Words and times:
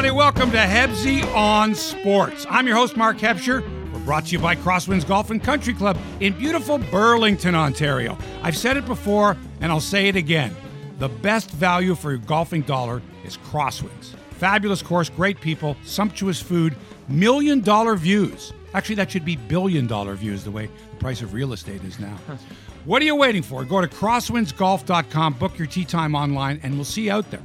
everybody. 0.00 0.16
Welcome 0.16 0.50
to 0.52 0.56
Hebsy 0.56 1.22
on 1.34 1.74
Sports. 1.74 2.46
I'm 2.48 2.66
your 2.66 2.74
host, 2.74 2.96
Mark 2.96 3.18
Hebsher. 3.18 3.60
We're 3.92 4.00
brought 4.00 4.24
to 4.26 4.32
you 4.32 4.38
by 4.38 4.56
Crosswinds 4.56 5.06
Golf 5.06 5.30
and 5.30 5.44
Country 5.44 5.74
Club 5.74 5.98
in 6.20 6.32
beautiful 6.32 6.78
Burlington, 6.78 7.54
Ontario. 7.54 8.16
I've 8.42 8.56
said 8.56 8.78
it 8.78 8.86
before, 8.86 9.36
and 9.60 9.70
I'll 9.70 9.78
say 9.78 10.08
it 10.08 10.16
again. 10.16 10.56
The 11.00 11.10
best 11.10 11.50
value 11.50 11.94
for 11.94 12.12
your 12.12 12.20
golfing 12.20 12.62
dollar 12.62 13.02
is 13.26 13.36
Crosswinds. 13.36 14.14
Fabulous 14.30 14.80
course, 14.80 15.10
great 15.10 15.38
people, 15.38 15.76
sumptuous 15.84 16.40
food, 16.40 16.74
million 17.08 17.60
dollar 17.60 17.94
views. 17.94 18.54
Actually, 18.72 18.94
that 18.94 19.10
should 19.10 19.26
be 19.26 19.36
billion 19.36 19.86
dollar 19.86 20.14
views 20.14 20.44
the 20.44 20.50
way 20.50 20.70
the 20.92 20.96
price 20.96 21.20
of 21.20 21.34
real 21.34 21.52
estate 21.52 21.84
is 21.84 22.00
now. 22.00 22.16
what 22.86 23.02
are 23.02 23.04
you 23.04 23.16
waiting 23.16 23.42
for? 23.42 23.66
Go 23.66 23.82
to 23.82 23.86
crosswindsgolf.com, 23.86 25.34
book 25.34 25.58
your 25.58 25.66
tee 25.66 25.84
time 25.84 26.14
online, 26.14 26.58
and 26.62 26.76
we'll 26.76 26.86
see 26.86 27.02
you 27.02 27.12
out 27.12 27.30
there. 27.30 27.42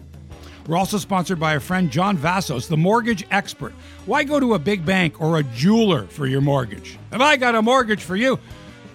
We're 0.67 0.77
also 0.77 0.97
sponsored 0.97 1.39
by 1.39 1.53
our 1.53 1.59
friend 1.59 1.91
John 1.91 2.17
Vassos, 2.17 2.67
the 2.67 2.77
mortgage 2.77 3.25
expert. 3.29 3.73
Why 4.05 4.23
go 4.23 4.39
to 4.39 4.55
a 4.55 4.59
big 4.59 4.83
bank 4.85 5.21
or 5.21 5.37
a 5.37 5.43
jeweler 5.43 6.07
for 6.07 6.25
your 6.25 6.41
mortgage? 6.41 6.97
If 7.11 7.21
I 7.21 7.37
got 7.37 7.53
a 7.53 7.61
mortgage 7.61 8.03
for 8.03 8.15
you, 8.15 8.39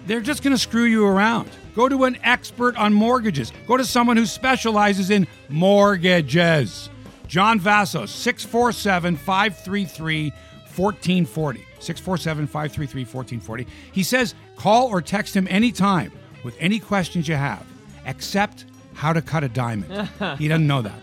they're 0.06 0.20
just 0.20 0.42
going 0.42 0.55
to 0.55 0.59
screw 0.59 0.84
you 0.84 1.06
around. 1.06 1.48
Go 1.77 1.88
to 1.88 2.05
an 2.05 2.19
expert 2.25 2.77
on 2.77 2.92
mortgages. 2.92 3.52
Go 3.69 3.77
to 3.77 3.84
someone 3.84 4.16
who 4.16 4.27
specializes 4.27 5.11
in 5.11 5.28
mortgages. 5.48 6.91
John 7.28 7.61
Vassos, 7.61 8.11
647 8.11 9.16
533 9.16 10.30
1440. 10.75 11.61
647 11.78 12.47
533 12.47 13.02
1440. 13.02 13.66
He 13.92 14.02
says 14.02 14.34
call 14.56 14.89
or 14.89 15.00
text 15.00 15.37
him 15.37 15.47
anytime 15.48 16.11
with 16.42 16.56
any 16.59 16.80
questions 16.80 17.28
you 17.28 17.37
have, 17.37 17.64
except 18.06 18.64
how 18.95 19.12
to 19.12 19.23
cut 19.23 19.45
a 19.45 19.48
diamond. 19.48 20.09
he 20.39 20.48
doesn't 20.48 20.66
know 20.66 20.83
that. 20.83 20.98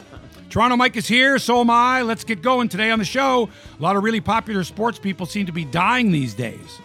Toronto 0.49 0.77
Mike 0.77 0.95
is 0.95 1.07
here, 1.07 1.37
so 1.39 1.59
am 1.59 1.69
I. 1.69 2.03
Let's 2.03 2.23
get 2.23 2.41
going 2.41 2.69
today 2.69 2.89
on 2.89 2.99
the 2.99 3.05
show. 3.05 3.49
A 3.77 3.83
lot 3.83 3.97
of 3.97 4.03
really 4.03 4.21
popular 4.21 4.63
sports 4.63 4.97
people 4.97 5.25
seem 5.25 5.45
to 5.45 5.51
be 5.51 5.65
dying 5.65 6.09
these 6.11 6.33
days. 6.33 6.79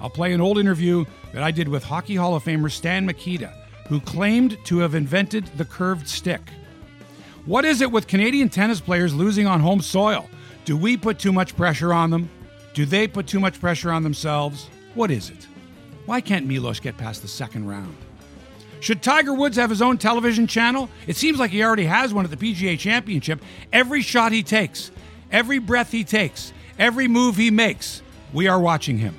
I'll 0.00 0.08
play 0.08 0.32
an 0.32 0.40
old 0.40 0.56
interview 0.56 1.04
that 1.32 1.42
I 1.42 1.50
did 1.50 1.68
with 1.68 1.82
Hockey 1.82 2.14
Hall 2.14 2.36
of 2.36 2.44
Famer 2.44 2.70
Stan 2.70 3.04
Mikita, 3.04 3.52
who 3.88 4.00
claimed 4.00 4.56
to 4.66 4.78
have 4.78 4.94
invented 4.94 5.46
the 5.56 5.64
curved 5.64 6.08
stick. 6.08 6.42
What 7.44 7.64
is 7.64 7.80
it 7.80 7.90
with 7.90 8.06
Canadian 8.06 8.50
tennis 8.50 8.80
players 8.80 9.12
losing 9.12 9.48
on 9.48 9.58
home 9.58 9.80
soil? 9.80 10.30
Do 10.64 10.76
we 10.76 10.96
put 10.96 11.18
too 11.18 11.32
much 11.32 11.56
pressure 11.56 11.92
on 11.92 12.10
them? 12.10 12.30
Do 12.72 12.86
they 12.86 13.08
put 13.08 13.26
too 13.26 13.40
much 13.40 13.58
pressure 13.58 13.90
on 13.90 14.04
themselves? 14.04 14.68
What 14.94 15.10
is 15.10 15.30
it? 15.30 15.48
Why 16.06 16.20
can't 16.20 16.46
Milos 16.46 16.78
get 16.78 16.96
past 16.96 17.22
the 17.22 17.28
second 17.28 17.66
round? 17.66 17.96
Should 18.80 19.02
Tiger 19.02 19.34
Woods 19.34 19.56
have 19.56 19.70
his 19.70 19.82
own 19.82 19.98
television 19.98 20.46
channel? 20.46 20.88
It 21.06 21.16
seems 21.16 21.38
like 21.38 21.50
he 21.50 21.62
already 21.62 21.84
has 21.84 22.14
one 22.14 22.24
at 22.24 22.30
the 22.30 22.36
PGA 22.36 22.78
Championship. 22.78 23.42
Every 23.72 24.02
shot 24.02 24.32
he 24.32 24.42
takes, 24.42 24.90
every 25.32 25.58
breath 25.58 25.90
he 25.90 26.04
takes, 26.04 26.52
every 26.78 27.08
move 27.08 27.36
he 27.36 27.50
makes, 27.50 28.02
we 28.32 28.46
are 28.46 28.60
watching 28.60 28.98
him. 28.98 29.14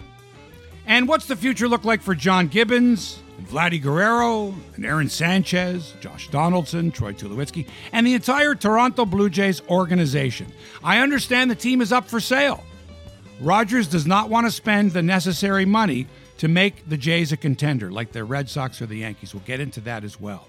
And 0.86 1.08
what's 1.08 1.28
the 1.28 1.36
future 1.36 1.68
look 1.68 1.84
like 1.84 2.02
for 2.02 2.16
John 2.16 2.48
Gibbons, 2.48 3.22
and 3.38 3.48
Vladdy 3.48 3.82
Guerrero, 3.82 4.56
and 4.76 4.86
Aaron 4.86 5.10
Sanchez, 5.10 5.94
Josh 6.00 6.30
Donaldson, 6.30 6.92
Troy 6.92 7.14
Tulowitzki, 7.14 7.68
and 7.92 8.08
the 8.08 8.14
entire 8.14 8.56
Toronto 8.56 9.06
Blue 9.06 9.30
Jays 9.30 9.62
organization? 9.70 10.52
I 10.84 11.00
understand 11.00 11.52
the 11.52 11.56
team 11.56 11.82
is 11.82 11.92
up 11.92 12.08
for 12.08 12.20
sale. 12.20 12.64
Rogers 13.40 13.88
does 13.88 14.08
not 14.08 14.30
want 14.30 14.48
to 14.48 14.52
spend 14.52 14.92
the 14.92 15.02
necessary 15.02 15.66
money 15.66 16.08
to 16.40 16.48
make 16.48 16.88
the 16.88 16.98
Jays 16.98 17.34
a 17.34 17.38
contender 17.38 17.92
like 17.92 18.14
the 18.14 18.24
Red 18.24 18.50
Sox 18.50 18.82
or 18.82 18.86
the 18.86 18.98
Yankees. 18.98 19.34
We'll 19.34 19.44
get 19.44 19.60
into 19.60 19.82
that 19.82 20.06
as 20.06 20.20
well. 20.20 20.48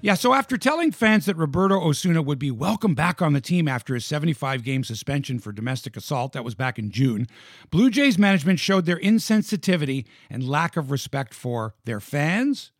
Yeah, 0.00 0.14
so 0.14 0.32
after 0.32 0.56
telling 0.56 0.92
fans 0.92 1.26
that 1.26 1.36
Roberto 1.36 1.80
Osuna 1.80 2.22
would 2.22 2.38
be 2.38 2.52
welcome 2.52 2.94
back 2.94 3.20
on 3.20 3.32
the 3.32 3.40
team 3.40 3.66
after 3.66 3.94
his 3.94 4.04
75 4.04 4.62
game 4.64 4.84
suspension 4.84 5.40
for 5.40 5.52
domestic 5.52 5.96
assault, 5.96 6.32
that 6.32 6.44
was 6.44 6.54
back 6.54 6.78
in 6.78 6.90
June, 6.90 7.26
Blue 7.70 7.90
Jays 7.90 8.16
management 8.16 8.60
showed 8.60 8.86
their 8.86 8.98
insensitivity 8.98 10.04
and 10.30 10.48
lack 10.48 10.76
of 10.76 10.90
respect 10.92 11.34
for 11.34 11.74
their 11.84 12.00
fans 12.00 12.70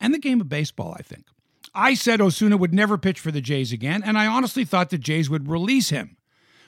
and 0.00 0.12
the 0.12 0.18
game 0.18 0.40
of 0.40 0.48
baseball, 0.48 0.96
I 0.98 1.02
think. 1.02 1.26
I 1.74 1.94
said 1.94 2.20
Osuna 2.20 2.56
would 2.56 2.74
never 2.74 2.98
pitch 2.98 3.20
for 3.20 3.30
the 3.30 3.40
Jays 3.40 3.72
again, 3.72 4.02
and 4.04 4.18
I 4.18 4.26
honestly 4.26 4.64
thought 4.64 4.90
the 4.90 4.98
Jays 4.98 5.30
would 5.30 5.48
release 5.48 5.90
him, 5.90 6.16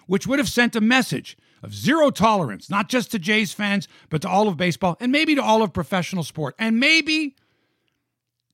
which 0.06 0.26
would 0.26 0.38
have 0.38 0.48
sent 0.48 0.76
a 0.76 0.80
message 0.80 1.36
of 1.64 1.74
zero 1.74 2.10
tolerance, 2.10 2.68
not 2.68 2.88
just 2.88 3.10
to 3.10 3.18
Jays 3.18 3.52
fans, 3.52 3.88
but 4.10 4.22
to 4.22 4.28
all 4.28 4.48
of 4.48 4.56
baseball 4.56 4.96
and 5.00 5.10
maybe 5.10 5.34
to 5.34 5.42
all 5.42 5.62
of 5.62 5.72
professional 5.72 6.22
sport 6.22 6.54
and 6.58 6.78
maybe 6.78 7.34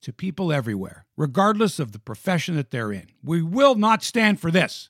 to 0.01 0.13
people 0.13 0.53
everywhere, 0.53 1.05
regardless 1.17 1.79
of 1.79 1.93
the 1.93 1.99
profession 1.99 2.57
that 2.57 2.71
they're 2.71 2.93
in. 2.93 3.09
We 3.23 3.43
will 3.43 3.75
not 3.75 4.03
stand 4.03 4.41
for 4.41 4.51
this. 4.51 4.89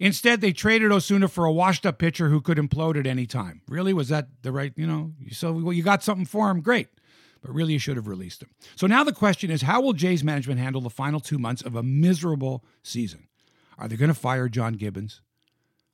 Instead, 0.00 0.40
they 0.40 0.52
traded 0.52 0.90
Osuna 0.92 1.28
for 1.28 1.44
a 1.44 1.52
washed 1.52 1.86
up 1.86 1.98
pitcher 1.98 2.28
who 2.28 2.40
could 2.40 2.58
implode 2.58 2.98
at 2.98 3.06
any 3.06 3.26
time. 3.26 3.62
Really? 3.68 3.94
Was 3.94 4.08
that 4.08 4.28
the 4.42 4.52
right, 4.52 4.72
you 4.76 4.86
know? 4.86 5.12
So 5.30 5.52
well, 5.52 5.72
you 5.72 5.82
got 5.82 6.02
something 6.02 6.26
for 6.26 6.50
him? 6.50 6.60
Great. 6.60 6.88
But 7.40 7.54
really, 7.54 7.74
you 7.74 7.78
should 7.78 7.96
have 7.96 8.08
released 8.08 8.42
him. 8.42 8.50
So 8.74 8.86
now 8.86 9.04
the 9.04 9.12
question 9.12 9.50
is 9.50 9.62
how 9.62 9.80
will 9.80 9.92
Jays 9.92 10.24
management 10.24 10.58
handle 10.60 10.80
the 10.80 10.90
final 10.90 11.20
two 11.20 11.38
months 11.38 11.62
of 11.62 11.76
a 11.76 11.82
miserable 11.82 12.64
season? 12.82 13.28
Are 13.78 13.86
they 13.86 13.96
going 13.96 14.08
to 14.08 14.14
fire 14.14 14.48
John 14.48 14.74
Gibbons? 14.74 15.20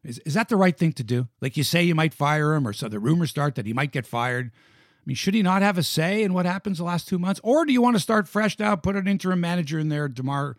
Is, 0.02 0.18
is 0.20 0.34
that 0.34 0.48
the 0.48 0.56
right 0.56 0.76
thing 0.76 0.92
to 0.94 1.04
do? 1.04 1.28
Like 1.40 1.56
you 1.56 1.64
say 1.64 1.82
you 1.82 1.94
might 1.94 2.14
fire 2.14 2.54
him, 2.54 2.66
or 2.66 2.72
so 2.72 2.88
the 2.88 2.98
rumors 2.98 3.30
start 3.30 3.54
that 3.56 3.66
he 3.66 3.72
might 3.72 3.92
get 3.92 4.06
fired. 4.06 4.50
I 4.54 5.02
mean, 5.06 5.16
should 5.16 5.34
he 5.34 5.42
not 5.42 5.62
have 5.62 5.78
a 5.78 5.82
say 5.82 6.22
in 6.22 6.34
what 6.34 6.46
happens 6.46 6.78
the 6.78 6.84
last 6.84 7.08
two 7.08 7.18
months? 7.18 7.40
Or 7.42 7.64
do 7.64 7.72
you 7.72 7.82
want 7.82 7.96
to 7.96 8.00
start 8.00 8.28
fresh 8.28 8.58
now, 8.58 8.76
put 8.76 8.96
an 8.96 9.08
interim 9.08 9.40
manager 9.40 9.78
in 9.78 9.88
there, 9.88 10.08
DeMar, 10.08 10.56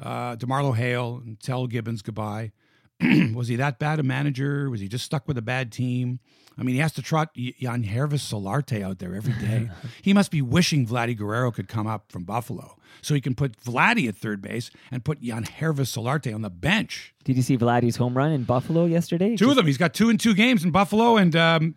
uh, 0.00 0.36
DeMarlo 0.36 0.74
Hale, 0.74 1.22
and 1.24 1.40
tell 1.40 1.66
Gibbons 1.66 2.02
goodbye? 2.02 2.52
was 3.34 3.48
he 3.48 3.56
that 3.56 3.78
bad 3.78 3.98
a 3.98 4.02
manager? 4.02 4.70
Was 4.70 4.80
he 4.80 4.88
just 4.88 5.04
stuck 5.04 5.28
with 5.28 5.36
a 5.38 5.42
bad 5.42 5.72
team? 5.72 6.20
I 6.58 6.62
mean, 6.62 6.74
he 6.74 6.80
has 6.80 6.92
to 6.92 7.02
trot 7.02 7.34
Yangervis 7.34 8.24
Solarte 8.32 8.82
out 8.82 8.98
there 8.98 9.14
every 9.14 9.34
day. 9.34 9.68
he 10.02 10.14
must 10.14 10.30
be 10.30 10.40
wishing 10.40 10.86
Vladdy 10.86 11.14
Guerrero 11.16 11.50
could 11.50 11.68
come 11.68 11.86
up 11.86 12.10
from 12.10 12.24
Buffalo 12.24 12.78
so 13.02 13.14
he 13.14 13.20
can 13.20 13.34
put 13.34 13.62
Vladdy 13.62 14.08
at 14.08 14.16
third 14.16 14.40
base 14.40 14.70
and 14.90 15.04
put 15.04 15.20
Yangervis 15.20 15.94
Solarte 15.94 16.34
on 16.34 16.40
the 16.40 16.48
bench. 16.48 17.14
Did 17.24 17.36
you 17.36 17.42
see 17.42 17.58
Vladdy's 17.58 17.96
home 17.96 18.16
run 18.16 18.32
in 18.32 18.44
Buffalo 18.44 18.86
yesterday? 18.86 19.30
Two 19.30 19.36
Just- 19.36 19.50
of 19.50 19.56
them. 19.56 19.66
He's 19.66 19.76
got 19.76 19.92
two 19.92 20.08
and 20.08 20.18
two 20.18 20.32
games 20.34 20.64
in 20.64 20.70
Buffalo, 20.70 21.18
and 21.18 21.36
um, 21.36 21.74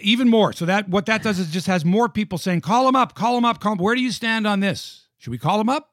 even 0.00 0.28
more. 0.28 0.52
So 0.52 0.66
that 0.66 0.88
what 0.88 1.06
that 1.06 1.22
does 1.22 1.38
is 1.38 1.52
just 1.52 1.68
has 1.68 1.84
more 1.84 2.08
people 2.08 2.38
saying, 2.38 2.62
"Call 2.62 2.88
him 2.88 2.96
up, 2.96 3.14
call 3.14 3.38
him 3.38 3.44
up, 3.44 3.60
call 3.60 3.72
him." 3.72 3.78
Where 3.78 3.94
do 3.94 4.00
you 4.00 4.10
stand 4.10 4.48
on 4.48 4.58
this? 4.58 5.06
Should 5.18 5.30
we 5.30 5.38
call 5.38 5.60
him 5.60 5.68
up? 5.68 5.92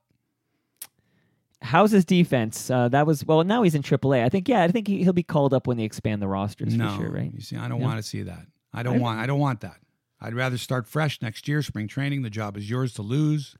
How's 1.61 1.91
his 1.91 2.05
defense? 2.05 2.69
Uh, 2.69 2.89
that 2.89 3.07
was 3.07 3.25
well. 3.25 3.43
Now 3.43 3.63
he's 3.63 3.75
in 3.75 3.81
AAA. 3.81 4.23
I 4.23 4.29
think. 4.29 4.47
Yeah, 4.47 4.63
I 4.63 4.67
think 4.67 4.87
he, 4.87 5.03
he'll 5.03 5.13
be 5.13 5.23
called 5.23 5.53
up 5.53 5.67
when 5.67 5.77
they 5.77 5.83
expand 5.83 6.21
the 6.21 6.27
rosters 6.27 6.75
no, 6.75 6.89
for 6.89 7.03
sure. 7.03 7.11
Right? 7.11 7.31
You 7.33 7.41
see, 7.41 7.55
I 7.57 7.67
don't 7.67 7.79
No? 7.79 7.85
want 7.85 7.97
to 7.97 8.03
see 8.03 8.21
that. 8.23 8.45
I 8.73 8.83
don't 8.83 8.97
I- 8.97 8.99
want. 8.99 9.19
I 9.19 9.25
don't 9.25 9.39
want 9.39 9.61
that. 9.61 9.77
I'd 10.21 10.33
rather 10.33 10.57
start 10.57 10.87
fresh 10.87 11.21
next 11.21 11.47
year, 11.47 11.61
spring 11.61 11.87
training. 11.87 12.21
The 12.21 12.29
job 12.29 12.55
is 12.57 12.69
yours 12.69 12.93
to 12.93 13.01
lose, 13.01 13.55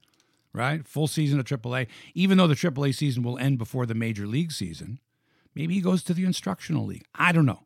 right? 0.53 0.87
Full 0.87 1.07
season 1.07 1.39
of 1.39 1.45
AAA. 1.45 1.87
Even 2.13 2.37
though 2.37 2.47
the 2.47 2.55
AAA 2.55 2.95
season 2.95 3.23
will 3.23 3.37
end 3.37 3.57
before 3.57 3.85
the 3.85 3.93
major 3.93 4.25
league 4.25 4.51
season, 4.51 4.99
maybe 5.53 5.73
he 5.73 5.81
goes 5.81 6.03
to 6.03 6.13
the 6.13 6.25
instructional 6.25 6.85
league. 6.85 7.05
I 7.13 7.31
don't 7.31 7.45
know, 7.45 7.63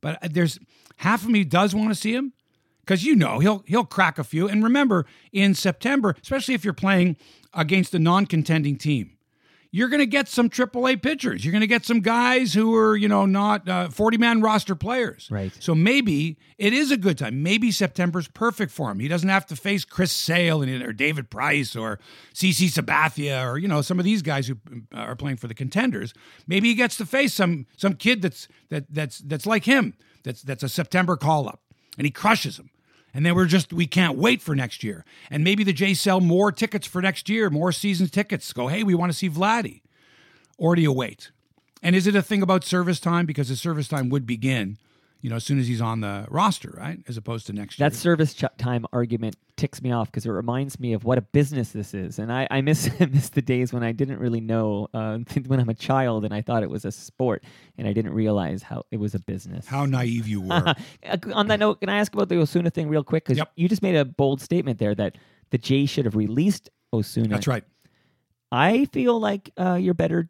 but 0.00 0.22
uh, 0.22 0.28
there's 0.30 0.58
half 0.96 1.22
of 1.22 1.28
me 1.30 1.44
does 1.44 1.74
want 1.74 1.88
to 1.90 1.94
see 1.94 2.14
him 2.14 2.32
because 2.80 3.04
you 3.04 3.14
know 3.14 3.38
he'll 3.38 3.62
he'll 3.66 3.84
crack 3.84 4.18
a 4.18 4.24
few. 4.24 4.48
And 4.48 4.62
remember, 4.62 5.06
in 5.32 5.54
September, 5.54 6.14
especially 6.22 6.54
if 6.54 6.64
you're 6.64 6.72
playing 6.74 7.16
against 7.54 7.94
a 7.94 7.98
non-contending 7.98 8.76
team, 8.76 9.15
you're 9.76 9.90
going 9.90 10.00
to 10.00 10.06
get 10.06 10.26
some 10.26 10.48
AAA 10.48 11.02
pitchers. 11.02 11.44
You're 11.44 11.52
going 11.52 11.60
to 11.60 11.66
get 11.66 11.84
some 11.84 12.00
guys 12.00 12.54
who 12.54 12.74
are, 12.74 12.96
you 12.96 13.08
know, 13.08 13.26
not 13.26 13.68
uh, 13.68 13.90
40 13.90 14.16
man 14.16 14.40
roster 14.40 14.74
players. 14.74 15.28
Right. 15.30 15.52
So 15.60 15.74
maybe 15.74 16.38
it 16.56 16.72
is 16.72 16.90
a 16.90 16.96
good 16.96 17.18
time. 17.18 17.42
Maybe 17.42 17.70
September's 17.70 18.26
perfect 18.26 18.72
for 18.72 18.90
him. 18.90 19.00
He 19.00 19.06
doesn't 19.06 19.28
have 19.28 19.44
to 19.48 19.54
face 19.54 19.84
Chris 19.84 20.12
Sale 20.12 20.62
and, 20.62 20.82
or 20.82 20.94
David 20.94 21.28
Price 21.28 21.76
or 21.76 21.98
CC 22.32 22.68
Sabathia 22.68 23.46
or, 23.46 23.58
you 23.58 23.68
know, 23.68 23.82
some 23.82 23.98
of 23.98 24.06
these 24.06 24.22
guys 24.22 24.48
who 24.48 24.56
uh, 24.94 25.00
are 25.00 25.14
playing 25.14 25.36
for 25.36 25.46
the 25.46 25.54
contenders. 25.54 26.14
Maybe 26.46 26.68
he 26.68 26.74
gets 26.74 26.96
to 26.96 27.04
face 27.04 27.34
some 27.34 27.66
some 27.76 27.96
kid 27.96 28.22
that's 28.22 28.48
that 28.70 28.86
that's 28.88 29.18
that's 29.18 29.44
like 29.44 29.64
him. 29.64 29.92
That's 30.22 30.40
that's 30.40 30.62
a 30.62 30.70
September 30.70 31.18
call 31.18 31.50
up 31.50 31.60
and 31.98 32.06
he 32.06 32.10
crushes 32.10 32.58
him. 32.58 32.70
And 33.16 33.24
then 33.24 33.34
we're 33.34 33.46
just, 33.46 33.72
we 33.72 33.86
can't 33.86 34.18
wait 34.18 34.42
for 34.42 34.54
next 34.54 34.84
year. 34.84 35.02
And 35.30 35.42
maybe 35.42 35.64
the 35.64 35.72
Jays 35.72 36.02
sell 36.02 36.20
more 36.20 36.52
tickets 36.52 36.86
for 36.86 37.00
next 37.00 37.30
year, 37.30 37.48
more 37.48 37.72
season 37.72 38.08
tickets. 38.08 38.52
Go, 38.52 38.66
hey, 38.66 38.82
we 38.82 38.94
want 38.94 39.10
to 39.10 39.16
see 39.16 39.30
Vladdy. 39.30 39.80
Or 40.58 40.76
do 40.76 40.82
you 40.82 40.92
wait? 40.92 41.30
And 41.82 41.96
is 41.96 42.06
it 42.06 42.14
a 42.14 42.20
thing 42.20 42.42
about 42.42 42.62
service 42.62 43.00
time? 43.00 43.24
Because 43.24 43.48
the 43.48 43.56
service 43.56 43.88
time 43.88 44.10
would 44.10 44.26
begin, 44.26 44.76
you 45.22 45.30
know, 45.30 45.36
as 45.36 45.44
soon 45.44 45.58
as 45.58 45.66
he's 45.66 45.80
on 45.80 46.00
the 46.00 46.26
roster, 46.28 46.72
right? 46.76 46.98
As 47.08 47.16
opposed 47.16 47.46
to 47.48 47.52
next 47.52 47.78
year. 47.78 47.88
That 47.88 47.96
service 47.96 48.34
ch- 48.34 48.44
time 48.58 48.86
argument 48.92 49.36
ticks 49.56 49.80
me 49.82 49.90
off 49.90 50.08
because 50.10 50.26
it 50.26 50.30
reminds 50.30 50.78
me 50.78 50.92
of 50.92 51.04
what 51.04 51.18
a 51.18 51.22
business 51.22 51.70
this 51.72 51.94
is, 51.94 52.18
and 52.18 52.32
I, 52.32 52.46
I 52.50 52.60
miss 52.60 52.88
miss 53.00 53.30
the 53.30 53.42
days 53.42 53.72
when 53.72 53.82
I 53.82 53.92
didn't 53.92 54.18
really 54.18 54.40
know 54.40 54.88
uh, 54.94 55.18
when 55.46 55.58
I'm 55.58 55.68
a 55.68 55.74
child 55.74 56.24
and 56.24 56.32
I 56.34 56.42
thought 56.42 56.62
it 56.62 56.70
was 56.70 56.84
a 56.84 56.92
sport 56.92 57.42
and 57.78 57.88
I 57.88 57.92
didn't 57.92 58.12
realize 58.12 58.62
how 58.62 58.84
it 58.90 58.98
was 58.98 59.14
a 59.14 59.18
business. 59.20 59.66
How 59.66 59.86
naive 59.86 60.28
you 60.28 60.42
were. 60.42 60.74
Uh, 61.06 61.16
On 61.34 61.46
that 61.48 61.58
note, 61.60 61.80
can 61.80 61.88
I 61.88 61.98
ask 61.98 62.12
about 62.14 62.28
the 62.28 62.38
Osuna 62.38 62.70
thing 62.70 62.88
real 62.88 63.04
quick? 63.04 63.24
Because 63.24 63.38
Yep. 63.38 63.52
you 63.56 63.68
just 63.68 63.82
made 63.82 63.96
a 63.96 64.04
bold 64.04 64.40
statement 64.40 64.78
there 64.78 64.94
that 64.94 65.16
the 65.50 65.58
Jays 65.58 65.88
should 65.90 66.04
have 66.04 66.16
released 66.16 66.68
Osuna. 66.92 67.28
That's 67.28 67.46
right. 67.46 67.64
I 68.52 68.84
feel 68.86 69.18
like 69.18 69.50
uh, 69.56 69.74
you're 69.74 69.94
better 69.94 70.28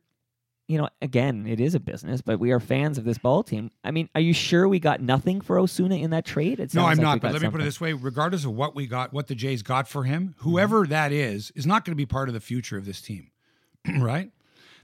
you 0.68 0.78
know, 0.78 0.88
again, 1.00 1.46
it 1.46 1.60
is 1.60 1.74
a 1.74 1.80
business, 1.80 2.20
but 2.20 2.40
we 2.40 2.50
are 2.50 2.58
fans 2.58 2.98
of 2.98 3.04
this 3.04 3.18
ball 3.18 3.44
team. 3.44 3.70
I 3.84 3.92
mean, 3.92 4.08
are 4.14 4.20
you 4.20 4.32
sure 4.32 4.66
we 4.66 4.80
got 4.80 5.00
nothing 5.00 5.40
for 5.40 5.58
Osuna 5.58 5.96
in 5.96 6.10
that 6.10 6.24
trade? 6.24 6.58
It 6.58 6.74
No, 6.74 6.82
I'm 6.82 6.96
like 6.96 7.02
not. 7.02 7.20
But 7.20 7.32
let 7.32 7.42
me 7.42 7.50
put 7.50 7.60
it 7.60 7.64
this 7.64 7.80
way: 7.80 7.92
regardless 7.92 8.44
of 8.44 8.52
what 8.52 8.74
we 8.74 8.86
got, 8.86 9.12
what 9.12 9.28
the 9.28 9.36
Jays 9.36 9.62
got 9.62 9.88
for 9.88 10.04
him, 10.04 10.30
mm-hmm. 10.30 10.50
whoever 10.50 10.86
that 10.86 11.12
is, 11.12 11.52
is 11.52 11.66
not 11.66 11.84
going 11.84 11.92
to 11.92 11.96
be 11.96 12.06
part 12.06 12.28
of 12.28 12.34
the 12.34 12.40
future 12.40 12.76
of 12.76 12.84
this 12.84 13.00
team, 13.00 13.30
right? 13.98 14.30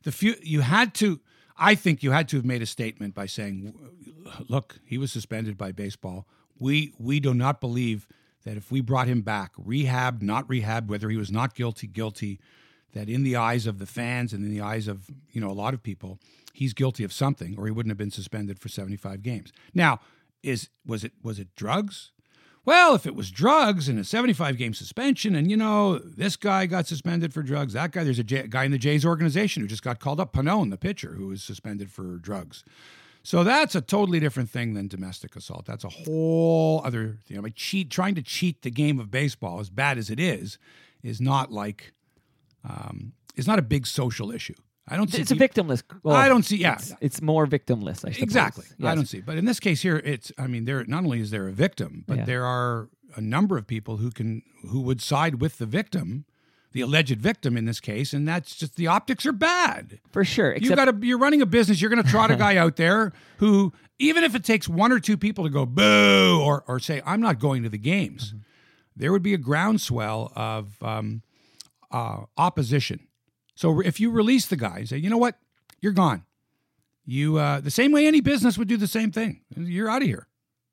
The 0.04 0.12
few 0.12 0.36
you 0.40 0.60
had 0.60 0.94
to, 0.94 1.20
I 1.56 1.74
think 1.74 2.02
you 2.02 2.12
had 2.12 2.28
to 2.28 2.36
have 2.36 2.44
made 2.44 2.62
a 2.62 2.66
statement 2.66 3.14
by 3.14 3.26
saying, 3.26 3.74
"Look, 4.48 4.78
he 4.84 4.98
was 4.98 5.10
suspended 5.10 5.58
by 5.58 5.72
baseball. 5.72 6.28
We 6.60 6.94
we 6.98 7.18
do 7.18 7.34
not 7.34 7.60
believe 7.60 8.06
that 8.44 8.56
if 8.56 8.70
we 8.70 8.80
brought 8.80 9.08
him 9.08 9.22
back, 9.22 9.50
rehab, 9.56 10.22
not 10.22 10.48
rehab, 10.48 10.88
whether 10.88 11.10
he 11.10 11.16
was 11.16 11.32
not 11.32 11.56
guilty, 11.56 11.88
guilty." 11.88 12.38
That 12.92 13.08
in 13.08 13.22
the 13.22 13.36
eyes 13.36 13.66
of 13.66 13.78
the 13.78 13.86
fans 13.86 14.32
and 14.32 14.44
in 14.44 14.50
the 14.50 14.60
eyes 14.60 14.86
of 14.86 15.06
you 15.30 15.40
know 15.40 15.50
a 15.50 15.52
lot 15.52 15.74
of 15.74 15.82
people, 15.82 16.18
he's 16.52 16.74
guilty 16.74 17.04
of 17.04 17.12
something, 17.12 17.56
or 17.58 17.66
he 17.66 17.72
wouldn't 17.72 17.90
have 17.90 17.98
been 17.98 18.10
suspended 18.10 18.58
for 18.58 18.68
75 18.68 19.22
games. 19.22 19.52
Now, 19.74 20.00
is 20.42 20.68
was 20.84 21.04
it 21.04 21.12
was 21.22 21.38
it 21.38 21.54
drugs? 21.56 22.12
Well, 22.64 22.94
if 22.94 23.06
it 23.06 23.16
was 23.16 23.32
drugs 23.32 23.88
and 23.88 23.98
a 23.98 24.04
75 24.04 24.56
game 24.56 24.72
suspension, 24.72 25.34
and 25.34 25.50
you 25.50 25.56
know, 25.56 25.98
this 25.98 26.36
guy 26.36 26.66
got 26.66 26.86
suspended 26.86 27.34
for 27.34 27.42
drugs, 27.42 27.72
that 27.72 27.90
guy, 27.90 28.04
there's 28.04 28.20
a 28.20 28.24
J- 28.24 28.46
guy 28.46 28.64
in 28.64 28.70
the 28.70 28.78
Jays 28.78 29.04
organization 29.04 29.62
who 29.62 29.68
just 29.68 29.82
got 29.82 29.98
called 29.98 30.20
up, 30.20 30.32
Pannone, 30.32 30.70
the 30.70 30.76
pitcher, 30.76 31.14
who 31.14 31.28
was 31.28 31.42
suspended 31.42 31.90
for 31.90 32.18
drugs. 32.18 32.64
So 33.24 33.42
that's 33.44 33.74
a 33.74 33.80
totally 33.80 34.20
different 34.20 34.50
thing 34.50 34.74
than 34.74 34.88
domestic 34.88 35.34
assault. 35.36 35.64
That's 35.64 35.84
a 35.84 35.88
whole 35.88 36.82
other 36.84 37.18
thing. 37.26 37.38
I 37.38 37.40
mean, 37.40 37.52
cheat, 37.54 37.90
trying 37.90 38.14
to 38.16 38.22
cheat 38.22 38.62
the 38.62 38.70
game 38.70 38.98
of 38.98 39.10
baseball, 39.10 39.60
as 39.60 39.70
bad 39.70 39.98
as 39.98 40.10
it 40.10 40.18
is, 40.20 40.58
is 41.02 41.20
not 41.20 41.52
like, 41.52 41.92
um, 42.68 43.12
is 43.36 43.46
not 43.46 43.58
a 43.58 43.62
big 43.62 43.86
social 43.86 44.30
issue. 44.30 44.54
I 44.88 44.96
don't 44.96 45.10
see. 45.10 45.20
It's 45.22 45.30
a 45.30 45.36
victimless. 45.36 45.82
well, 46.02 46.16
I 46.16 46.28
don't 46.28 46.42
see. 46.44 46.56
Yeah, 46.56 46.74
It's, 46.74 46.92
it's 47.00 47.22
more 47.22 47.46
victimless. 47.46 48.04
I. 48.04 48.20
Exactly. 48.20 48.64
I 48.82 48.94
don't 48.96 49.06
see. 49.06 49.20
But 49.20 49.38
in 49.38 49.44
this 49.44 49.60
case 49.60 49.80
here, 49.82 49.96
it's. 50.04 50.32
I 50.36 50.46
mean, 50.48 50.64
there 50.64 50.84
not 50.84 51.04
only 51.04 51.20
is 51.20 51.30
there 51.30 51.46
a 51.46 51.52
victim, 51.52 52.04
but 52.06 52.18
Yeah. 52.18 52.24
there 52.24 52.44
are 52.44 52.88
a 53.14 53.20
number 53.20 53.56
of 53.56 53.66
people 53.66 53.98
who 53.98 54.10
can 54.10 54.42
who 54.68 54.80
would 54.80 55.00
side 55.00 55.40
with 55.40 55.58
the 55.58 55.66
victim, 55.66 56.24
the 56.72 56.80
alleged 56.80 57.20
victim 57.20 57.56
in 57.56 57.64
this 57.64 57.78
case, 57.78 58.12
and 58.12 58.26
that's 58.26 58.56
just 58.56 58.74
the 58.76 58.88
optics 58.88 59.24
are 59.24 59.32
bad. 59.32 60.00
for 60.10 60.24
sure. 60.24 60.56
you 60.56 60.74
got 60.74 60.86
to. 60.86 61.06
You're 61.06 61.18
running 61.18 61.42
a 61.42 61.46
business. 61.46 61.80
You're 61.80 61.90
going 61.90 62.02
to 62.02 62.08
trot 62.10 62.32
a 62.32 62.36
guy 62.36 62.56
out 62.56 62.74
there 62.76 63.12
who, 63.38 63.72
even 64.00 64.24
if 64.24 64.34
it 64.34 64.44
takes 64.44 64.68
one 64.68 64.90
or 64.90 64.98
two 64.98 65.16
people 65.16 65.44
to 65.44 65.50
go 65.50 65.64
boo 65.64 66.40
or 66.42 66.64
or 66.66 66.80
say 66.80 67.00
I'm 67.06 67.20
not 67.20 67.38
going 67.38 67.62
to 67.62 67.68
the 67.68 67.78
games, 67.78 68.30
Mm-hmm. 68.30 68.38
there 68.96 69.12
would 69.12 69.22
be 69.22 69.32
a 69.32 69.38
groundswell 69.38 70.32
of 70.34 70.82
um, 70.82 71.22
uh, 71.92 72.24
opposition. 72.36 73.06
So 73.54 73.80
if 73.80 74.00
you 74.00 74.10
release 74.10 74.46
the 74.46 74.56
guy, 74.56 74.84
say, 74.84 74.96
you 74.96 75.10
know 75.10 75.18
what, 75.18 75.36
you're 75.80 75.92
gone. 75.92 76.24
You 77.04 77.36
uh, 77.36 77.60
the 77.60 77.70
same 77.70 77.92
way 77.92 78.06
any 78.06 78.20
business 78.20 78.56
would 78.56 78.68
do 78.68 78.76
the 78.76 78.86
same 78.86 79.10
thing. 79.10 79.42
You're 79.56 79.90
out 79.90 80.02
of 80.02 80.08
here. 80.08 80.28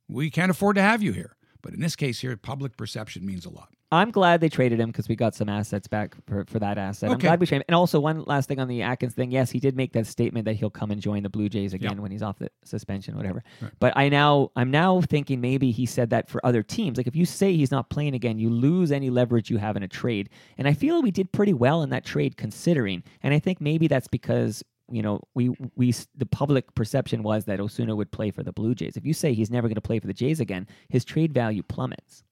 We 0.08 0.30
can't 0.30 0.52
afford 0.52 0.76
to 0.76 0.82
have 0.82 1.02
you 1.02 1.12
here. 1.12 1.36
But 1.62 1.74
in 1.74 1.80
this 1.82 1.96
case 1.96 2.20
here, 2.20 2.36
public 2.38 2.78
perception 2.78 3.26
means 3.26 3.46
a 3.46 3.50
lot. 3.50 3.70
I'm 3.92 4.12
glad 4.12 4.40
they 4.40 4.50
traded 4.50 4.80
him 4.80 4.90
because 4.92 5.10
we 5.10 5.16
got 5.16 5.34
some 5.34 5.50
assets 5.50 5.88
back 5.88 6.16
for, 6.28 6.46
for 6.46 6.60
that 6.60 6.78
asset. 6.78 7.10
I'm 7.10 7.18
glad 7.18 7.40
we 7.40 7.48
traded 7.48 7.64
him. 7.64 7.66
And 7.70 7.76
also, 7.76 8.00
one 8.00 8.24
last 8.26 8.48
thing 8.48 8.60
on 8.60 8.68
the 8.68 8.84
Atkins 8.84 9.16
thing. 9.16 9.32
Yes, 9.32 9.50
he 9.50 9.60
did 9.60 9.76
make 9.76 9.94
that 9.94 10.06
statement 10.06 10.46
that 10.46 10.54
he'll 10.54 10.70
come 10.70 10.92
and 10.92 11.02
join 11.02 11.24
the 11.24 11.30
Blue 11.30 11.50
Jays 11.50 11.74
again 11.74 11.96
Yeah. 11.96 12.02
when 12.02 12.12
he's 12.12 12.22
off 12.22 12.38
the 12.38 12.52
suspension, 12.64 13.18
whatever. 13.18 13.44
But 13.80 13.94
I 13.98 14.08
now, 14.10 14.52
I'm 14.56 14.70
now 14.70 15.02
thinking 15.02 15.42
maybe 15.42 15.72
he 15.72 15.88
said 15.88 16.12
that 16.12 16.30
for 16.30 16.40
other 16.46 16.62
teams. 16.62 16.98
Like 16.98 17.08
if 17.08 17.16
you 17.16 17.26
say 17.26 17.56
he's 17.56 17.72
not 17.72 17.90
playing 17.90 18.14
again, 18.14 18.38
you 18.38 18.52
lose 18.52 18.92
any 18.92 19.10
leverage 19.10 19.50
you 19.50 19.58
have 19.58 19.76
in 19.76 19.82
a 19.82 19.88
trade. 19.88 20.30
And 20.60 20.68
I 20.68 20.74
feel 20.74 21.02
we 21.02 21.10
did 21.12 21.32
pretty 21.32 21.54
well 21.56 21.82
in 21.82 21.90
that 21.90 22.06
trade 22.06 22.38
considering. 22.38 23.04
And 23.24 23.34
I 23.34 23.40
think 23.40 23.60
maybe 23.60 23.88
that's 23.88 24.08
because 24.08 24.64
you 24.92 25.02
know, 25.02 25.22
we 25.36 25.50
we 25.76 25.94
the 26.16 26.26
public 26.26 26.74
perception 26.76 27.24
was 27.24 27.46
that 27.46 27.60
Osuna 27.60 27.96
would 27.96 28.12
play 28.12 28.32
for 28.32 28.44
the 28.44 28.52
Blue 28.52 28.74
Jays. 28.76 28.98
If 28.98 29.06
you 29.06 29.14
say 29.14 29.34
he's 29.34 29.52
never 29.52 29.68
going 29.68 29.76
to 29.76 29.82
play 29.82 30.00
for 30.00 30.08
the 30.08 30.14
Jays 30.14 30.40
again, 30.40 30.68
his 30.90 31.06
trade 31.06 31.34
value 31.34 31.64
plummets. 31.64 32.24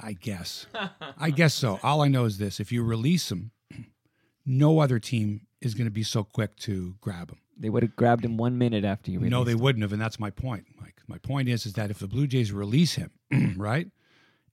I 0.00 0.12
guess. 0.12 0.66
I 1.18 1.30
guess 1.30 1.52
so. 1.54 1.80
All 1.82 2.00
I 2.02 2.08
know 2.08 2.24
is 2.24 2.38
this: 2.38 2.60
if 2.60 2.70
you 2.70 2.82
release 2.84 3.30
him, 3.30 3.50
no 4.46 4.78
other 4.80 4.98
team 4.98 5.46
is 5.60 5.74
going 5.74 5.86
to 5.86 5.90
be 5.90 6.02
so 6.02 6.24
quick 6.24 6.56
to 6.56 6.94
grab 7.00 7.30
him. 7.30 7.38
They 7.58 7.68
would 7.68 7.82
have 7.82 7.96
grabbed 7.96 8.24
him 8.24 8.36
one 8.36 8.56
minute 8.56 8.84
after 8.84 9.10
you 9.10 9.18
released 9.18 9.32
No, 9.32 9.44
they 9.44 9.52
him. 9.52 9.58
wouldn't 9.58 9.82
have, 9.82 9.92
and 9.92 10.00
that's 10.00 10.18
my 10.18 10.30
point, 10.30 10.64
Mike. 10.80 11.02
My 11.06 11.18
point 11.18 11.48
is, 11.48 11.66
is 11.66 11.74
that 11.74 11.90
if 11.90 11.98
the 11.98 12.06
Blue 12.08 12.26
Jays 12.26 12.52
release 12.52 12.94
him, 12.94 13.10
right? 13.58 13.88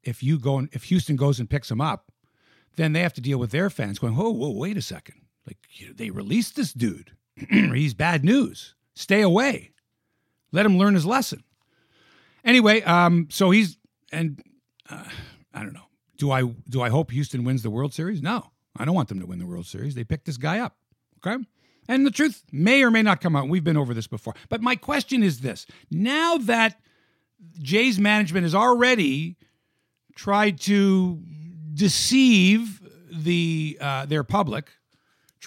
If 0.04 0.22
you 0.24 0.40
go 0.40 0.58
and 0.58 0.70
if 0.74 0.84
Houston 0.86 1.16
goes 1.16 1.40
and 1.40 1.50
picks 1.50 1.70
him 1.72 1.80
up, 1.82 2.12
then 2.76 2.94
they 2.94 3.02
have 3.02 3.14
to 3.14 3.22
deal 3.22 3.38
with 3.38 3.52
their 3.52 3.70
fans 3.70 4.00
going, 4.00 4.16
"Whoa, 4.16 4.30
whoa, 4.32 4.52
wait 4.52 4.76
a 4.78 4.82
second! 4.82 5.22
Like 5.46 5.58
you- 5.72 5.94
they 5.94 6.10
released 6.10 6.56
this 6.56 6.74
dude. 6.74 7.12
He's 7.50 7.94
bad 7.94 8.24
news. 8.24 8.76
Stay 8.96 9.22
away. 9.22 9.72
Let 10.52 10.66
him 10.66 10.78
learn 10.78 10.94
his 10.94 11.06
lesson." 11.06 11.44
Anyway, 12.44 12.82
um, 12.84 13.28
so 13.30 13.52
he's 13.52 13.78
and 14.12 14.42
uh, 14.90 15.04
I 15.54 15.64
don't 15.64 15.74
know. 15.74 15.88
Do 16.18 16.32
I 16.32 16.44
do 16.70 16.82
I 16.82 16.90
hope 16.90 17.12
Houston 17.12 17.44
wins 17.44 17.64
the 17.64 17.70
World 17.70 17.94
Series? 17.94 18.22
No, 18.22 18.52
I 18.78 18.86
don't 18.86 18.96
want 18.96 19.10
them 19.10 19.20
to 19.20 19.26
win 19.26 19.40
the 19.40 19.46
World 19.46 19.66
Series. 19.66 19.96
They 19.96 20.04
picked 20.04 20.26
this 20.26 20.38
guy 20.38 20.60
up. 20.60 20.78
Okay. 21.26 21.44
And 21.90 22.06
the 22.06 22.12
truth 22.12 22.44
may 22.52 22.84
or 22.84 22.92
may 22.92 23.02
not 23.02 23.22
come 23.22 23.36
out. 23.36 23.48
We've 23.48 23.64
been 23.64 23.78
over 23.78 23.94
this 23.94 24.08
before. 24.08 24.34
But 24.50 24.62
my 24.62 24.76
question 24.76 25.24
is 25.24 25.40
this 25.40 25.66
now 25.90 26.38
that 26.38 26.80
Jay's 27.62 28.00
management 28.00 28.44
has 28.44 28.56
already 28.56 29.38
tried 30.16 30.60
to 30.62 31.22
deceive 31.74 32.82
the 33.12 33.78
uh, 33.80 34.06
their 34.06 34.24
public, 34.24 34.72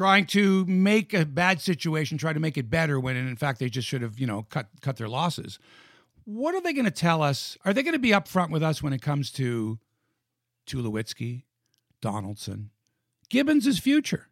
trying 0.00 0.25
to 0.25 0.64
make 0.64 1.12
a 1.12 1.26
bad 1.26 1.61
situation, 1.61 2.17
try 2.17 2.32
to 2.32 2.41
make 2.41 2.56
it 2.56 2.70
better 2.70 2.99
when 2.99 3.17
in 3.17 3.37
fact 3.37 3.58
they 3.58 3.69
just 3.69 3.87
should 3.87 4.00
have, 4.00 4.19
you 4.19 4.26
know, 4.26 4.47
cut 4.49 4.67
cut 4.81 4.97
their 4.97 5.11
losses. 5.11 5.58
What 6.25 6.55
are 6.55 6.62
they 6.62 6.73
going 6.73 6.87
to 6.87 6.91
tell 6.91 7.23
us? 7.23 7.58
Are 7.67 7.75
they 7.75 7.82
going 7.82 7.93
to 7.93 7.99
be 7.99 8.08
upfront 8.08 8.50
with 8.50 8.62
us 8.62 8.82
when 8.82 8.94
it 8.94 9.02
comes 9.02 9.31
to 9.32 9.79
Tulowitzki, 10.67 11.43
Donaldson, 12.00 12.70
Gibbons' 13.29 13.79
future? 13.79 14.29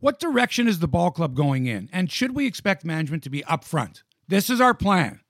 What 0.00 0.18
direction 0.18 0.66
is 0.66 0.78
the 0.78 0.88
ball 0.88 1.10
club 1.10 1.36
going 1.36 1.66
in? 1.66 1.90
And 1.92 2.10
should 2.10 2.34
we 2.34 2.46
expect 2.46 2.82
management 2.82 3.22
to 3.24 3.30
be 3.30 3.42
upfront? 3.42 4.04
This 4.26 4.48
is 4.48 4.58
our 4.58 4.72
plan. 4.72 5.20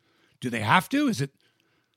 Do 0.40 0.50
they 0.50 0.60
have 0.60 0.88
to? 0.90 1.08
Is 1.08 1.20
it 1.20 1.32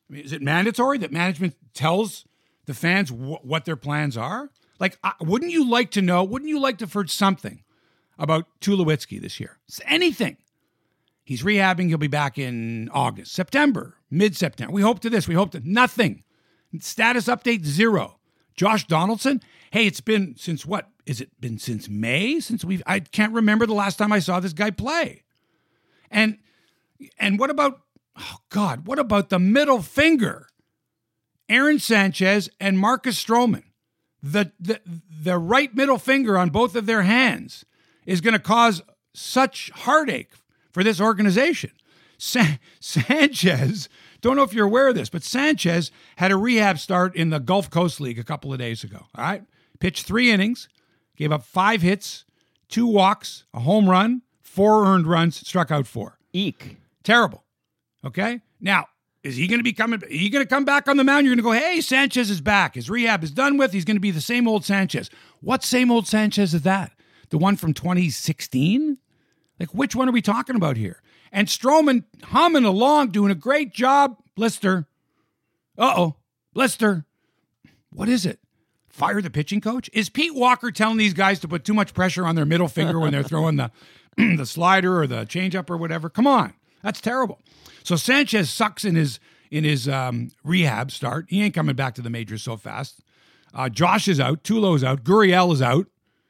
I 0.09 0.13
mean, 0.13 0.23
is 0.23 0.33
it 0.33 0.41
mandatory 0.41 0.97
that 0.97 1.11
management 1.11 1.55
tells 1.75 2.25
the 2.65 2.73
fans 2.73 3.09
wh- 3.11 3.45
what 3.45 3.65
their 3.65 3.75
plans 3.75 4.17
are? 4.17 4.49
Like, 4.81 4.97
wouldn't 5.21 5.51
you 5.51 5.69
like 5.69 5.91
to 5.91 6.01
know? 6.01 6.23
Wouldn't 6.23 6.49
you 6.49 6.59
like 6.59 6.79
to 6.79 6.85
have 6.85 6.93
heard 6.93 7.11
something 7.11 7.63
about 8.17 8.47
Tulowitzki 8.61 9.21
this 9.21 9.39
year? 9.39 9.59
Anything. 9.85 10.37
He's 11.23 11.43
rehabbing. 11.43 11.87
He'll 11.87 11.99
be 11.99 12.07
back 12.07 12.39
in 12.39 12.89
August, 12.89 13.31
September, 13.31 13.97
mid 14.09 14.35
September. 14.35 14.73
We 14.73 14.81
hope 14.81 14.99
to 15.01 15.09
this. 15.09 15.27
We 15.27 15.35
hope 15.35 15.51
to 15.51 15.61
nothing. 15.63 16.23
Status 16.79 17.27
update 17.27 17.63
zero. 17.63 18.17
Josh 18.55 18.87
Donaldson. 18.87 19.41
Hey, 19.69 19.85
it's 19.85 20.01
been 20.01 20.35
since 20.35 20.65
what? 20.65 20.89
Is 21.05 21.21
it 21.21 21.39
been 21.39 21.59
since 21.59 21.87
May? 21.87 22.39
Since 22.39 22.65
we've 22.65 22.81
I 22.87 23.01
can't 23.01 23.33
remember 23.33 23.67
the 23.67 23.73
last 23.75 23.97
time 23.97 24.11
I 24.11 24.19
saw 24.19 24.39
this 24.39 24.53
guy 24.53 24.71
play. 24.71 25.23
And 26.09 26.39
and 27.19 27.37
what 27.37 27.51
about 27.51 27.81
oh 28.17 28.37
God, 28.49 28.87
what 28.87 28.97
about 28.97 29.29
the 29.29 29.39
middle 29.39 29.83
finger? 29.83 30.47
Aaron 31.47 31.77
Sanchez 31.77 32.49
and 32.59 32.79
Marcus 32.79 33.23
Stroman. 33.23 33.63
The 34.23 34.51
the 34.59 34.81
the 35.23 35.37
right 35.37 35.73
middle 35.75 35.97
finger 35.97 36.37
on 36.37 36.49
both 36.49 36.75
of 36.75 36.85
their 36.85 37.01
hands 37.03 37.65
is 38.05 38.21
going 38.21 38.33
to 38.33 38.39
cause 38.39 38.81
such 39.13 39.71
heartache 39.71 40.31
for 40.71 40.83
this 40.83 41.01
organization. 41.01 41.71
Sa- 42.17 42.57
Sanchez, 42.79 43.89
don't 44.21 44.35
know 44.35 44.43
if 44.43 44.53
you're 44.53 44.67
aware 44.67 44.87
of 44.89 44.95
this, 44.95 45.09
but 45.09 45.23
Sanchez 45.23 45.91
had 46.17 46.31
a 46.31 46.37
rehab 46.37 46.77
start 46.77 47.15
in 47.15 47.29
the 47.31 47.39
Gulf 47.39 47.69
Coast 47.69 47.99
League 47.99 48.19
a 48.19 48.23
couple 48.23 48.53
of 48.53 48.59
days 48.59 48.83
ago. 48.83 49.07
All 49.15 49.23
right. 49.23 49.43
Pitched 49.79 50.05
three 50.05 50.29
innings, 50.29 50.69
gave 51.17 51.31
up 51.31 51.43
five 51.43 51.81
hits, 51.81 52.25
two 52.69 52.85
walks, 52.85 53.45
a 53.53 53.61
home 53.61 53.89
run, 53.89 54.21
four 54.41 54.85
earned 54.85 55.07
runs, 55.07 55.35
struck 55.47 55.71
out 55.71 55.87
four. 55.87 56.19
Eek. 56.33 56.77
Terrible. 57.03 57.43
Okay. 58.05 58.41
Now, 58.59 58.85
is 59.23 59.35
he 59.35 59.47
going 59.47 59.59
to 59.59 59.63
be 59.63 59.73
coming? 59.73 60.03
Are 60.03 60.09
you 60.09 60.31
going 60.31 60.43
to 60.43 60.49
come 60.49 60.65
back 60.65 60.87
on 60.87 60.97
the 60.97 61.03
mound? 61.03 61.25
You're 61.25 61.35
going 61.35 61.43
to 61.43 61.59
go, 61.59 61.65
hey, 61.65 61.79
Sanchez 61.81 62.29
is 62.29 62.41
back. 62.41 62.75
His 62.75 62.89
rehab 62.89 63.23
is 63.23 63.31
done 63.31 63.57
with. 63.57 63.71
He's 63.71 63.85
going 63.85 63.97
to 63.97 64.01
be 64.01 64.11
the 64.11 64.21
same 64.21 64.47
old 64.47 64.65
Sanchez. 64.65 65.09
What 65.41 65.63
same 65.63 65.91
old 65.91 66.07
Sanchez 66.07 66.53
is 66.53 66.63
that? 66.63 66.93
The 67.29 67.37
one 67.37 67.55
from 67.55 67.73
2016? 67.73 68.97
Like, 69.59 69.73
which 69.75 69.95
one 69.95 70.09
are 70.09 70.11
we 70.11 70.23
talking 70.23 70.55
about 70.55 70.75
here? 70.75 71.01
And 71.31 71.47
Stroman 71.47 72.03
humming 72.23 72.65
along, 72.65 73.09
doing 73.09 73.31
a 73.31 73.35
great 73.35 73.73
job. 73.73 74.17
Blister. 74.35 74.87
Uh 75.77 75.93
oh. 75.95 76.15
Blister. 76.53 77.05
What 77.91 78.09
is 78.09 78.25
it? 78.25 78.39
Fire 78.89 79.21
the 79.21 79.29
pitching 79.29 79.61
coach? 79.61 79.89
Is 79.93 80.09
Pete 80.09 80.35
Walker 80.35 80.71
telling 80.71 80.97
these 80.97 81.13
guys 81.13 81.39
to 81.41 81.47
put 81.47 81.63
too 81.63 81.73
much 81.73 81.93
pressure 81.93 82.25
on 82.25 82.35
their 82.35 82.45
middle 82.45 82.67
finger 82.67 82.99
when 82.99 83.11
they're 83.11 83.23
throwing 83.23 83.55
the, 83.55 83.71
the 84.17 84.45
slider 84.45 84.99
or 84.99 85.07
the 85.07 85.25
changeup 85.25 85.69
or 85.69 85.77
whatever? 85.77 86.09
Come 86.09 86.27
on. 86.27 86.53
That's 86.83 87.01
terrible. 87.01 87.39
So 87.83 87.95
Sanchez 87.95 88.49
sucks 88.49 88.85
in 88.85 88.95
his 88.95 89.19
in 89.49 89.63
his 89.63 89.87
um, 89.89 90.29
rehab 90.43 90.91
start. 90.91 91.25
He 91.29 91.41
ain't 91.43 91.53
coming 91.53 91.75
back 91.75 91.95
to 91.95 92.01
the 92.01 92.09
majors 92.09 92.41
so 92.41 92.55
fast. 92.57 93.01
Uh, 93.53 93.67
Josh 93.69 94.07
is 94.07 94.19
out. 94.19 94.43
Tulo's 94.43 94.83
out. 94.83 95.03
Gurriel 95.03 95.51
is 95.51 95.61
out. 95.61 95.87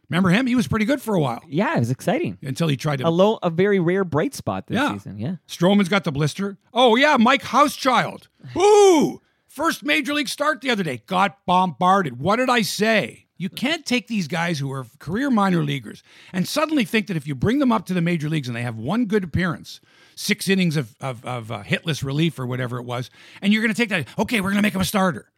Remember 0.09 0.29
him? 0.29 0.47
He 0.47 0.55
was 0.55 0.67
pretty 0.67 0.85
good 0.85 1.01
for 1.01 1.15
a 1.15 1.19
while 1.21 1.41
Yeah, 1.47 1.75
it 1.75 1.79
was 1.79 1.91
exciting. 1.91 2.37
until 2.41 2.67
he 2.67 2.75
tried 2.75 2.97
to. 2.97 3.07
A 3.07 3.09
low, 3.09 3.37
a 3.43 3.49
very 3.49 3.79
rare 3.79 4.03
bright 4.03 4.33
spot 4.33 4.67
this 4.67 4.75
Yeah. 4.75 4.93
season. 4.93 5.17
Yeah. 5.19 5.35
Stroman's 5.47 5.87
got 5.87 6.03
the 6.03 6.11
blister. 6.11 6.57
Oh 6.73 6.95
yeah, 6.95 7.15
Mike 7.17 7.43
Hauschild. 7.43 8.27
Boo! 8.53 9.21
First 9.47 9.83
major 9.85 10.13
league 10.13 10.27
start 10.29 10.61
the 10.61 10.69
other 10.69 10.83
day. 10.83 11.01
Got 11.05 11.45
bombarded. 11.45 12.19
What 12.19 12.37
did 12.37 12.49
I 12.49 12.61
say? 12.61 13.27
You 13.37 13.49
can't 13.49 13.85
take 13.85 14.07
these 14.07 14.27
guys 14.27 14.59
who 14.59 14.71
are 14.71 14.85
career 14.99 15.29
minor 15.29 15.63
leaguers 15.63 16.03
and 16.33 16.47
suddenly 16.47 16.85
think 16.85 17.07
that 17.07 17.17
if 17.17 17.25
you 17.27 17.33
bring 17.35 17.59
them 17.59 17.71
up 17.71 17.85
to 17.87 17.93
the 17.93 18.01
major 18.01 18.29
leagues 18.29 18.47
and 18.47 18.55
they 18.55 18.61
have 18.63 18.77
one 18.77 19.05
good 19.05 19.23
appearance, 19.23 19.79
six 20.15 20.47
innings 20.47 20.77
of, 20.77 20.95
of, 20.99 21.23
of 21.25 21.51
uh, 21.51 21.63
hitless 21.63 22.03
relief 22.03 22.39
or 22.39 22.45
whatever 22.45 22.77
it 22.77 22.83
was, 22.83 23.09
and 23.41 23.53
you're 23.53 23.61
going 23.61 23.73
to 23.73 23.77
take 23.77 23.89
that, 23.89 24.07
okay, 24.17 24.41
we're 24.41 24.49
going 24.49 24.57
to 24.57 24.61
make 24.61 24.75
him 24.75 24.81
a 24.81 24.85
starter. 24.85 25.31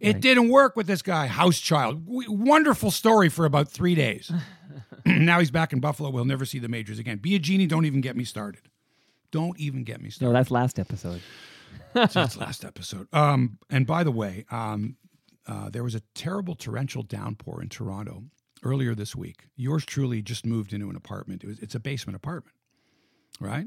It 0.00 0.20
didn't 0.20 0.48
work 0.48 0.74
with 0.74 0.88
this 0.88 1.00
guy, 1.00 1.28
Hauschild. 1.28 2.04
W- 2.06 2.32
wonderful 2.32 2.90
story 2.90 3.28
for 3.28 3.44
about 3.44 3.68
three 3.68 3.94
days. 3.94 4.32
now 5.06 5.38
he's 5.38 5.50
back 5.50 5.72
in 5.72 5.80
Buffalo. 5.80 6.10
We'll 6.10 6.24
never 6.24 6.44
see 6.44 6.58
the 6.58 6.68
majors 6.68 6.98
again. 6.98 7.18
Biagini. 7.18 7.68
Don't 7.68 7.84
even 7.84 8.00
get 8.00 8.16
me 8.16 8.24
started. 8.24 8.68
Don't 9.30 9.58
even 9.58 9.84
get 9.84 10.00
me 10.00 10.10
started. 10.10 10.32
No, 10.32 10.38
that's 10.38 10.50
last 10.50 10.78
episode. 10.78 11.22
That's 11.92 12.16
last 12.36 12.64
episode. 12.64 13.08
Um, 13.12 13.58
and 13.70 13.86
by 13.86 14.04
the 14.04 14.10
way, 14.10 14.44
um, 14.50 14.96
uh, 15.46 15.70
there 15.70 15.82
was 15.82 15.94
a 15.94 16.02
terrible 16.14 16.54
torrential 16.54 17.02
downpour 17.02 17.62
in 17.62 17.68
Toronto 17.68 18.24
earlier 18.62 18.94
this 18.94 19.16
week. 19.16 19.48
Yours 19.56 19.84
truly 19.84 20.22
just 20.22 20.46
moved 20.46 20.72
into 20.72 20.88
an 20.90 20.96
apartment. 20.96 21.42
It 21.42 21.48
was, 21.48 21.58
it's 21.60 21.74
a 21.74 21.80
basement 21.80 22.16
apartment, 22.16 22.54
right? 23.40 23.66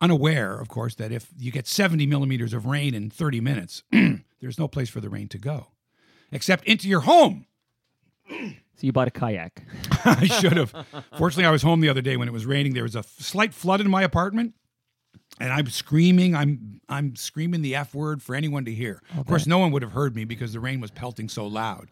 Unaware, 0.00 0.58
of 0.58 0.68
course, 0.68 0.94
that 0.96 1.12
if 1.12 1.28
you 1.38 1.50
get 1.50 1.66
70 1.66 2.06
millimeters 2.06 2.52
of 2.52 2.66
rain 2.66 2.94
in 2.94 3.10
30 3.10 3.40
minutes, 3.40 3.82
there's 4.40 4.58
no 4.58 4.68
place 4.68 4.90
for 4.90 5.00
the 5.00 5.08
rain 5.08 5.28
to 5.28 5.38
go 5.38 5.68
except 6.32 6.64
into 6.64 6.88
your 6.88 7.00
home. 7.00 7.46
So 8.28 8.80
you 8.80 8.92
bought 8.92 9.08
a 9.08 9.12
kayak. 9.12 9.62
I 10.04 10.26
should 10.26 10.56
have. 10.56 10.74
Fortunately, 11.16 11.44
I 11.44 11.50
was 11.50 11.62
home 11.62 11.80
the 11.80 11.88
other 11.88 12.00
day 12.02 12.16
when 12.16 12.26
it 12.26 12.32
was 12.32 12.44
raining. 12.44 12.74
There 12.74 12.82
was 12.82 12.96
a 12.96 13.00
f- 13.00 13.14
slight 13.18 13.54
flood 13.54 13.80
in 13.80 13.88
my 13.88 14.02
apartment, 14.02 14.54
and 15.38 15.52
I'm 15.52 15.68
screaming. 15.68 16.34
I'm 16.34 16.80
I'm 16.88 17.14
screaming 17.16 17.62
the 17.62 17.76
f 17.76 17.94
word 17.94 18.20
for 18.22 18.34
anyone 18.34 18.64
to 18.64 18.72
hear. 18.72 19.00
Of 19.16 19.26
course, 19.26 19.46
no 19.46 19.58
one 19.58 19.70
would 19.72 19.82
have 19.82 19.92
heard 19.92 20.16
me 20.16 20.24
because 20.24 20.52
the 20.52 20.60
rain 20.60 20.80
was 20.80 20.90
pelting 20.90 21.28
so 21.28 21.46
loud. 21.46 21.90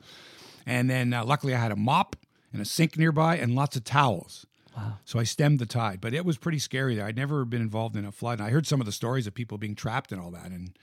And 0.66 0.90
then, 0.90 1.12
uh, 1.12 1.24
luckily, 1.24 1.54
I 1.54 1.58
had 1.58 1.72
a 1.72 1.76
mop 1.76 2.16
and 2.52 2.60
a 2.60 2.64
sink 2.64 2.96
nearby 2.98 3.36
and 3.36 3.54
lots 3.54 3.76
of 3.76 3.84
towels. 3.84 4.46
Wow. 4.76 4.98
So 5.04 5.18
I 5.18 5.24
stemmed 5.24 5.58
the 5.58 5.66
tide, 5.66 6.00
but 6.00 6.14
it 6.14 6.24
was 6.24 6.38
pretty 6.38 6.58
scary 6.58 6.94
there. 6.94 7.04
I'd 7.06 7.16
never 7.16 7.44
been 7.44 7.60
involved 7.62 7.96
in 7.96 8.04
a 8.04 8.12
flood. 8.12 8.38
And 8.38 8.46
I 8.48 8.50
heard 8.50 8.66
some 8.66 8.80
of 8.80 8.86
the 8.86 8.92
stories 8.92 9.26
of 9.26 9.34
people 9.34 9.58
being 9.58 9.74
trapped 9.74 10.12
and 10.12 10.20
all 10.20 10.30
that, 10.30 10.46
and 10.50 10.76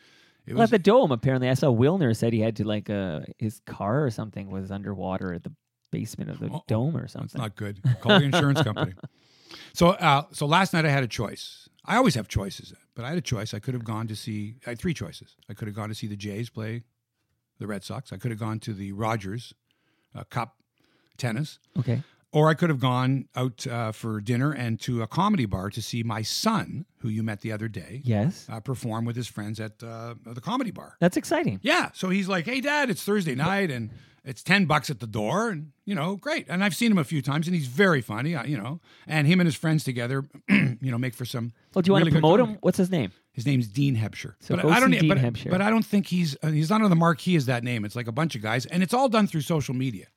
it 0.46 0.54
Well, 0.54 0.62
was 0.62 0.70
at 0.74 0.84
the 0.84 0.92
dome, 0.92 1.12
apparently, 1.12 1.50
I 1.50 1.54
saw 1.56 1.68
Wilner 1.68 2.16
said 2.16 2.34
he 2.34 2.40
had 2.42 2.56
to 2.58 2.64
like 2.66 2.90
uh 2.90 3.22
his 3.38 3.62
car 3.66 4.04
or 4.06 4.10
something 4.12 4.50
was 4.52 4.72
underwater 4.72 5.34
at 5.34 5.44
the 5.44 5.52
basement 5.92 6.30
of 6.30 6.40
the 6.40 6.48
Uh-oh. 6.48 6.64
dome 6.68 6.96
or 6.96 7.02
That's 7.02 7.14
something. 7.14 7.42
not 7.42 7.56
good. 7.56 7.82
Call 8.02 8.20
the 8.20 8.26
insurance 8.26 8.62
company. 8.62 8.94
So, 9.74 9.90
uh, 9.90 10.24
so 10.32 10.46
last 10.46 10.74
night 10.74 10.86
I 10.86 10.90
had 10.90 11.04
a 11.04 11.08
choice. 11.08 11.68
I 11.84 11.96
always 11.96 12.14
have 12.14 12.28
choices, 12.28 12.72
but 12.96 13.04
I 13.04 13.10
had 13.10 13.18
a 13.18 13.22
choice. 13.22 13.52
I 13.56 13.58
could 13.60 13.74
have 13.74 13.84
gone 13.84 14.06
to 14.08 14.16
see. 14.16 14.58
I 14.68 14.72
had 14.72 14.80
three 14.80 14.94
choices. 14.94 15.36
I 15.50 15.56
could 15.56 15.68
have 15.68 15.74
gone 15.76 15.90
to 15.90 15.96
see 15.96 16.06
the 16.06 16.16
Jays 16.16 16.52
play 16.52 16.84
the 17.58 17.66
Red 17.66 17.84
Sox. 17.84 18.14
I 18.14 18.18
could 18.18 18.30
have 18.30 18.40
gone 18.40 18.60
to 18.60 18.74
the 18.76 18.92
Rogers 18.92 19.56
uh, 20.14 20.24
Cup 20.26 20.58
tennis, 21.18 21.58
Okay. 21.80 22.04
Or 22.32 22.50
I 22.50 22.54
could 22.54 22.70
have 22.70 22.80
gone 22.80 23.28
out 23.36 23.66
uh, 23.68 23.92
for 23.92 24.22
dinner 24.22 24.52
and 24.52 24.80
to 24.82 25.02
a 25.02 25.08
comedy 25.08 25.46
bar 25.46 25.70
to 25.72 25.82
see 25.82 26.04
my 26.04 26.22
son, 26.22 26.86
who 27.00 27.10
you 27.10 27.24
met 27.24 27.42
the 27.42 27.52
other 27.52 27.68
day, 27.68 28.02
Yes. 28.04 28.46
uh, 28.50 28.60
perform 28.60 29.06
with 29.06 29.16
his 29.16 29.28
friends 29.28 29.60
at 29.60 29.82
uh, 29.84 30.14
the 30.26 30.42
comedy 30.42 30.72
bar. 30.72 30.96
That's 31.00 31.18
exciting. 31.18 31.60
Yeah. 31.64 31.90
So 31.94 32.10
he's 32.10 32.28
like, 32.28 32.46
"Hey, 32.46 32.62
Dad, 32.62 32.90
it's 32.90 33.04
Thursday 33.04 33.36
night, 33.36 33.72
and 33.72 33.90
it's 34.24 34.44
ten 34.44 34.66
bucks 34.66 34.90
at 34.90 35.00
the 35.00 35.08
door, 35.08 35.50
and 35.50 35.72
you 35.86 35.96
know, 35.96 36.18
great." 36.18 36.46
And 36.50 36.64
I've 36.64 36.76
seen 36.76 36.92
him 36.92 36.98
a 37.00 37.04
few 37.04 37.22
times, 37.22 37.48
and 37.48 37.56
he's 37.56 37.68
very 37.68 38.02
funny, 38.02 38.36
uh, 38.36 38.44
you 38.44 38.58
know. 38.58 38.80
And 39.08 39.26
him 39.28 39.40
and 39.40 39.48
his 39.48 39.56
friends 39.56 39.84
together, 39.84 40.26
you 40.50 40.92
know, 40.92 40.98
make 41.00 41.16
for 41.16 41.26
some. 41.26 41.52
Well, 41.74 41.82
do 41.82 41.90
you 41.90 41.94
want 41.94 42.06
to 42.06 42.12
promote 42.12 42.40
him? 42.40 42.58
What's 42.62 42.78
his 42.78 42.92
name? 42.92 43.12
His 43.32 43.46
name's 43.46 43.68
Dean 43.68 43.96
Hebscher. 43.96 44.34
So 44.42 44.56
but 44.56 44.66
I 44.66 44.80
don't. 44.80 44.92
Dean 44.92 45.08
but, 45.08 45.50
but 45.50 45.62
I 45.62 45.70
don't 45.70 45.86
think 45.86 46.08
he's 46.08 46.36
uh, 46.44 46.50
he's 46.50 46.70
not 46.70 46.82
on 46.82 46.90
the 46.90 46.96
marquee 46.96 47.36
as 47.38 47.46
that 47.48 47.64
name. 47.64 47.86
It's 47.86 47.96
like 47.96 48.08
a 48.08 48.12
bunch 48.12 48.36
of 48.36 48.42
guys, 48.42 48.66
and 48.68 48.84
it's 48.84 48.94
all 48.94 49.08
done 49.10 49.26
through 49.28 49.42
social 49.42 49.74
media. 49.74 50.08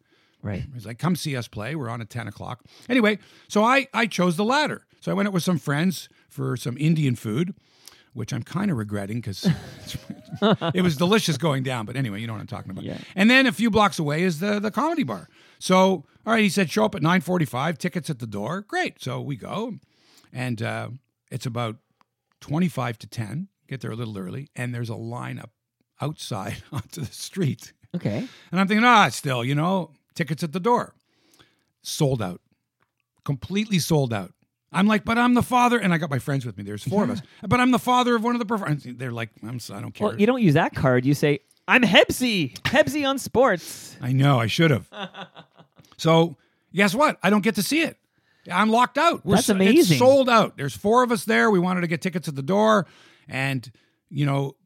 Right. 0.43 0.65
He's 0.75 0.85
like, 0.85 0.99
come 0.99 1.15
see 1.15 1.37
us 1.37 1.47
play. 1.49 1.75
We're 1.75 1.89
on 1.89 2.01
at 2.01 2.11
10 2.11 2.29
o'clock. 2.29 2.65
Anyway, 2.89 3.19
so 3.49 3.63
I, 3.63 3.87
I 3.95 4.07
chose 4.07 4.37
the 4.37 4.45
latter. 4.45 4.87
So 5.01 5.11
I 5.11 5.15
went 5.15 5.29
out 5.29 5.33
with 5.33 5.43
some 5.43 5.59
friends 5.59 6.09
for 6.29 6.57
some 6.57 6.77
Indian 6.79 7.15
food, 7.15 7.55
which 8.13 8.33
I'm 8.33 8.43
kind 8.43 8.71
of 8.71 8.77
regretting 8.77 9.19
because 9.19 9.45
it 10.75 10.83
was 10.83 10.97
delicious 10.97 11.37
going 11.37 11.63
down. 11.63 11.87
But 11.87 11.97
anyway, 11.97 12.21
you 12.21 12.27
know 12.27 12.33
what 12.33 12.41
I'm 12.41 12.47
talking 12.47 12.71
about. 12.71 12.85
Yeah. 12.85 12.99
And 13.15 13.31
then 13.31 13.47
a 13.47 13.53
few 13.53 13.71
blocks 13.71 13.99
away 13.99 14.23
is 14.23 14.41
the, 14.41 14.59
the 14.59 14.71
comedy 14.71 15.05
bar. 15.05 15.29
So, 15.59 16.05
all 16.27 16.33
right, 16.35 16.43
he 16.43 16.49
said, 16.49 16.71
show 16.71 16.85
up 16.85 16.95
at 16.95 17.03
945, 17.03 17.79
tickets 17.79 18.11
at 18.11 18.19
the 18.19 18.27
door. 18.27 18.63
Great. 18.63 19.01
So 19.01 19.21
we 19.21 19.37
go. 19.37 19.75
And 20.33 20.61
uh, 20.61 20.89
it's 21.31 21.47
about 21.47 21.77
25 22.41 22.99
to 22.99 23.07
10. 23.07 23.49
Get 23.69 23.81
there 23.81 23.93
a 23.93 23.97
little 23.97 24.19
early. 24.19 24.51
And 24.57 24.75
there's 24.75 24.91
a 24.91 24.95
lineup 24.95 25.51
outside 26.01 26.63
onto 26.73 27.01
the 27.01 27.13
street. 27.13 27.73
Okay. 27.95 28.27
And 28.51 28.61
I'm 28.61 28.67
thinking, 28.67 28.85
ah, 28.85 29.09
still, 29.09 29.45
you 29.45 29.55
know, 29.55 29.93
tickets 30.14 30.42
at 30.42 30.52
the 30.52 30.61
door. 30.61 30.95
Sold 31.83 32.23
out. 32.23 32.40
Completely 33.25 33.78
sold 33.78 34.12
out. 34.12 34.33
I'm 34.73 34.87
like, 34.87 35.04
but 35.04 35.19
I'm 35.19 35.35
the 35.35 35.42
father, 35.42 35.78
and 35.78 35.92
I 35.92 35.99
got 35.99 36.09
my 36.11 36.19
friends 36.19 36.47
with 36.47 36.57
me. 36.57 36.64
There's 36.64 36.83
four 36.83 37.04
of 37.04 37.11
us, 37.11 37.21
but 37.47 37.61
I'm 37.61 37.71
the 37.73 37.78
father 37.78 38.16
of 38.16 38.25
one 38.25 38.35
of 38.35 38.38
the 38.38 38.47
performers. 38.47 38.85
They're 38.87 39.12
like, 39.12 39.31
I'm, 39.47 39.61
so- 39.61 39.75
I 39.75 39.81
don't 39.81 39.92
care. 39.92 40.09
Well, 40.09 40.19
you 40.21 40.26
don't 40.26 40.40
use 40.42 40.54
that 40.54 40.75
card. 40.75 41.04
You 41.04 41.12
say, 41.14 41.40
"I'm 41.69 41.83
Hebsy. 41.83 42.59
Hebsy 42.62 43.07
on 43.07 43.19
sports." 43.19 43.97
I 44.00 44.12
know, 44.12 44.40
I 44.40 44.47
should 44.47 44.71
have. 44.71 44.88
so 45.99 46.37
guess 46.75 46.95
what? 46.95 47.19
I 47.23 47.28
don't 47.31 47.42
get 47.45 47.57
to 47.57 47.62
see 47.62 47.83
it. 47.83 47.99
I'm 48.50 48.71
locked 48.71 48.99
out. 48.99 49.25
We're 49.25 49.37
That's 49.37 49.50
amazing. 49.50 49.99
sold 49.99 50.28
out. 50.28 50.57
There's 50.57 50.75
four 50.76 51.02
of 51.04 51.12
us 51.12 51.25
there. 51.26 51.50
We 51.50 51.59
wanted 51.61 51.83
to 51.83 51.87
get 51.87 52.00
tickets 52.00 52.26
at 52.26 52.35
the 52.35 52.42
door, 52.42 52.87
and 53.28 53.71
you 54.11 54.25
know, 54.26 54.57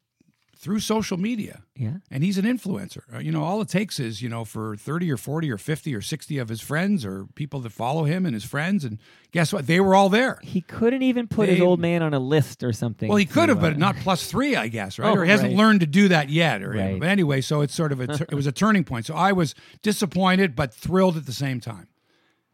through 0.67 0.81
social 0.81 1.17
media. 1.17 1.63
Yeah. 1.77 1.99
and 2.11 2.25
he's 2.25 2.39
an 2.39 2.45
influencer. 2.45 3.03
Uh, 3.15 3.19
You 3.21 3.31
know, 3.31 3.45
all 3.45 3.61
it 3.63 3.69
takes 3.69 4.01
is 4.01 4.21
you 4.21 4.29
know 4.29 4.45
for 4.45 4.77
thirty 4.77 5.09
or 5.13 5.17
forty 5.17 5.49
or 5.49 5.59
fifty 5.59 5.95
or 5.95 6.01
sixty 6.03 6.39
of 6.39 6.49
his 6.49 6.61
friends 6.61 7.05
or 7.05 7.27
people 7.37 7.61
that 7.61 7.71
follow 7.71 8.03
him 8.03 8.27
and 8.27 8.35
his 8.35 8.45
friends, 8.45 8.85
and 8.85 8.99
guess 9.31 9.53
what? 9.53 9.69
They 9.69 9.79
were 9.79 9.95
all 9.95 10.09
there. 10.09 10.41
He 10.43 10.61
couldn't 10.61 11.03
even 11.03 11.29
put 11.29 11.49
his 11.49 11.61
old 11.61 11.79
man 11.79 12.03
on 12.03 12.13
a 12.15 12.19
list 12.19 12.65
or 12.65 12.73
something. 12.73 13.09
Well, 13.09 13.17
he 13.19 13.27
could 13.27 13.49
have, 13.49 13.61
but 13.61 13.75
uh, 13.75 13.77
not 13.77 13.95
plus 13.99 14.29
three, 14.29 14.57
I 14.57 14.67
guess, 14.67 14.99
right? 14.99 15.07
Oh, 15.15 15.15
or 15.21 15.25
he 15.25 15.31
hasn't 15.31 15.51
right. 15.51 15.57
learned 15.59 15.81
to 15.81 15.87
do 15.87 16.09
that 16.09 16.31
yet. 16.31 16.63
Or 16.65 16.71
Right. 16.73 16.99
but 16.99 17.09
anyway, 17.09 17.41
so 17.43 17.61
it's 17.61 17.75
sort 17.75 17.93
of 17.93 18.01
a 18.01 18.11
it 18.29 18.35
was 18.35 18.49
a 18.49 18.53
turning 18.53 18.83
point. 18.83 19.07
So 19.07 19.15
I 19.15 19.31
was 19.31 19.55
disappointed 19.83 20.57
but 20.57 20.75
thrilled 20.75 21.17
at 21.17 21.27
the 21.27 21.33
same 21.33 21.61
time. 21.61 21.87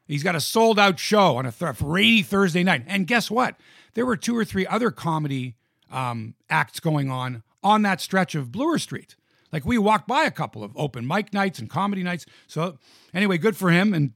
He's 0.07 0.23
got 0.23 0.35
a 0.35 0.41
sold 0.41 0.79
out 0.79 0.99
show 0.99 1.37
on 1.39 1.47
a 1.47 1.53
th- 1.53 1.81
rainy 1.81 2.23
Thursday 2.23 2.63
night, 2.63 2.85
and 2.87 3.07
guess 3.07 3.31
what? 3.31 3.57
There 3.95 4.05
were 4.05 4.17
two 4.19 4.37
or 4.37 4.45
three 4.45 4.67
other 4.67 4.91
comedy 4.91 5.55
um, 5.91 6.35
acts 6.51 6.81
going 6.81 7.11
on 7.11 7.43
on 7.63 7.83
that 7.83 8.01
stretch 8.01 8.35
of 8.35 8.51
Bloor 8.53 8.79
Street. 8.79 9.17
Like 9.53 9.65
we 9.65 9.77
walked 9.79 10.09
by 10.09 10.25
a 10.25 10.31
couple 10.31 10.65
of 10.65 10.73
open 10.77 11.07
mic 11.07 11.33
nights 11.35 11.59
and 11.59 11.69
comedy 11.69 12.03
nights. 12.03 12.25
So 12.47 12.79
anyway, 13.13 13.39
good 13.39 13.57
for 13.57 13.71
him. 13.71 13.93
And 13.93 14.13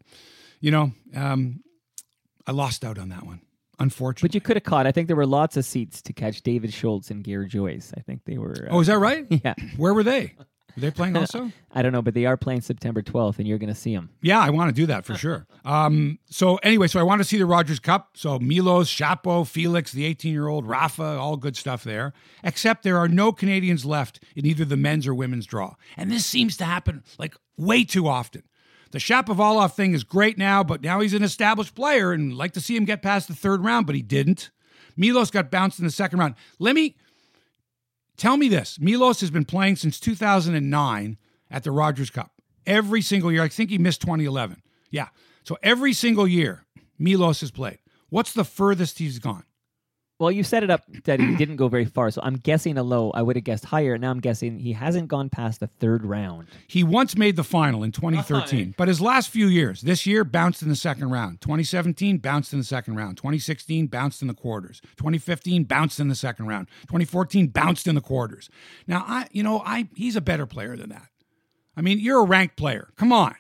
you 0.61 0.71
know, 0.71 0.93
um, 1.15 1.63
I 2.47 2.53
lost 2.53 2.85
out 2.85 2.99
on 2.99 3.11
that 3.11 3.27
one, 3.27 3.41
unfortunately. 3.79 4.29
But 4.29 4.35
you 4.35 4.41
could 4.41 4.57
have 4.57 4.65
caught. 4.65 4.87
I 4.87 4.93
think 4.93 5.09
there 5.09 5.17
were 5.17 5.27
lots 5.27 5.57
of 5.57 5.65
seats 5.65 6.01
to 6.03 6.13
catch 6.13 6.43
David 6.43 6.73
Schultz 6.73 7.11
and 7.11 7.23
Gary 7.23 7.49
Joyce. 7.49 7.93
I 7.97 8.01
think 8.01 8.23
they 8.25 8.39
were. 8.39 8.67
uh, 8.71 8.75
oh, 8.75 8.81
is 8.81 8.87
that 8.87 8.99
right? 8.99 9.27
yeah. 9.45 9.55
Where 9.77 9.93
were 9.93 10.05
they? 10.05 10.35
Were 10.77 10.83
they 10.83 10.91
playing 10.91 11.17
also? 11.17 11.51
I 11.73 11.83
don't 11.83 11.93
know, 11.93 12.03
but 12.03 12.15
they 12.15 12.27
are 12.27 12.37
playing 12.37 12.61
September 12.61 13.03
12th, 13.03 13.39
and 13.39 13.49
you're 13.49 13.59
going 13.59 13.73
to 13.73 13.75
see 13.75 13.95
them. 13.95 14.11
Yeah, 14.23 14.41
I 14.41 14.51
want 14.51 14.69
to 14.69 14.75
do 14.75 14.87
that 14.87 15.05
for 15.05 15.15
sure. 15.15 15.47
Um, 15.65 16.19
so 16.31 16.57
anyway, 16.57 16.87
so 16.87 17.01
I 17.01 17.03
want 17.03 17.21
to 17.21 17.25
see 17.25 17.39
the 17.39 17.47
Rogers 17.47 17.81
Cup. 17.81 18.11
So 18.15 18.39
Milos, 18.39 18.89
Shapo, 18.91 19.47
Felix, 19.47 19.93
the 19.93 20.13
18-year-old, 20.15 20.67
Rafa, 20.67 21.03
all 21.03 21.37
good 21.37 21.57
stuff 21.57 21.83
there. 21.83 22.13
Except 22.45 22.83
there 22.83 22.99
are 22.99 23.09
no 23.09 23.33
Canadians 23.33 23.85
left 23.85 24.23
in 24.35 24.47
either 24.47 24.65
the 24.65 24.77
men's 24.77 25.07
or 25.07 25.15
women's 25.15 25.47
draw, 25.47 25.75
and 25.97 26.11
this 26.11 26.27
seems 26.27 26.57
to 26.59 26.65
happen 26.65 27.03
like 27.19 27.35
way 27.57 27.85
too 27.85 28.07
often. 28.07 28.43
The 28.93 28.99
Shapovalov 28.99 29.75
thing 29.75 29.95
is 29.95 30.05
great 30.05 30.39
now, 30.39 30.63
but 30.63 30.81
now 30.81 31.01
he's 31.01 31.15
an 31.15 31.23
established 31.23 31.75
player, 31.75 32.13
and 32.13 32.37
like 32.37 32.53
to 32.53 32.61
see 32.61 32.77
him 32.77 32.85
get 32.85 33.03
past 33.03 33.29
the 33.29 33.35
third 33.35 33.65
round, 33.65 33.87
but 33.87 33.97
he 33.97 34.03
didn't. 34.03 34.51
Milos 34.97 35.31
got 35.31 35.51
bounced 35.51 35.79
in 35.79 35.85
the 35.85 35.91
second 35.91 36.19
round. 36.19 36.35
Let 36.59 36.75
me 36.75 36.97
tell 38.17 38.37
me 38.37 38.49
this: 38.49 38.79
Milos 38.81 39.21
has 39.21 39.31
been 39.31 39.45
playing 39.45 39.77
since 39.77 39.99
2009 39.99 41.19
at 41.51 41.65
the 41.65 41.71
Rogers 41.71 42.11
Cup 42.11 42.33
every 42.67 43.03
single 43.03 43.33
year. 43.33 43.43
I 43.43 43.49
think 43.49 43.71
he 43.71 43.79
missed 43.79 44.03
2011. 44.03 44.63
Yeah, 44.91 45.09
so 45.43 45.57
every 45.63 45.93
single 45.93 46.27
year 46.27 46.65
Milos 46.99 47.41
has 47.41 47.51
played. 47.51 47.79
What's 48.09 48.33
the 48.33 48.45
furthest 48.45 48.99
he's 48.99 49.19
gone? 49.19 49.45
Well, 50.19 50.31
you 50.31 50.45
set 50.45 50.63
it 50.63 50.71
up 50.71 50.83
that 51.05 51.21
he 51.21 51.37
didn't 51.37 51.57
go 51.57 51.69
very 51.69 51.85
far, 51.85 52.11
so 52.11 52.21
I'm 52.25 52.37
guessing 52.37 52.79
a 52.79 52.83
low. 52.83 53.11
I 53.11 53.23
would 53.23 53.37
have 53.37 53.45
guessed 53.45 53.67
higher. 53.67 53.99
Now 53.99 54.11
I'm 54.11 54.21
guessing 54.21 54.59
he 54.59 54.73
hasn't 54.73 55.09
gone 55.09 55.29
past 55.29 55.61
the 55.61 55.67
third 55.67 56.05
round. 56.05 56.47
He 56.67 56.83
once 56.83 57.17
made 57.17 57.37
the 57.37 57.45
final 57.45 57.83
in 57.83 57.93
2013, 57.93 58.75
but 58.79 58.89
his 58.89 59.01
last 59.01 59.29
few 59.29 59.47
years, 59.47 59.83
this 59.83 60.07
year 60.07 60.25
bounced 60.25 60.63
in 60.63 60.69
the 60.69 60.77
second 60.77 61.11
round. 61.11 61.41
2017 61.41 62.19
bounced 62.19 62.53
in 62.53 62.59
the 62.59 62.65
second 62.65 62.97
round. 62.97 63.17
2016 63.17 63.87
bounced 63.89 64.23
in 64.23 64.29
the 64.29 64.35
quarters. 64.35 64.81
2015 64.97 65.65
bounced 65.65 66.01
in 66.01 66.09
the 66.09 66.15
second 66.15 66.47
round. 66.47 66.69
2014 66.83 67.49
bounced 67.49 67.87
in 67.87 67.95
the 67.95 68.01
quarters. 68.01 68.49
Now, 68.87 69.05
I, 69.07 69.27
you 69.33 69.43
know, 69.43 69.63
I 69.65 69.89
he's 69.95 70.17
a 70.17 70.21
better 70.21 70.47
player 70.47 70.77
than 70.77 70.89
that. 70.91 71.09
I 71.77 71.83
mean, 71.83 71.99
you're 72.01 72.21
a 72.21 72.27
ranked 72.27 72.57
player. 72.57 72.89
Come 72.97 73.13
on. 73.13 73.35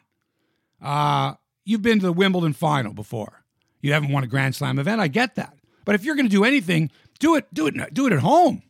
Uh, 0.82 1.34
you've 1.64 1.82
been 1.82 2.00
to 2.00 2.06
the 2.06 2.12
Wimbledon 2.12 2.52
final 2.52 2.92
before. 2.92 3.44
You 3.80 3.92
haven't 3.92 4.12
won 4.12 4.24
a 4.24 4.26
Grand 4.26 4.54
Slam 4.54 4.78
event. 4.78 5.00
I 5.00 5.08
get 5.08 5.36
that. 5.36 5.55
But 5.86 5.94
if 5.94 6.04
you're 6.04 6.16
going 6.16 6.26
to 6.26 6.30
do 6.30 6.44
anything, 6.44 6.90
do 7.18 7.34
it, 7.36 7.46
do 7.54 7.66
it, 7.66 7.94
do 7.94 8.06
it 8.06 8.12
at 8.12 8.18
home. 8.18 8.62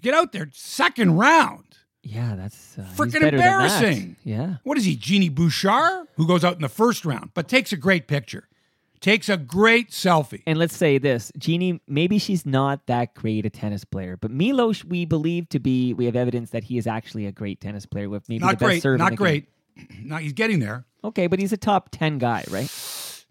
Get 0.00 0.14
out 0.14 0.32
there, 0.32 0.48
second 0.54 1.18
round. 1.18 1.64
Yeah, 2.02 2.36
that's 2.36 2.78
uh, 2.78 2.82
Freaking 2.96 3.12
than 3.12 3.22
that. 3.22 3.34
embarrassing. 3.34 4.16
Yeah. 4.24 4.54
What 4.62 4.78
is 4.78 4.84
he, 4.84 4.96
Genie 4.96 5.28
Bouchard, 5.28 6.06
who 6.16 6.26
goes 6.26 6.44
out 6.44 6.54
in 6.54 6.62
the 6.62 6.68
first 6.70 7.04
round, 7.04 7.32
but 7.34 7.48
takes 7.48 7.72
a 7.72 7.76
great 7.76 8.06
picture, 8.06 8.48
takes 9.00 9.28
a 9.28 9.36
great 9.36 9.90
selfie. 9.90 10.42
And 10.46 10.58
let's 10.58 10.76
say 10.76 10.96
this, 10.98 11.32
Genie, 11.36 11.80
maybe 11.88 12.18
she's 12.18 12.46
not 12.46 12.86
that 12.86 13.14
great 13.14 13.44
a 13.44 13.50
tennis 13.50 13.84
player, 13.84 14.16
but 14.16 14.30
Milos, 14.30 14.84
we 14.84 15.04
believe 15.04 15.48
to 15.50 15.58
be, 15.58 15.92
we 15.92 16.06
have 16.06 16.16
evidence 16.16 16.50
that 16.50 16.64
he 16.64 16.78
is 16.78 16.86
actually 16.86 17.26
a 17.26 17.32
great 17.32 17.60
tennis 17.60 17.84
player 17.84 18.08
with 18.08 18.26
maybe 18.28 18.38
the 18.38 18.46
Not 18.46 18.52
best 18.54 18.64
great, 18.64 18.82
serve 18.82 18.94
in 18.94 18.98
not 19.00 19.10
the 19.10 19.16
great. 19.16 19.48
Not 20.02 20.22
he's 20.22 20.32
getting 20.32 20.60
there. 20.60 20.86
Okay, 21.04 21.26
but 21.26 21.40
he's 21.40 21.52
a 21.52 21.56
top 21.58 21.88
10 21.90 22.18
guy, 22.18 22.44
right? 22.48 22.70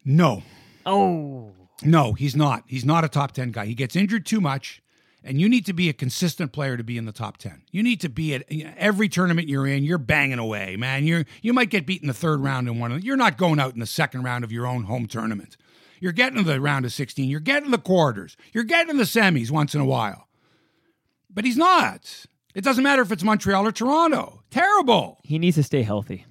No, 0.05 0.43
Oh. 0.85 1.51
No, 1.83 2.13
he's 2.13 2.35
not. 2.35 2.63
He's 2.67 2.85
not 2.85 3.03
a 3.03 3.09
top 3.09 3.31
ten 3.31 3.51
guy. 3.51 3.65
He 3.65 3.75
gets 3.75 3.95
injured 3.95 4.25
too 4.25 4.41
much, 4.41 4.81
and 5.23 5.39
you 5.39 5.47
need 5.47 5.65
to 5.67 5.73
be 5.73 5.89
a 5.89 5.93
consistent 5.93 6.51
player 6.51 6.77
to 6.77 6.83
be 6.83 6.97
in 6.97 7.05
the 7.05 7.11
top 7.11 7.37
ten. 7.37 7.63
You 7.71 7.83
need 7.83 8.01
to 8.01 8.09
be 8.09 8.33
at 8.33 8.43
every 8.49 9.09
tournament 9.09 9.47
you're 9.47 9.67
in. 9.67 9.83
You're 9.83 9.97
banging 9.97 10.39
away, 10.39 10.75
man. 10.75 11.05
You're 11.05 11.25
you 11.41 11.53
might 11.53 11.69
get 11.69 11.85
beat 11.85 12.01
in 12.01 12.07
the 12.07 12.13
third 12.13 12.41
round 12.41 12.67
in 12.67 12.79
one. 12.79 12.91
Of, 12.91 13.03
you're 13.03 13.17
not 13.17 13.37
going 13.37 13.59
out 13.59 13.73
in 13.73 13.79
the 13.79 13.85
second 13.85 14.23
round 14.23 14.43
of 14.43 14.51
your 14.51 14.65
own 14.65 14.83
home 14.83 15.07
tournament. 15.07 15.57
You're 15.99 16.11
getting 16.11 16.37
to 16.37 16.43
the 16.43 16.61
round 16.61 16.85
of 16.85 16.93
16. 16.93 17.29
You're 17.29 17.39
getting 17.39 17.71
the 17.71 17.77
quarters. 17.77 18.37
You're 18.53 18.63
getting 18.63 18.97
the 18.97 19.03
semis 19.03 19.49
once 19.49 19.73
in 19.73 19.81
a 19.81 19.85
while. 19.85 20.27
But 21.29 21.45
he's 21.45 21.57
not. 21.57 22.25
It 22.53 22.63
doesn't 22.63 22.83
matter 22.83 23.01
if 23.01 23.11
it's 23.11 23.23
Montreal 23.23 23.67
or 23.67 23.71
Toronto. 23.71 24.41
Terrible. 24.49 25.19
He 25.23 25.39
needs 25.39 25.55
to 25.57 25.63
stay 25.63 25.83
healthy. 25.83 26.25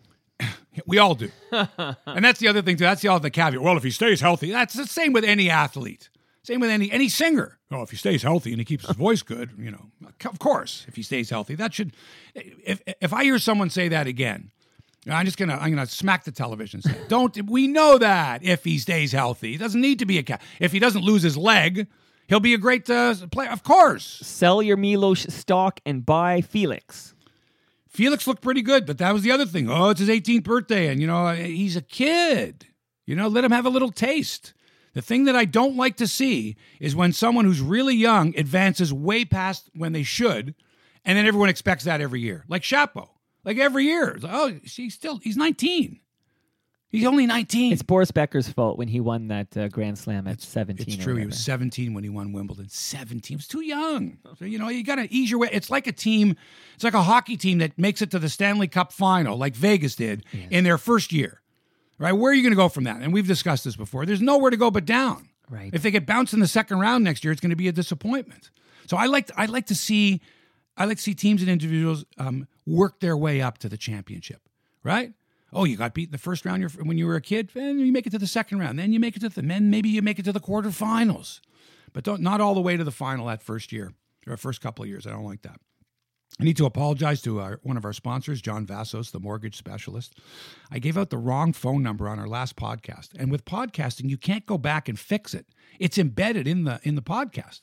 We 0.86 0.98
all 0.98 1.14
do. 1.14 1.30
and 1.52 2.24
that's 2.24 2.40
the 2.40 2.48
other 2.48 2.62
thing, 2.62 2.76
too. 2.76 2.84
That's 2.84 3.02
the 3.02 3.08
other 3.08 3.30
caveat. 3.30 3.60
Well, 3.62 3.76
if 3.76 3.82
he 3.82 3.90
stays 3.90 4.20
healthy, 4.20 4.50
that's 4.50 4.74
the 4.74 4.86
same 4.86 5.12
with 5.12 5.24
any 5.24 5.50
athlete. 5.50 6.08
Same 6.42 6.60
with 6.60 6.70
any 6.70 6.92
any 6.92 7.08
singer. 7.08 7.58
Oh, 7.72 7.82
if 7.82 7.90
he 7.90 7.96
stays 7.96 8.22
healthy 8.22 8.52
and 8.52 8.60
he 8.60 8.64
keeps 8.64 8.86
his 8.86 8.94
voice 8.94 9.22
good, 9.22 9.50
you 9.58 9.72
know, 9.72 9.86
of 10.24 10.38
course, 10.38 10.84
if 10.86 10.94
he 10.94 11.02
stays 11.02 11.28
healthy, 11.28 11.56
that 11.56 11.74
should. 11.74 11.92
If 12.36 12.80
if 13.00 13.12
I 13.12 13.24
hear 13.24 13.40
someone 13.40 13.68
say 13.68 13.88
that 13.88 14.06
again, 14.06 14.52
I'm 15.10 15.24
just 15.24 15.38
gonna 15.38 15.56
I'm 15.60 15.70
gonna 15.70 15.86
smack 15.86 16.22
the 16.22 16.30
television 16.30 16.82
set. 16.82 17.08
Don't 17.08 17.36
we 17.50 17.66
know 17.66 17.98
that 17.98 18.44
if 18.44 18.62
he 18.62 18.78
stays 18.78 19.10
healthy, 19.10 19.52
he 19.52 19.58
doesn't 19.58 19.80
need 19.80 19.98
to 19.98 20.06
be 20.06 20.18
a 20.18 20.22
cat. 20.22 20.40
If 20.60 20.70
he 20.70 20.78
doesn't 20.78 21.02
lose 21.02 21.22
his 21.22 21.36
leg, 21.36 21.88
he'll 22.28 22.38
be 22.38 22.54
a 22.54 22.58
great 22.58 22.88
uh, 22.88 23.14
player. 23.32 23.50
Of 23.50 23.64
course, 23.64 24.20
Sell 24.22 24.62
your 24.62 24.76
Milos 24.76 25.22
stock 25.34 25.80
and 25.84 26.06
buy 26.06 26.42
Felix. 26.42 27.12
Felix 27.96 28.26
looked 28.26 28.42
pretty 28.42 28.60
good, 28.60 28.84
but 28.84 28.98
that 28.98 29.14
was 29.14 29.22
the 29.22 29.30
other 29.32 29.46
thing. 29.46 29.70
Oh, 29.70 29.88
it's 29.88 30.00
his 30.00 30.10
18th 30.10 30.44
birthday, 30.44 30.88
and 30.88 31.00
you 31.00 31.06
know 31.06 31.32
he's 31.32 31.76
a 31.76 31.80
kid. 31.82 32.66
You 33.06 33.16
know, 33.16 33.26
let 33.26 33.42
him 33.42 33.52
have 33.52 33.64
a 33.64 33.70
little 33.70 33.90
taste. 33.90 34.52
The 34.92 35.00
thing 35.00 35.24
that 35.24 35.34
I 35.34 35.46
don't 35.46 35.76
like 35.76 35.96
to 35.96 36.06
see 36.06 36.56
is 36.78 36.94
when 36.94 37.12
someone 37.12 37.46
who's 37.46 37.60
really 37.60 37.94
young 37.94 38.36
advances 38.36 38.92
way 38.92 39.24
past 39.24 39.70
when 39.74 39.92
they 39.92 40.02
should, 40.02 40.54
and 41.06 41.16
then 41.16 41.26
everyone 41.26 41.48
expects 41.48 41.84
that 41.84 42.02
every 42.02 42.20
year. 42.20 42.44
Like 42.48 42.62
Shapo, 42.62 43.08
like 43.44 43.56
every 43.56 43.84
year. 43.84 44.18
Oh, 44.24 44.52
he's 44.62 44.92
still 44.92 45.16
he's 45.18 45.38
19. 45.38 45.98
He's 46.88 47.04
only 47.04 47.26
19. 47.26 47.72
It's 47.72 47.82
Boris 47.82 48.10
Becker's 48.10 48.48
fault 48.48 48.78
when 48.78 48.88
he 48.88 49.00
won 49.00 49.28
that 49.28 49.56
uh, 49.56 49.68
Grand 49.68 49.98
Slam 49.98 50.28
at 50.28 50.40
17. 50.40 50.86
It's 50.86 50.96
true. 50.96 51.16
He 51.16 51.26
was 51.26 51.38
17 51.38 51.92
when 51.94 52.04
he 52.04 52.10
won 52.10 52.32
Wimbledon. 52.32 52.68
17. 52.68 53.22
He 53.28 53.36
was 53.36 53.48
too 53.48 53.60
young. 53.60 54.18
So, 54.38 54.44
you 54.44 54.58
know, 54.58 54.68
you 54.68 54.84
got 54.84 54.96
to 54.96 55.12
ease 55.12 55.30
your 55.30 55.40
way. 55.40 55.48
It's 55.52 55.68
like 55.68 55.86
a 55.88 55.92
team, 55.92 56.36
it's 56.74 56.84
like 56.84 56.94
a 56.94 57.02
hockey 57.02 57.36
team 57.36 57.58
that 57.58 57.76
makes 57.76 58.02
it 58.02 58.10
to 58.12 58.18
the 58.18 58.28
Stanley 58.28 58.68
Cup 58.68 58.92
final, 58.92 59.36
like 59.36 59.56
Vegas 59.56 59.96
did 59.96 60.24
in 60.50 60.62
their 60.62 60.78
first 60.78 61.12
year, 61.12 61.42
right? 61.98 62.12
Where 62.12 62.30
are 62.30 62.34
you 62.34 62.42
going 62.42 62.52
to 62.52 62.56
go 62.56 62.68
from 62.68 62.84
that? 62.84 63.02
And 63.02 63.12
we've 63.12 63.26
discussed 63.26 63.64
this 63.64 63.76
before. 63.76 64.06
There's 64.06 64.22
nowhere 64.22 64.50
to 64.50 64.56
go 64.56 64.70
but 64.70 64.84
down. 64.84 65.28
Right. 65.50 65.70
If 65.72 65.82
they 65.82 65.90
get 65.90 66.06
bounced 66.06 66.34
in 66.34 66.40
the 66.40 66.48
second 66.48 66.78
round 66.78 67.04
next 67.04 67.24
year, 67.24 67.32
it's 67.32 67.40
going 67.40 67.50
to 67.50 67.56
be 67.56 67.68
a 67.68 67.72
disappointment. 67.72 68.50
So 68.86 68.96
I 68.96 69.06
like, 69.06 69.30
I 69.36 69.46
like 69.46 69.66
to 69.66 69.74
see, 69.74 70.20
I 70.76 70.84
like 70.84 70.98
to 70.98 71.02
see 71.02 71.14
teams 71.14 71.42
and 71.42 71.50
individuals 71.50 72.04
um, 72.18 72.46
work 72.64 73.00
their 73.00 73.16
way 73.16 73.42
up 73.42 73.58
to 73.58 73.68
the 73.68 73.76
championship, 73.76 74.40
right? 74.82 75.12
Oh, 75.52 75.64
you 75.64 75.76
got 75.76 75.94
beat 75.94 76.08
in 76.08 76.12
the 76.12 76.18
first 76.18 76.44
round 76.44 76.64
when 76.72 76.98
you 76.98 77.06
were 77.06 77.14
a 77.14 77.20
kid, 77.20 77.50
and 77.54 77.80
you 77.80 77.92
make 77.92 78.06
it 78.06 78.10
to 78.10 78.18
the 78.18 78.26
second 78.26 78.58
round. 78.58 78.78
Then 78.78 78.92
you 78.92 79.00
make 79.00 79.16
it 79.16 79.20
to 79.20 79.28
the 79.28 79.42
men. 79.42 79.70
maybe 79.70 79.88
you 79.88 80.02
make 80.02 80.18
it 80.18 80.24
to 80.24 80.32
the 80.32 80.40
quarterfinals, 80.40 81.40
but 81.92 82.04
don't 82.04 82.20
not 82.20 82.40
all 82.40 82.54
the 82.54 82.60
way 82.60 82.76
to 82.76 82.84
the 82.84 82.90
final 82.90 83.26
that 83.26 83.42
first 83.42 83.72
year 83.72 83.92
or 84.26 84.36
first 84.36 84.60
couple 84.60 84.82
of 84.82 84.88
years. 84.88 85.06
I 85.06 85.10
don't 85.10 85.24
like 85.24 85.42
that. 85.42 85.60
I 86.38 86.44
need 86.44 86.56
to 86.58 86.66
apologize 86.66 87.22
to 87.22 87.40
our, 87.40 87.60
one 87.62 87.76
of 87.76 87.84
our 87.84 87.92
sponsors, 87.92 88.42
John 88.42 88.66
Vassos, 88.66 89.10
the 89.10 89.20
mortgage 89.20 89.56
specialist. 89.56 90.18
I 90.70 90.78
gave 90.78 90.98
out 90.98 91.08
the 91.10 91.16
wrong 91.16 91.52
phone 91.52 91.82
number 91.82 92.08
on 92.08 92.18
our 92.18 92.26
last 92.26 92.56
podcast, 92.56 93.10
and 93.18 93.30
with 93.30 93.44
podcasting, 93.44 94.10
you 94.10 94.18
can't 94.18 94.44
go 94.44 94.58
back 94.58 94.88
and 94.88 94.98
fix 94.98 95.32
it. 95.32 95.46
It's 95.78 95.96
embedded 95.96 96.46
in 96.46 96.64
the 96.64 96.80
in 96.82 96.94
the 96.94 97.02
podcast. 97.02 97.60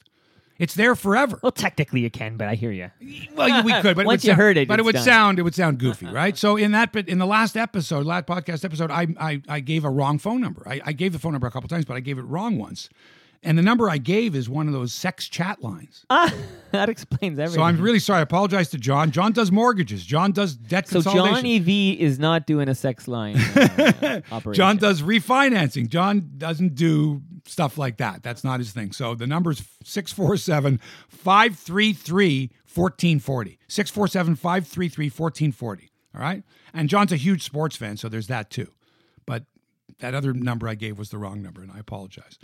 It's 0.59 0.75
there 0.75 0.95
forever. 0.95 1.39
Well, 1.41 1.51
technically 1.51 2.01
you 2.01 2.11
can, 2.11 2.37
but 2.37 2.47
I 2.47 2.55
hear 2.55 2.71
you. 2.71 2.91
Well, 3.35 3.63
we 3.63 3.73
could, 3.81 3.95
but 3.95 4.01
it 4.03 4.05
Once 4.05 4.07
would 4.07 4.23
you 4.23 4.29
sound, 4.29 4.39
heard 4.39 4.57
it, 4.57 4.67
but 4.67 4.79
it 4.79 4.83
would 4.83 4.95
done. 4.95 5.03
sound 5.03 5.39
it 5.39 5.41
would 5.41 5.55
sound 5.55 5.79
goofy, 5.79 6.05
right? 6.05 6.37
So 6.37 6.57
in 6.57 6.71
that, 6.73 6.91
but 6.93 7.09
in 7.09 7.17
the 7.17 7.25
last 7.25 7.57
episode, 7.57 8.05
last 8.05 8.27
podcast 8.27 8.63
episode, 8.63 8.91
I 8.91 9.07
I, 9.19 9.41
I 9.49 9.59
gave 9.59 9.83
a 9.83 9.89
wrong 9.89 10.19
phone 10.19 10.41
number. 10.41 10.63
I, 10.67 10.79
I 10.85 10.93
gave 10.93 11.11
the 11.13 11.19
phone 11.19 11.31
number 11.31 11.47
a 11.47 11.51
couple 11.51 11.67
times, 11.69 11.85
but 11.85 11.97
I 11.97 12.01
gave 12.01 12.17
it 12.17 12.23
wrong 12.23 12.57
once. 12.57 12.89
And 13.45 13.57
the 13.57 13.61
number 13.61 13.89
I 13.89 13.97
gave 13.97 14.35
is 14.35 14.47
one 14.47 14.67
of 14.67 14.73
those 14.73 14.93
sex 14.93 15.27
chat 15.27 15.61
lines. 15.61 16.05
Ah, 16.09 16.33
that 16.71 16.87
explains 16.87 17.37
everything. 17.37 17.59
So 17.59 17.63
I'm 17.63 17.81
really 17.81 17.99
sorry. 17.99 18.19
I 18.19 18.21
apologize 18.21 18.69
to 18.69 18.77
John. 18.77 19.11
John 19.11 19.33
does 19.33 19.51
mortgages. 19.51 20.05
John 20.05 20.31
does 20.31 20.55
debt 20.55 20.87
So 20.87 21.01
consolidation. 21.01 21.35
Johnny 21.35 21.59
V 21.59 21.91
is 21.99 22.19
not 22.19 22.47
doing 22.47 22.69
a 22.69 22.75
sex 22.75 23.05
line 23.07 23.35
uh, 23.37 24.21
operation. 24.31 24.53
John 24.53 24.77
does 24.77 25.01
refinancing. 25.01 25.89
John 25.89 26.29
doesn't 26.37 26.75
do 26.75 27.21
stuff 27.45 27.77
like 27.77 27.97
that. 27.97 28.23
That's 28.23 28.43
not 28.43 28.59
his 28.59 28.71
thing. 28.71 28.91
So 28.91 29.15
the 29.15 29.27
number's 29.27 29.63
647 29.83 30.79
533 31.09 32.51
1440. 32.73 33.59
647 33.67 34.35
533 34.35 35.05
1440. 35.05 35.91
All 36.15 36.21
right. 36.21 36.43
And 36.73 36.89
John's 36.89 37.11
a 37.11 37.17
huge 37.17 37.43
sports 37.43 37.75
fan, 37.75 37.97
so 37.97 38.09
there's 38.09 38.27
that 38.27 38.49
too. 38.49 38.71
But 39.25 39.45
that 39.99 40.13
other 40.13 40.33
number 40.33 40.67
I 40.67 40.75
gave 40.75 40.97
was 40.97 41.09
the 41.09 41.17
wrong 41.17 41.41
number, 41.41 41.61
and 41.61 41.71
I 41.71 41.79
apologize. 41.79 42.37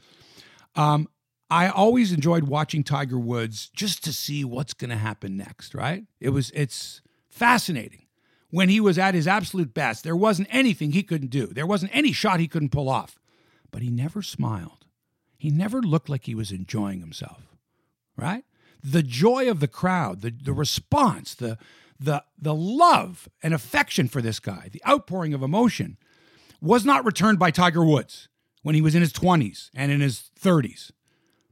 Um, 0.76 1.08
I 1.50 1.70
always 1.70 2.12
enjoyed 2.12 2.44
watching 2.44 2.84
Tiger 2.84 3.18
Woods 3.18 3.70
just 3.76 4.04
to 4.04 4.14
see 4.14 4.44
what's 4.44 4.74
going 4.74 4.92
to 4.92 4.96
happen 4.96 5.36
next, 5.36 5.74
right? 5.74 6.04
It 6.20 6.30
was 6.30 6.52
it's 6.52 7.02
fascinating. 7.28 8.06
When 8.52 8.70
he 8.70 8.80
was 8.80 8.98
at 8.98 9.14
his 9.14 9.28
absolute 9.28 9.74
best, 9.74 10.04
there 10.04 10.16
wasn't 10.16 10.48
anything 10.52 10.92
he 10.92 11.04
couldn't 11.04 11.30
do. 11.30 11.48
There 11.48 11.68
wasn't 11.68 11.96
any 11.96 12.12
shot 12.12 12.40
he 12.40 12.48
couldn't 12.48 12.70
pull 12.70 12.90
off. 12.90 13.20
But 13.72 13.84
he 13.84 13.90
never 13.90 14.24
smiled. 14.24 14.79
He 15.40 15.50
never 15.50 15.82
looked 15.82 16.10
like 16.10 16.26
he 16.26 16.36
was 16.36 16.52
enjoying 16.52 17.00
himself. 17.00 17.56
Right? 18.16 18.44
The 18.84 19.02
joy 19.02 19.50
of 19.50 19.62
the 19.62 19.68
crowd, 19.68 20.22
the, 20.22 20.32
the 20.32 20.54
response, 20.54 21.34
the 21.34 21.58
the 22.00 22.24
the 22.38 22.54
love 22.54 23.28
and 23.42 23.54
affection 23.54 24.08
for 24.08 24.22
this 24.22 24.40
guy, 24.40 24.70
the 24.72 24.82
outpouring 24.88 25.34
of 25.34 25.42
emotion 25.42 25.98
was 26.62 26.86
not 26.86 27.06
returned 27.06 27.40
by 27.40 27.52
Tiger 27.52 27.84
Woods 27.84 28.28
when 28.62 28.76
he 28.76 28.82
was 28.82 28.96
in 28.96 29.02
his 29.02 29.14
20s 29.14 29.70
and 29.74 29.92
in 29.92 30.02
his 30.02 30.30
30s. 30.40 30.92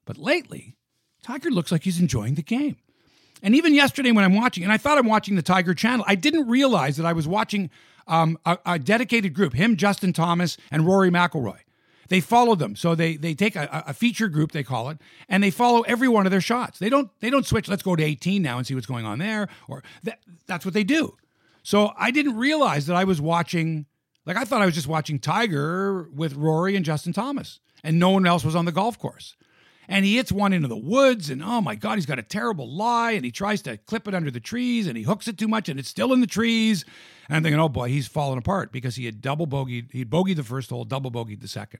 But 0.05 0.17
lately, 0.17 0.75
Tiger 1.23 1.49
looks 1.49 1.71
like 1.71 1.83
he's 1.83 1.99
enjoying 1.99 2.35
the 2.35 2.41
game. 2.41 2.77
And 3.41 3.55
even 3.55 3.73
yesterday, 3.73 4.11
when 4.11 4.25
I'm 4.25 4.35
watching, 4.35 4.63
and 4.63 4.73
I 4.73 4.77
thought 4.77 4.97
I'm 4.97 5.07
watching 5.07 5.35
the 5.35 5.41
Tiger 5.41 5.73
channel, 5.73 6.05
I 6.07 6.15
didn't 6.15 6.47
realize 6.47 6.97
that 6.97 7.05
I 7.05 7.13
was 7.13 7.27
watching 7.27 7.69
um, 8.07 8.37
a, 8.45 8.57
a 8.65 8.79
dedicated 8.79 9.33
group 9.33 9.53
him, 9.53 9.77
Justin 9.77 10.11
Thomas, 10.11 10.57
and 10.71 10.85
Rory 10.85 11.09
McIlroy. 11.09 11.59
They 12.09 12.19
follow 12.19 12.55
them, 12.55 12.75
so 12.75 12.95
they 12.95 13.17
they 13.17 13.33
take 13.33 13.55
a, 13.55 13.83
a 13.87 13.93
feature 13.93 14.27
group, 14.27 14.51
they 14.51 14.63
call 14.63 14.89
it, 14.89 14.97
and 15.27 15.43
they 15.43 15.51
follow 15.51 15.81
every 15.81 16.07
one 16.07 16.25
of 16.25 16.31
their 16.31 16.41
shots. 16.41 16.79
They 16.79 16.89
don't 16.89 17.09
they 17.19 17.29
don't 17.29 17.45
switch. 17.45 17.67
Let's 17.67 17.83
go 17.83 17.95
to 17.95 18.03
18 18.03 18.41
now 18.41 18.57
and 18.57 18.65
see 18.65 18.75
what's 18.75 18.87
going 18.87 19.05
on 19.05 19.19
there, 19.19 19.49
or 19.67 19.83
that, 20.03 20.19
that's 20.45 20.65
what 20.65 20.73
they 20.73 20.83
do. 20.83 21.15
So 21.63 21.91
I 21.97 22.11
didn't 22.11 22.37
realize 22.37 22.85
that 22.85 22.95
I 22.95 23.03
was 23.03 23.19
watching. 23.21 23.85
Like 24.25 24.37
I 24.37 24.45
thought 24.45 24.61
I 24.61 24.65
was 24.65 24.75
just 24.75 24.87
watching 24.87 25.19
Tiger 25.19 26.09
with 26.13 26.35
Rory 26.35 26.75
and 26.75 26.85
Justin 26.85 27.13
Thomas, 27.13 27.59
and 27.83 27.99
no 27.99 28.09
one 28.09 28.25
else 28.25 28.43
was 28.43 28.55
on 28.55 28.65
the 28.65 28.71
golf 28.71 28.97
course. 28.99 29.35
And 29.89 30.03
he 30.03 30.17
hits 30.17 30.31
one 30.31 30.51
into 30.51 30.67
the 30.67 30.75
woods, 30.75 31.29
and 31.29 31.41
oh 31.41 31.61
my 31.61 31.75
God, 31.75 31.95
he's 31.95 32.05
got 32.05 32.19
a 32.19 32.23
terrible 32.23 32.69
lie, 32.69 33.11
and 33.11 33.23
he 33.23 33.31
tries 33.31 33.61
to 33.61 33.77
clip 33.77 34.07
it 34.07 34.13
under 34.13 34.29
the 34.29 34.41
trees, 34.41 34.85
and 34.85 34.97
he 34.97 35.03
hooks 35.03 35.29
it 35.29 35.37
too 35.37 35.47
much, 35.47 35.69
and 35.69 35.79
it's 35.79 35.87
still 35.87 36.11
in 36.11 36.19
the 36.19 36.27
trees. 36.27 36.83
And 37.29 37.37
I'm 37.37 37.43
thinking, 37.43 37.59
oh 37.59 37.69
boy, 37.69 37.87
he's 37.87 38.07
falling 38.07 38.37
apart 38.37 38.73
because 38.73 38.97
he 38.97 39.05
had 39.05 39.21
double 39.21 39.47
bogeyed, 39.47 39.91
he 39.91 40.03
bogeyed 40.03 40.35
the 40.35 40.43
first 40.43 40.69
hole, 40.69 40.83
double 40.83 41.09
bogeyed 41.09 41.39
the 41.39 41.47
second. 41.47 41.79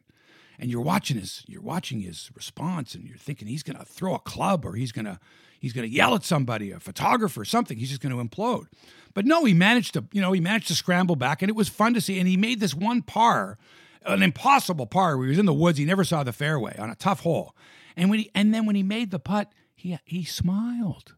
And 0.60 0.72
you're 0.72 0.82
watching 0.82 1.20
his, 1.20 1.43
you're 1.48 1.62
watching 1.62 2.00
his 2.00 2.32
response, 2.34 2.96
and 2.96 3.06
you're 3.06 3.17
thinking 3.17 3.48
he's 3.48 3.63
going 3.63 3.78
to 3.78 3.86
throw 3.86 4.15
a 4.15 4.20
club, 4.20 4.65
or 4.65 4.74
he's 4.74 4.91
going 4.91 5.06
to, 5.06 5.20
he's 5.60 5.74
going 5.74 5.88
to 5.88 5.93
yell 5.93 6.15
at 6.15 6.24
somebody, 6.24 6.72
a 6.72 6.80
photographer, 6.80 7.43
something. 7.43 7.78
He's 7.78 7.89
just 7.89 8.02
going 8.02 8.15
to 8.15 8.24
implode. 8.24 8.67
But 9.13 9.26
no, 9.26 9.43
he 9.43 9.54
managed 9.54 9.93
to, 9.96 10.06
you 10.12 10.22
know, 10.22 10.32
he 10.32 10.39
managed 10.39 10.70
to 10.70 10.76
scramble 10.76 11.15
back, 11.15 11.41
and 11.41 11.50
it 11.50 11.56
was 11.56 11.70
fun 11.70 11.93
to 11.93 12.02
see. 12.02 12.20
And 12.20 12.28
he 12.28 12.38
made 12.38 12.60
this 12.60 12.74
one 12.74 13.02
par, 13.02 13.58
an 14.06 14.24
impossible 14.24 14.86
par. 14.88 15.17
Where 15.17 15.26
he 15.26 15.32
was 15.32 15.39
in 15.39 15.46
the 15.46 15.54
woods, 15.54 15.78
he 15.78 15.86
never 15.86 16.04
saw 16.04 16.24
the 16.24 16.34
fairway 16.34 16.76
on 16.78 16.89
a 16.89 16.96
tough 16.96 17.20
hole. 17.20 17.54
And 17.98 18.10
when 18.10 18.20
he, 18.20 18.32
and 18.34 18.54
then 18.54 18.66
when 18.66 18.78
he 18.78 18.84
made 18.84 19.12
the 19.12 19.20
putt, 19.20 19.52
he 19.76 19.98
he 20.06 20.24
smiled, 20.24 21.16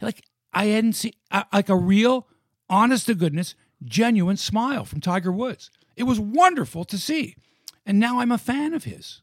like 0.00 0.24
I 0.54 0.66
hadn't 0.66 0.94
seen, 0.94 1.12
like 1.52 1.68
a 1.68 1.76
real, 1.76 2.28
honest 2.70 3.06
to 3.06 3.14
goodness, 3.14 3.54
genuine 3.84 4.38
smile 4.38 4.84
from 4.84 5.00
Tiger 5.00 5.32
Woods. 5.32 5.70
It 5.96 6.04
was 6.04 6.20
wonderful 6.20 6.84
to 6.84 6.96
see. 6.96 7.36
And 7.84 7.98
now 7.98 8.20
I'm 8.20 8.32
a 8.32 8.38
fan 8.38 8.72
of 8.72 8.84
his 8.84 9.22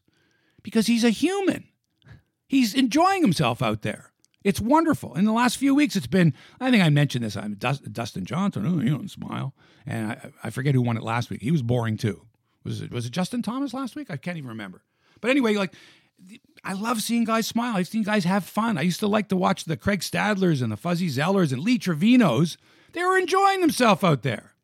because 0.62 0.86
he's 0.86 1.04
a 1.04 1.10
human. 1.10 1.64
He's 2.46 2.74
enjoying 2.74 3.22
himself 3.22 3.62
out 3.62 3.82
there. 3.82 4.12
It's 4.42 4.60
wonderful. 4.60 5.14
In 5.14 5.24
the 5.24 5.32
last 5.32 5.56
few 5.56 5.74
weeks, 5.74 5.96
it's 5.96 6.06
been, 6.06 6.34
I 6.60 6.70
think 6.70 6.84
I 6.84 6.90
mentioned 6.90 7.24
this, 7.24 7.36
I'm 7.36 7.54
Dustin 7.54 8.26
Johnson, 8.26 8.66
oh, 8.66 8.82
you 8.82 8.90
don't 8.90 9.10
smile. 9.10 9.54
And 9.86 10.12
I, 10.12 10.30
I 10.44 10.50
forget 10.50 10.74
who 10.74 10.82
won 10.82 10.98
it 10.98 11.02
last 11.02 11.30
week. 11.30 11.40
He 11.40 11.50
was 11.50 11.62
boring 11.62 11.96
too. 11.96 12.26
Was 12.62 12.82
it, 12.82 12.90
was 12.90 13.06
it 13.06 13.12
Justin 13.12 13.42
Thomas 13.42 13.72
last 13.72 13.96
week? 13.96 14.10
I 14.10 14.18
can't 14.18 14.36
even 14.36 14.48
remember. 14.48 14.82
But 15.20 15.30
anyway, 15.30 15.54
like, 15.54 15.74
I 16.64 16.72
love 16.72 17.02
seeing 17.02 17.24
guys 17.24 17.46
smile. 17.46 17.76
I've 17.76 17.88
seen 17.88 18.02
guys 18.02 18.24
have 18.24 18.44
fun. 18.44 18.78
I 18.78 18.82
used 18.82 19.00
to 19.00 19.06
like 19.06 19.28
to 19.28 19.36
watch 19.36 19.64
the 19.64 19.76
Craig 19.76 20.00
Stadlers 20.00 20.62
and 20.62 20.72
the 20.72 20.76
Fuzzy 20.76 21.08
Zoellers 21.08 21.52
and 21.52 21.62
Lee 21.62 21.78
Trevinos. 21.78 22.56
They 22.92 23.04
were 23.04 23.18
enjoying 23.18 23.60
themselves 23.60 24.02
out 24.02 24.22
there. 24.22 24.54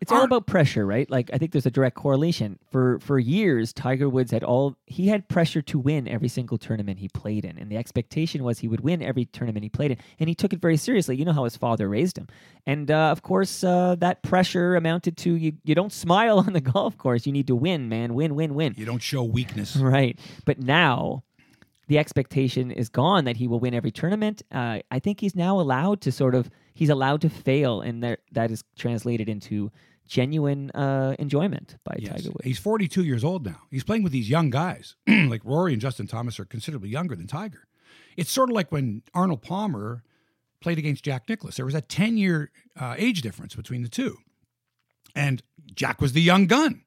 It's 0.00 0.12
all 0.12 0.22
about 0.22 0.46
pressure, 0.46 0.86
right? 0.86 1.10
Like 1.10 1.28
I 1.32 1.38
think 1.38 1.50
there's 1.50 1.66
a 1.66 1.72
direct 1.72 1.96
correlation. 1.96 2.58
For 2.70 3.00
for 3.00 3.18
years, 3.18 3.72
Tiger 3.72 4.08
Woods 4.08 4.30
had 4.30 4.44
all 4.44 4.76
he 4.86 5.08
had 5.08 5.28
pressure 5.28 5.60
to 5.62 5.78
win 5.78 6.06
every 6.06 6.28
single 6.28 6.56
tournament 6.56 7.00
he 7.00 7.08
played 7.08 7.44
in, 7.44 7.58
and 7.58 7.68
the 7.68 7.76
expectation 7.76 8.44
was 8.44 8.60
he 8.60 8.68
would 8.68 8.80
win 8.80 9.02
every 9.02 9.24
tournament 9.24 9.64
he 9.64 9.68
played 9.68 9.90
in, 9.90 9.96
and 10.20 10.28
he 10.28 10.36
took 10.36 10.52
it 10.52 10.60
very 10.60 10.76
seriously. 10.76 11.16
You 11.16 11.24
know 11.24 11.32
how 11.32 11.42
his 11.44 11.56
father 11.56 11.88
raised 11.88 12.16
him, 12.16 12.28
and 12.64 12.88
uh, 12.92 13.10
of 13.10 13.22
course 13.22 13.64
uh, 13.64 13.96
that 13.96 14.22
pressure 14.22 14.76
amounted 14.76 15.16
to 15.18 15.34
you. 15.34 15.54
You 15.64 15.74
don't 15.74 15.92
smile 15.92 16.38
on 16.46 16.52
the 16.52 16.60
golf 16.60 16.96
course. 16.96 17.26
You 17.26 17.32
need 17.32 17.48
to 17.48 17.56
win, 17.56 17.88
man. 17.88 18.14
Win, 18.14 18.36
win, 18.36 18.54
win. 18.54 18.74
You 18.76 18.84
don't 18.84 19.02
show 19.02 19.24
weakness, 19.24 19.76
right? 19.78 20.16
But 20.44 20.60
now 20.60 21.24
the 21.88 21.98
expectation 21.98 22.70
is 22.70 22.88
gone 22.88 23.24
that 23.24 23.36
he 23.36 23.48
will 23.48 23.60
win 23.60 23.74
every 23.74 23.90
tournament. 23.90 24.42
Uh, 24.52 24.80
I 24.90 24.98
think 24.98 25.20
he's 25.20 25.34
now 25.34 25.58
allowed 25.58 26.00
to 26.02 26.12
sort 26.12 26.34
of 26.34 26.50
he's 26.74 26.90
allowed 26.90 27.22
to 27.22 27.28
fail, 27.28 27.80
and 27.80 28.02
that 28.04 28.20
that 28.32 28.50
is 28.50 28.62
translated 28.76 29.28
into 29.28 29.72
genuine 30.06 30.70
uh, 30.70 31.14
enjoyment 31.18 31.76
by 31.84 31.96
yes. 31.98 32.12
Tiger 32.12 32.28
Woods. 32.30 32.44
He's 32.44 32.58
42 32.58 33.04
years 33.04 33.24
old 33.24 33.44
now. 33.44 33.60
He's 33.70 33.84
playing 33.84 34.02
with 34.02 34.12
these 34.12 34.30
young 34.30 34.50
guys. 34.50 34.96
like 35.06 35.42
Rory 35.44 35.72
and 35.72 35.82
Justin 35.82 36.06
Thomas 36.06 36.38
are 36.38 36.44
considerably 36.44 36.88
younger 36.88 37.14
than 37.14 37.26
Tiger. 37.26 37.68
It's 38.16 38.30
sort 38.30 38.50
of 38.50 38.54
like 38.54 38.72
when 38.72 39.02
Arnold 39.14 39.42
Palmer 39.42 40.02
played 40.60 40.78
against 40.78 41.04
Jack 41.04 41.28
Nicklaus. 41.28 41.56
There 41.56 41.64
was 41.64 41.74
a 41.74 41.80
10 41.80 42.16
year 42.16 42.50
uh, 42.78 42.94
age 42.98 43.22
difference 43.22 43.54
between 43.54 43.82
the 43.82 43.88
two. 43.88 44.18
And 45.14 45.42
Jack 45.74 46.00
was 46.00 46.12
the 46.12 46.22
young 46.22 46.46
gun. 46.46 46.82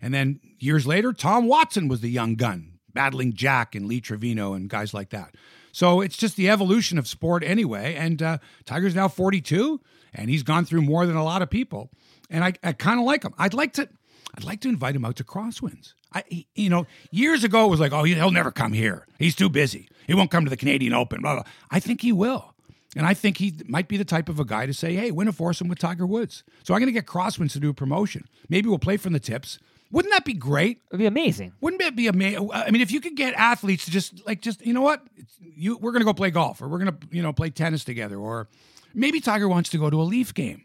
And 0.00 0.14
then 0.14 0.40
years 0.58 0.86
later, 0.86 1.12
Tom 1.12 1.46
Watson 1.46 1.88
was 1.88 2.00
the 2.00 2.10
young 2.10 2.34
gun, 2.34 2.78
battling 2.94 3.32
Jack 3.32 3.74
and 3.74 3.86
Lee 3.86 4.00
Trevino 4.00 4.54
and 4.54 4.68
guys 4.68 4.92
like 4.94 5.10
that. 5.10 5.34
So 5.72 6.00
it's 6.00 6.16
just 6.16 6.36
the 6.36 6.50
evolution 6.50 6.98
of 6.98 7.06
sport 7.06 7.44
anyway. 7.44 7.94
And 7.94 8.22
uh, 8.22 8.38
Tiger's 8.64 8.94
now 8.94 9.08
42, 9.08 9.80
and 10.12 10.28
he's 10.28 10.42
gone 10.42 10.64
through 10.64 10.82
more 10.82 11.06
than 11.06 11.16
a 11.16 11.24
lot 11.24 11.42
of 11.42 11.50
people 11.50 11.90
and 12.30 12.44
I, 12.44 12.54
I 12.62 12.72
kind 12.72 12.98
of 12.98 13.04
like 13.04 13.24
him. 13.24 13.34
I'd 13.36 13.54
like 13.54 13.72
to, 13.74 13.88
I'd 14.36 14.44
like 14.44 14.60
to 14.62 14.68
invite 14.68 14.94
him 14.94 15.04
out 15.04 15.16
to 15.16 15.24
Crosswinds. 15.24 15.94
I, 16.12 16.24
he, 16.28 16.46
you 16.54 16.70
know, 16.70 16.86
years 17.10 17.44
ago 17.44 17.66
it 17.66 17.70
was 17.70 17.80
like, 17.80 17.92
oh, 17.92 18.04
he'll 18.04 18.30
never 18.30 18.50
come 18.50 18.72
here. 18.72 19.06
He's 19.18 19.34
too 19.34 19.48
busy. 19.48 19.88
He 20.06 20.14
won't 20.14 20.30
come 20.30 20.44
to 20.44 20.50
the 20.50 20.56
Canadian 20.56 20.92
Open. 20.92 21.20
Blah, 21.20 21.34
blah. 21.34 21.44
I 21.70 21.80
think 21.80 22.00
he 22.00 22.12
will. 22.12 22.54
And 22.96 23.06
I 23.06 23.14
think 23.14 23.36
he 23.36 23.54
might 23.68 23.86
be 23.86 23.96
the 23.96 24.04
type 24.04 24.28
of 24.28 24.40
a 24.40 24.44
guy 24.44 24.66
to 24.66 24.74
say, 24.74 24.94
hey, 24.94 25.12
win 25.12 25.28
a 25.28 25.32
foursome 25.32 25.68
with 25.68 25.78
Tiger 25.78 26.06
Woods. 26.06 26.42
So 26.64 26.74
I'm 26.74 26.80
going 26.80 26.88
to 26.88 26.92
get 26.92 27.06
Crosswinds 27.06 27.52
to 27.52 27.60
do 27.60 27.70
a 27.70 27.74
promotion. 27.74 28.26
Maybe 28.48 28.68
we'll 28.68 28.80
play 28.80 28.96
from 28.96 29.12
the 29.12 29.20
tips. 29.20 29.60
Wouldn't 29.92 30.12
that 30.12 30.24
be 30.24 30.34
great? 30.34 30.80
It'd 30.88 31.00
be 31.00 31.06
amazing. 31.06 31.52
Wouldn't 31.60 31.82
it 31.82 31.96
be 31.96 32.06
amazing? 32.06 32.50
I 32.52 32.70
mean, 32.70 32.80
if 32.80 32.92
you 32.92 33.00
could 33.00 33.16
get 33.16 33.34
athletes 33.34 33.86
to 33.86 33.90
just 33.90 34.24
like, 34.26 34.40
just 34.40 34.64
you 34.64 34.72
know 34.72 34.82
what, 34.82 35.02
you 35.40 35.76
we're 35.78 35.90
going 35.90 36.00
to 36.00 36.04
go 36.06 36.14
play 36.14 36.30
golf, 36.30 36.62
or 36.62 36.68
we're 36.68 36.78
going 36.78 36.92
to 36.92 37.08
you 37.10 37.22
know 37.22 37.32
play 37.32 37.50
tennis 37.50 37.84
together, 37.84 38.16
or 38.16 38.48
maybe 38.94 39.20
Tiger 39.20 39.48
wants 39.48 39.70
to 39.70 39.78
go 39.78 39.90
to 39.90 40.00
a 40.00 40.04
Leaf 40.04 40.32
game. 40.32 40.62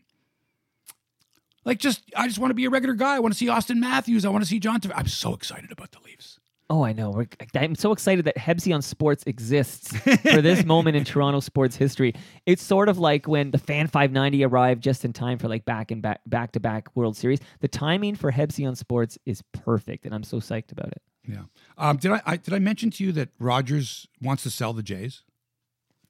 Like, 1.63 1.79
just 1.79 2.03
I 2.15 2.27
just 2.27 2.37
want 2.37 2.51
to 2.51 2.55
be 2.55 2.65
a 2.65 2.69
regular 2.69 2.93
guy. 2.93 3.15
I 3.15 3.19
want 3.19 3.33
to 3.33 3.37
see 3.37 3.47
Auston 3.47 3.77
Matthews. 3.77 4.25
I 4.25 4.29
want 4.29 4.43
to 4.43 4.49
see 4.49 4.59
John. 4.59 4.79
I'm 4.93 5.07
so 5.07 5.33
excited 5.33 5.71
about 5.71 5.91
the 5.91 5.99
Leafs. 6.05 6.39
Oh, 6.69 6.83
I 6.83 6.93
know. 6.93 7.11
We're, 7.11 7.27
I'm 7.53 7.75
so 7.75 7.91
excited 7.91 8.25
that 8.25 8.37
Hebsy 8.37 8.73
on 8.73 8.81
Sports 8.81 9.23
exists 9.27 9.95
for 9.97 10.41
this 10.41 10.65
moment 10.65 10.97
in 10.97 11.03
Toronto 11.03 11.39
sports 11.39 11.75
history. 11.75 12.13
It's 12.47 12.63
sort 12.63 12.89
of 12.89 12.97
like 12.97 13.27
when 13.27 13.51
the 13.51 13.59
Fan 13.59 13.85
590 13.87 14.43
arrived 14.43 14.81
just 14.81 15.05
in 15.05 15.13
time 15.13 15.37
for 15.37 15.47
like 15.47 15.63
back 15.65 15.91
and 15.91 16.01
back 16.01 16.21
back 16.25 16.53
to 16.53 16.59
back 16.59 16.95
World 16.95 17.15
Series. 17.15 17.39
The 17.59 17.67
timing 17.67 18.15
for 18.15 18.31
Hebsy 18.31 18.67
on 18.67 18.75
Sports 18.75 19.17
is 19.27 19.43
perfect, 19.51 20.05
and 20.05 20.15
I'm 20.15 20.23
so 20.23 20.37
psyched 20.37 20.71
about 20.71 20.87
it. 20.87 21.01
Yeah. 21.27 21.43
Um, 21.77 21.97
did 21.97 22.11
I, 22.11 22.21
I, 22.25 22.37
did 22.37 22.53
I 22.53 22.59
mention 22.59 22.89
to 22.91 23.03
you 23.03 23.11
that 23.11 23.29
Rogers 23.39 24.07
wants 24.21 24.43
to 24.43 24.49
sell 24.49 24.73
the 24.73 24.83
Jays? 24.83 25.21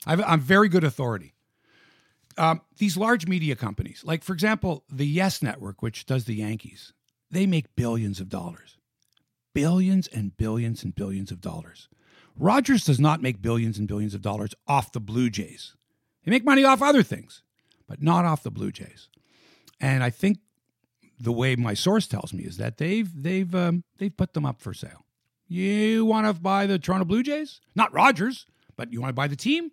i 0.08 0.14
am 0.14 0.40
very 0.40 0.70
good 0.70 0.84
authority 0.84 1.36
um, 2.38 2.62
these 2.78 2.98
large 2.98 3.28
media 3.28 3.56
companies, 3.56 4.04
like 4.04 4.24
for 4.24 4.34
example, 4.34 4.84
the 4.92 5.08
Yes 5.08 5.42
Network, 5.42 5.82
which 5.82 6.06
does 6.06 6.26
the 6.26 6.36
Yankees, 6.36 6.94
they 7.32 7.46
make 7.46 7.76
billions 7.76 8.20
of 8.20 8.30
dollars, 8.30 8.78
billions 9.56 10.08
and 10.08 10.36
billions 10.38 10.84
and 10.84 10.94
billions 10.94 11.32
of 11.32 11.42
dollars. 11.42 11.88
Rogers 12.38 12.84
does 12.84 13.00
not 13.00 13.22
make 13.22 13.42
billions 13.42 13.80
and 13.80 13.88
billions 13.88 14.14
of 14.14 14.22
dollars 14.22 14.54
off 14.68 14.92
the 14.92 15.00
Blue 15.00 15.30
Jays. 15.30 15.76
They 16.24 16.32
make 16.32 16.44
money 16.44 16.66
off 16.66 16.82
other 16.82 17.02
things, 17.02 17.42
but 17.88 18.02
not 18.02 18.26
off 18.26 18.44
the 18.44 18.52
Blue 18.52 18.72
Jays. 18.72 19.08
And 19.80 20.04
I 20.04 20.10
think 20.10 20.40
the 21.18 21.32
way 21.32 21.56
my 21.56 21.74
source 21.74 22.08
tells 22.08 22.34
me 22.34 22.44
is 22.44 22.58
that 22.58 22.78
they've 22.78 23.10
they've 23.16 23.56
um, 23.56 23.84
they've 23.98 24.16
put 24.16 24.34
them 24.34 24.46
up 24.46 24.62
for 24.62 24.74
sale. 24.74 25.06
You 25.48 26.06
want 26.06 26.28
to 26.28 26.34
buy 26.34 26.66
the 26.66 26.78
Toronto 26.78 27.06
Blue 27.06 27.24
Jays? 27.24 27.62
Not 27.76 27.94
Rogers, 27.94 28.46
but 28.76 28.92
you 28.92 29.00
want 29.00 29.10
to 29.10 29.14
buy 29.14 29.28
the 29.28 29.36
team? 29.38 29.72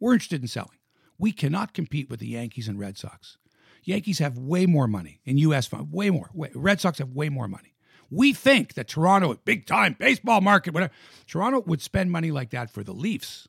We're 0.00 0.14
interested 0.14 0.40
in 0.40 0.48
selling. 0.48 0.78
We 1.18 1.32
cannot 1.32 1.74
compete 1.74 2.08
with 2.08 2.20
the 2.20 2.28
Yankees 2.28 2.68
and 2.68 2.78
Red 2.78 2.96
Sox. 2.96 3.36
Yankees 3.82 4.20
have 4.20 4.38
way 4.38 4.64
more 4.64 4.86
money 4.86 5.20
in 5.24 5.36
U.S. 5.38 5.66
fund, 5.66 5.92
way 5.92 6.08
more. 6.08 6.30
Way, 6.32 6.50
Red 6.54 6.80
Sox 6.80 6.98
have 6.98 7.10
way 7.10 7.28
more 7.28 7.48
money. 7.48 7.74
We 8.10 8.32
think 8.32 8.74
that 8.74 8.88
Toronto, 8.88 9.38
big 9.44 9.66
time 9.66 9.96
baseball 9.98 10.40
market, 10.40 10.72
whatever, 10.72 10.92
Toronto 11.26 11.60
would 11.66 11.82
spend 11.82 12.10
money 12.10 12.30
like 12.30 12.50
that 12.50 12.70
for 12.70 12.82
the 12.82 12.92
Leafs. 12.92 13.48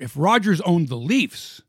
If 0.00 0.14
Rogers 0.16 0.60
owned 0.62 0.88
the 0.88 0.96
Leafs, 0.96 1.62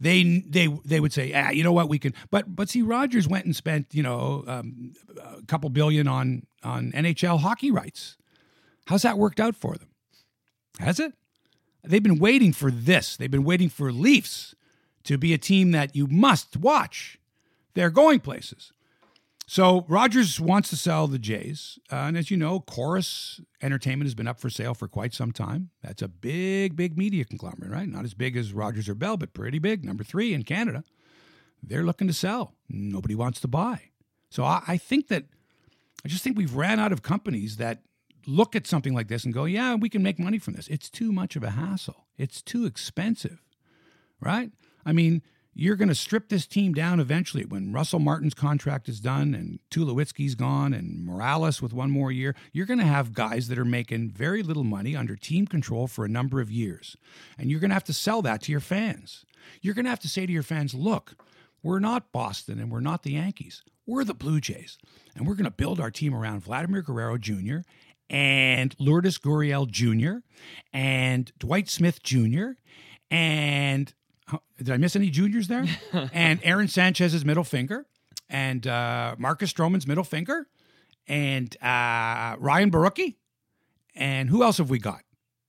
they 0.00 0.40
they 0.40 0.66
they 0.84 1.00
would 1.00 1.12
say, 1.12 1.32
ah, 1.34 1.50
you 1.50 1.62
know 1.62 1.72
what, 1.72 1.88
we 1.88 1.98
can. 1.98 2.14
But 2.30 2.54
but 2.54 2.68
see, 2.68 2.82
Rogers 2.82 3.28
went 3.28 3.44
and 3.44 3.54
spent 3.54 3.94
you 3.94 4.02
know 4.02 4.44
um, 4.46 4.92
a 5.22 5.42
couple 5.46 5.70
billion 5.70 6.08
on 6.08 6.46
on 6.62 6.92
NHL 6.92 7.40
hockey 7.40 7.70
rights. 7.70 8.16
How's 8.86 9.02
that 9.02 9.18
worked 9.18 9.40
out 9.40 9.56
for 9.56 9.76
them? 9.76 9.88
Has 10.78 11.00
it? 11.00 11.12
They've 11.84 12.02
been 12.02 12.18
waiting 12.18 12.52
for 12.52 12.70
this. 12.70 13.16
They've 13.16 13.30
been 13.30 13.44
waiting 13.44 13.68
for 13.68 13.92
Leafs 13.92 14.54
to 15.04 15.16
be 15.16 15.32
a 15.32 15.38
team 15.38 15.70
that 15.70 15.94
you 15.94 16.06
must 16.08 16.56
watch. 16.56 17.18
They're 17.74 17.90
going 17.90 18.20
places. 18.20 18.72
So 19.48 19.84
Rogers 19.88 20.40
wants 20.40 20.70
to 20.70 20.76
sell 20.76 21.06
the 21.06 21.20
Jays. 21.20 21.78
Uh, 21.90 21.96
and 21.96 22.16
as 22.16 22.32
you 22.32 22.36
know, 22.36 22.58
Corus 22.60 23.40
Entertainment 23.62 24.06
has 24.06 24.14
been 24.14 24.26
up 24.26 24.40
for 24.40 24.50
sale 24.50 24.74
for 24.74 24.88
quite 24.88 25.14
some 25.14 25.30
time. 25.30 25.70
That's 25.82 26.02
a 26.02 26.08
big, 26.08 26.74
big 26.74 26.98
media 26.98 27.24
conglomerate, 27.24 27.70
right? 27.70 27.88
Not 27.88 28.04
as 28.04 28.12
big 28.12 28.36
as 28.36 28.52
Rogers 28.52 28.88
or 28.88 28.96
Bell, 28.96 29.16
but 29.16 29.34
pretty 29.34 29.60
big. 29.60 29.84
Number 29.84 30.02
three 30.02 30.34
in 30.34 30.42
Canada. 30.42 30.82
They're 31.62 31.84
looking 31.84 32.08
to 32.08 32.12
sell. 32.12 32.54
Nobody 32.68 33.14
wants 33.14 33.40
to 33.40 33.48
buy. 33.48 33.90
So 34.30 34.42
I, 34.42 34.62
I 34.66 34.76
think 34.76 35.08
that, 35.08 35.26
I 36.04 36.08
just 36.08 36.24
think 36.24 36.36
we've 36.36 36.54
ran 36.54 36.80
out 36.80 36.92
of 36.92 37.02
companies 37.02 37.56
that 37.56 37.82
look 38.26 38.56
at 38.56 38.66
something 38.66 38.94
like 38.94 39.06
this 39.06 39.24
and 39.24 39.32
go, 39.32 39.44
yeah, 39.44 39.76
we 39.76 39.88
can 39.88 40.02
make 40.02 40.18
money 40.18 40.38
from 40.38 40.54
this. 40.54 40.66
It's 40.66 40.90
too 40.90 41.12
much 41.12 41.36
of 41.36 41.44
a 41.44 41.50
hassle. 41.50 42.06
It's 42.18 42.42
too 42.42 42.66
expensive, 42.66 43.44
right? 44.20 44.50
I 44.84 44.92
mean, 44.92 45.22
you're 45.58 45.76
going 45.76 45.88
to 45.88 45.94
strip 45.94 46.28
this 46.28 46.46
team 46.46 46.74
down 46.74 47.00
eventually 47.00 47.46
when 47.46 47.72
Russell 47.72 47.98
Martin's 47.98 48.34
contract 48.34 48.90
is 48.90 49.00
done 49.00 49.34
and 49.34 49.58
Tulowitzki's 49.70 50.34
gone 50.34 50.74
and 50.74 51.02
Morales 51.02 51.62
with 51.62 51.72
one 51.72 51.90
more 51.90 52.12
year. 52.12 52.34
You're 52.52 52.66
going 52.66 52.78
to 52.78 52.84
have 52.84 53.14
guys 53.14 53.48
that 53.48 53.58
are 53.58 53.64
making 53.64 54.10
very 54.10 54.42
little 54.42 54.64
money 54.64 54.94
under 54.94 55.16
team 55.16 55.46
control 55.46 55.86
for 55.86 56.04
a 56.04 56.10
number 56.10 56.42
of 56.42 56.50
years. 56.50 56.94
And 57.38 57.50
you're 57.50 57.58
going 57.58 57.70
to 57.70 57.74
have 57.74 57.84
to 57.84 57.94
sell 57.94 58.20
that 58.20 58.42
to 58.42 58.52
your 58.52 58.60
fans. 58.60 59.24
You're 59.62 59.72
going 59.72 59.86
to 59.86 59.90
have 59.90 60.00
to 60.00 60.10
say 60.10 60.26
to 60.26 60.32
your 60.32 60.42
fans, 60.42 60.74
look, 60.74 61.14
we're 61.62 61.78
not 61.78 62.12
Boston 62.12 62.58
and 62.58 62.70
we're 62.70 62.80
not 62.80 63.02
the 63.02 63.12
Yankees. 63.12 63.62
We're 63.86 64.04
the 64.04 64.12
Blue 64.12 64.42
Jays. 64.42 64.76
And 65.14 65.26
we're 65.26 65.36
going 65.36 65.44
to 65.44 65.50
build 65.50 65.80
our 65.80 65.90
team 65.90 66.14
around 66.14 66.40
Vladimir 66.42 66.82
Guerrero 66.82 67.16
Jr. 67.16 67.60
and 68.10 68.76
Lourdes 68.78 69.16
Gurriel 69.16 69.66
Jr. 69.66 70.18
and 70.74 71.32
Dwight 71.38 71.70
Smith 71.70 72.02
Jr. 72.02 72.50
and 73.10 73.94
did 74.58 74.70
I 74.70 74.76
miss 74.76 74.96
any 74.96 75.10
juniors 75.10 75.48
there? 75.48 75.64
and 76.12 76.40
Aaron 76.42 76.68
Sanchez's 76.68 77.24
middle 77.24 77.44
finger, 77.44 77.86
and 78.28 78.66
uh, 78.66 79.14
Marcus 79.18 79.52
Stroman's 79.52 79.86
middle 79.86 80.04
finger, 80.04 80.46
and 81.06 81.56
uh, 81.62 82.36
Ryan 82.38 82.70
Borucki, 82.70 83.16
and 83.94 84.28
who 84.28 84.42
else 84.42 84.58
have 84.58 84.70
we 84.70 84.78
got? 84.78 85.02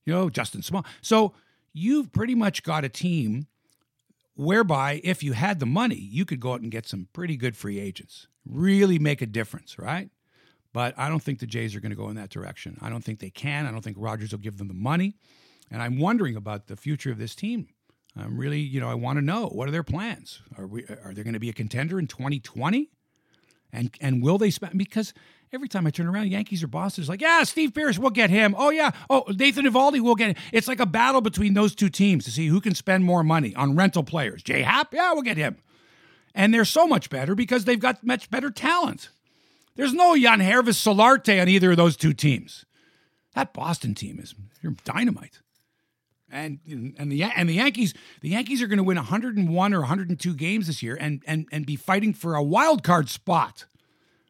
You 0.05 0.13
know, 0.13 0.29
Justin 0.29 0.61
Smoak. 0.61 0.85
So 1.01 1.33
you've 1.73 2.11
pretty 2.11 2.35
much 2.35 2.63
got 2.63 2.83
a 2.83 2.89
team 2.89 3.47
whereby 4.35 5.01
if 5.03 5.23
you 5.23 5.33
had 5.33 5.59
the 5.59 5.65
money, 5.65 5.95
you 5.95 6.23
could 6.23 6.39
go 6.39 6.53
out 6.53 6.61
and 6.61 6.71
get 6.71 6.87
some 6.87 7.07
pretty 7.11 7.35
good 7.35 7.57
free 7.57 7.79
agents, 7.79 8.27
really 8.45 8.99
make 8.99 9.21
a 9.21 9.25
difference, 9.25 9.77
right? 9.77 10.09
But 10.73 10.93
I 10.97 11.09
don't 11.09 11.23
think 11.23 11.39
the 11.39 11.47
Jays 11.47 11.75
are 11.75 11.79
going 11.79 11.89
to 11.89 11.95
go 11.95 12.09
in 12.09 12.15
that 12.17 12.29
direction. 12.29 12.77
I 12.81 12.89
don't 12.89 13.03
think 13.03 13.19
they 13.19 13.31
can. 13.31 13.65
I 13.65 13.71
don't 13.71 13.83
think 13.83 13.97
Rogers 13.99 14.31
will 14.31 14.39
give 14.39 14.57
them 14.57 14.67
the 14.67 14.73
money. 14.73 15.15
And 15.71 15.81
I'm 15.81 15.97
wondering 15.99 16.35
about 16.35 16.67
the 16.67 16.75
future 16.75 17.11
of 17.11 17.17
this 17.17 17.35
team. 17.35 17.67
I'm 18.19 18.37
really, 18.37 18.59
you 18.59 18.79
know, 18.79 18.89
I 18.89 18.95
want 18.95 19.17
to 19.17 19.21
know 19.21 19.47
what 19.47 19.67
are 19.67 19.71
their 19.71 19.83
plans? 19.83 20.41
Are 20.57 20.67
we 20.67 20.83
are 20.85 21.13
they 21.13 21.23
going 21.23 21.33
to 21.33 21.39
be 21.39 21.49
a 21.49 21.53
contender 21.53 21.99
in 21.99 22.07
2020? 22.07 22.89
And 23.71 23.95
and 24.01 24.23
will 24.23 24.37
they 24.37 24.49
spend 24.49 24.77
because 24.77 25.13
every 25.53 25.67
time 25.67 25.85
I 25.85 25.91
turn 25.91 26.07
around, 26.07 26.29
Yankees 26.29 26.63
are 26.63 26.67
bosses 26.67 27.09
like, 27.09 27.21
yeah, 27.21 27.43
Steve 27.43 27.73
Pearce, 27.73 27.99
we'll 27.99 28.09
get 28.09 28.29
him. 28.29 28.55
Oh 28.57 28.69
yeah, 28.69 28.91
oh 29.09 29.25
Nathan 29.29 29.65
Eovaldi, 29.65 30.01
we'll 30.01 30.15
get 30.15 30.35
him. 30.35 30.43
It's 30.51 30.67
like 30.67 30.79
a 30.79 30.85
battle 30.85 31.21
between 31.21 31.53
those 31.53 31.75
two 31.75 31.89
teams 31.89 32.25
to 32.25 32.31
see 32.31 32.47
who 32.47 32.61
can 32.61 32.75
spend 32.75 33.03
more 33.03 33.23
money 33.23 33.53
on 33.55 33.75
rental 33.75 34.03
players. 34.03 34.41
J 34.43 34.61
Happ, 34.61 34.93
yeah, 34.93 35.13
we'll 35.13 35.21
get 35.21 35.37
him. 35.37 35.57
And 36.33 36.53
they're 36.53 36.65
so 36.65 36.87
much 36.87 37.09
better 37.09 37.35
because 37.35 37.65
they've 37.65 37.79
got 37.79 38.03
much 38.03 38.29
better 38.29 38.51
talent. 38.51 39.09
There's 39.75 39.93
no 39.93 40.13
Yangervis 40.15 40.77
Solarte 40.81 41.41
on 41.41 41.47
either 41.47 41.71
of 41.71 41.77
those 41.77 41.97
two 41.97 42.13
teams. 42.13 42.65
That 43.35 43.53
Boston 43.53 43.93
team 43.93 44.19
is 44.19 44.33
dynamite. 44.83 45.41
And 46.29 46.59
and 46.97 47.11
the 47.11 47.23
and 47.23 47.47
the 47.47 47.53
Yankees 47.53 47.93
the 48.21 48.29
Yankees 48.29 48.61
are 48.61 48.67
going 48.67 48.77
to 48.77 48.83
win 48.83 48.97
101 48.97 49.73
or 49.73 49.79
102 49.79 50.33
games 50.33 50.67
this 50.67 50.83
year 50.83 50.97
and 50.99 51.23
and 51.25 51.47
and 51.51 51.65
be 51.65 51.75
fighting 51.77 52.13
for 52.13 52.35
a 52.35 52.43
wild 52.43 52.83
card 52.83 53.07
spot 53.09 53.65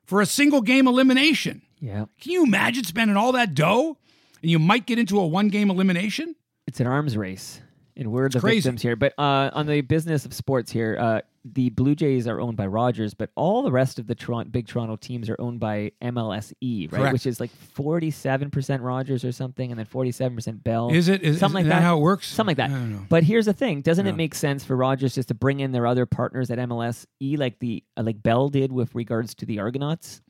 for 0.06 0.22
a 0.22 0.26
single 0.26 0.62
game 0.62 0.88
elimination. 0.88 1.64
Yeah. 1.80 2.06
Can 2.22 2.32
you 2.32 2.44
imagine 2.44 2.84
spending 2.84 3.18
all 3.18 3.32
that 3.32 3.56
dough 3.56 3.98
and 4.42 4.52
you 4.52 4.60
might 4.60 4.86
get 4.86 5.00
into 5.00 5.20
a 5.20 5.26
one 5.26 5.50
game 5.50 5.70
elimination? 5.72 6.36
It's 6.68 6.80
an 6.80 6.88
arms 6.88 7.18
race 7.18 7.62
and 7.98 8.12
we're 8.12 8.30
the 8.30 8.40
crazy. 8.40 8.60
victims 8.60 8.82
here. 8.82 8.96
But 8.96 9.14
uh, 9.18 9.50
on 9.54 9.66
the 9.66 9.82
business 9.82 10.26
of 10.26 10.34
sports 10.34 10.72
here, 10.72 10.98
uh, 11.00 11.22
the 11.54 11.70
Blue 11.70 11.96
Jays 11.96 12.28
are 12.28 12.40
owned 12.40 12.58
by 12.58 12.68
Rogers, 12.68 13.14
but 13.14 13.30
all 13.36 13.64
the 13.64 13.72
rest 13.72 14.00
of 14.00 14.08
the 14.08 14.16
Toronto, 14.16 14.50
big 14.50 14.68
Toronto 14.68 14.96
teams 14.98 15.30
are 15.30 15.36
owned 15.40 15.60
by 15.60 15.92
MLSE, 16.02 16.92
right? 16.92 17.00
Correct. 17.00 17.14
Which 17.14 17.26
is 17.26 17.40
like 17.40 17.52
forty-seven 17.52 18.52
percent 18.52 18.82
Rogers 18.82 19.24
or 19.24 19.32
something, 19.32 19.72
and 19.72 19.80
then 19.80 19.86
forty-seven 19.86 20.36
percent 20.36 20.64
Bell. 20.64 20.92
Is 20.92 21.08
it 21.08 21.24
is, 21.24 21.40
something 21.40 21.62
is 21.62 21.66
like 21.66 21.72
that, 21.72 21.80
that? 21.80 21.86
how 21.86 21.98
it 21.98 22.02
works? 22.02 22.28
Something 22.28 22.52
like 22.52 22.58
that. 22.58 22.70
I 22.70 22.80
don't 22.80 22.92
know. 22.92 23.06
But 23.10 23.24
here's 23.24 23.46
the 23.46 23.54
thing: 23.54 23.82
doesn't 23.82 24.08
it 24.08 24.16
make 24.16 24.36
sense 24.36 24.64
for 24.64 24.76
Rogers 24.76 25.16
just 25.16 25.30
to 25.30 25.34
bring 25.34 25.60
in 25.60 25.72
their 25.72 25.88
other 25.88 26.06
partners 26.06 26.52
at 26.52 26.60
MLSE, 26.60 27.38
like 27.38 27.60
the 27.60 27.84
uh, 27.96 28.04
like 28.04 28.22
Bell 28.22 28.50
did 28.50 28.72
with 28.72 28.94
regards 28.94 29.34
to 29.36 29.46
the 29.46 29.60
Argonauts? 29.60 30.22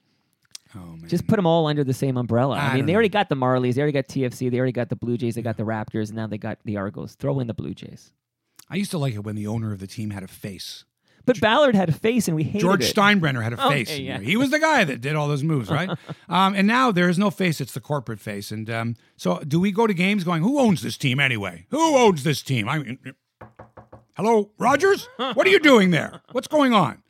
Oh 0.76 0.80
man. 0.80 1.08
Just 1.08 1.28
put 1.28 1.36
them 1.38 1.46
all 1.46 1.68
under 1.68 1.84
the 1.84 1.94
same 1.94 2.18
umbrella. 2.18 2.56
I 2.56 2.68
I, 2.68 2.76
mean, 2.76 2.86
they 2.86 2.92
know. 2.92 2.96
already 2.98 3.10
got 3.10 3.30
the 3.30 3.36
Marlies, 3.36 3.76
they 3.76 3.82
already 3.82 3.94
got 3.94 4.08
TFC, 4.08 4.52
they 4.52 4.58
already 4.58 4.72
got 4.72 4.90
the 4.90 4.96
Blue 4.96 5.18
Jays, 5.18 5.36
they 5.36 5.42
got 5.42 5.58
the 5.58 5.64
Raptors, 5.64 6.08
and 6.10 6.16
now 6.16 6.28
they 6.28 6.38
got 6.38 6.60
the 6.66 6.78
Argos. 6.78 7.16
Throw 7.16 7.40
in 7.40 7.48
the 7.48 7.54
Blue 7.54 7.74
Jays. 7.74 8.12
I 8.70 8.76
used 8.76 8.92
to 8.92 8.98
like 8.98 9.14
it 9.14 9.24
when 9.24 9.36
the 9.36 9.48
owner 9.48 9.72
of 9.72 9.80
the 9.80 9.88
team 9.88 10.10
had 10.10 10.24
a 10.24 10.28
face. 10.28 10.84
But 11.26 11.42
Ballard 11.42 11.76
had 11.76 11.90
a 11.90 11.94
face, 11.94 12.28
and 12.30 12.36
we 12.38 12.44
hated 12.44 12.60
it. 12.60 12.62
George 12.62 12.84
it. 12.86 12.96
Steinbrenner 12.96 13.44
had 13.44 13.52
a 13.54 13.66
Okay, 13.68 13.84
face. 13.84 14.00
yeah. 14.00 14.20
He 14.20 14.38
was 14.38 14.50
the 14.50 14.60
guy 14.60 14.86
that 14.86 15.02
did 15.02 15.16
all 15.16 15.28
those 15.28 15.44
moves, 15.44 15.70
right? 15.70 15.90
um, 16.30 16.56
and 16.56 16.66
now 16.66 16.90
there 16.92 17.10
is 17.10 17.18
no 17.20 17.30
face; 17.30 17.60
it's 17.60 17.74
the 17.74 17.82
corporate 17.82 18.22
face. 18.22 18.50
And 18.50 18.70
um, 18.70 18.96
so, 19.18 19.40
do 19.40 19.60
we 19.60 19.72
go 19.72 19.88
to 19.88 19.94
games 19.94 20.24
going, 20.24 20.42
"Who 20.42 20.58
owns 20.60 20.82
this 20.82 20.98
team 20.98 21.20
anyway? 21.20 21.66
Who 21.70 21.98
owns 21.98 22.24
this 22.24 22.42
team?" 22.42 22.70
I 22.70 22.80
mean, 22.80 22.98
hello, 24.16 24.52
Rogers. 24.58 25.10
What 25.18 25.46
are 25.46 25.50
you 25.50 25.60
doing 25.60 25.92
there? 25.92 26.22
What's 26.32 26.48
going 26.48 26.74
on? 26.74 27.04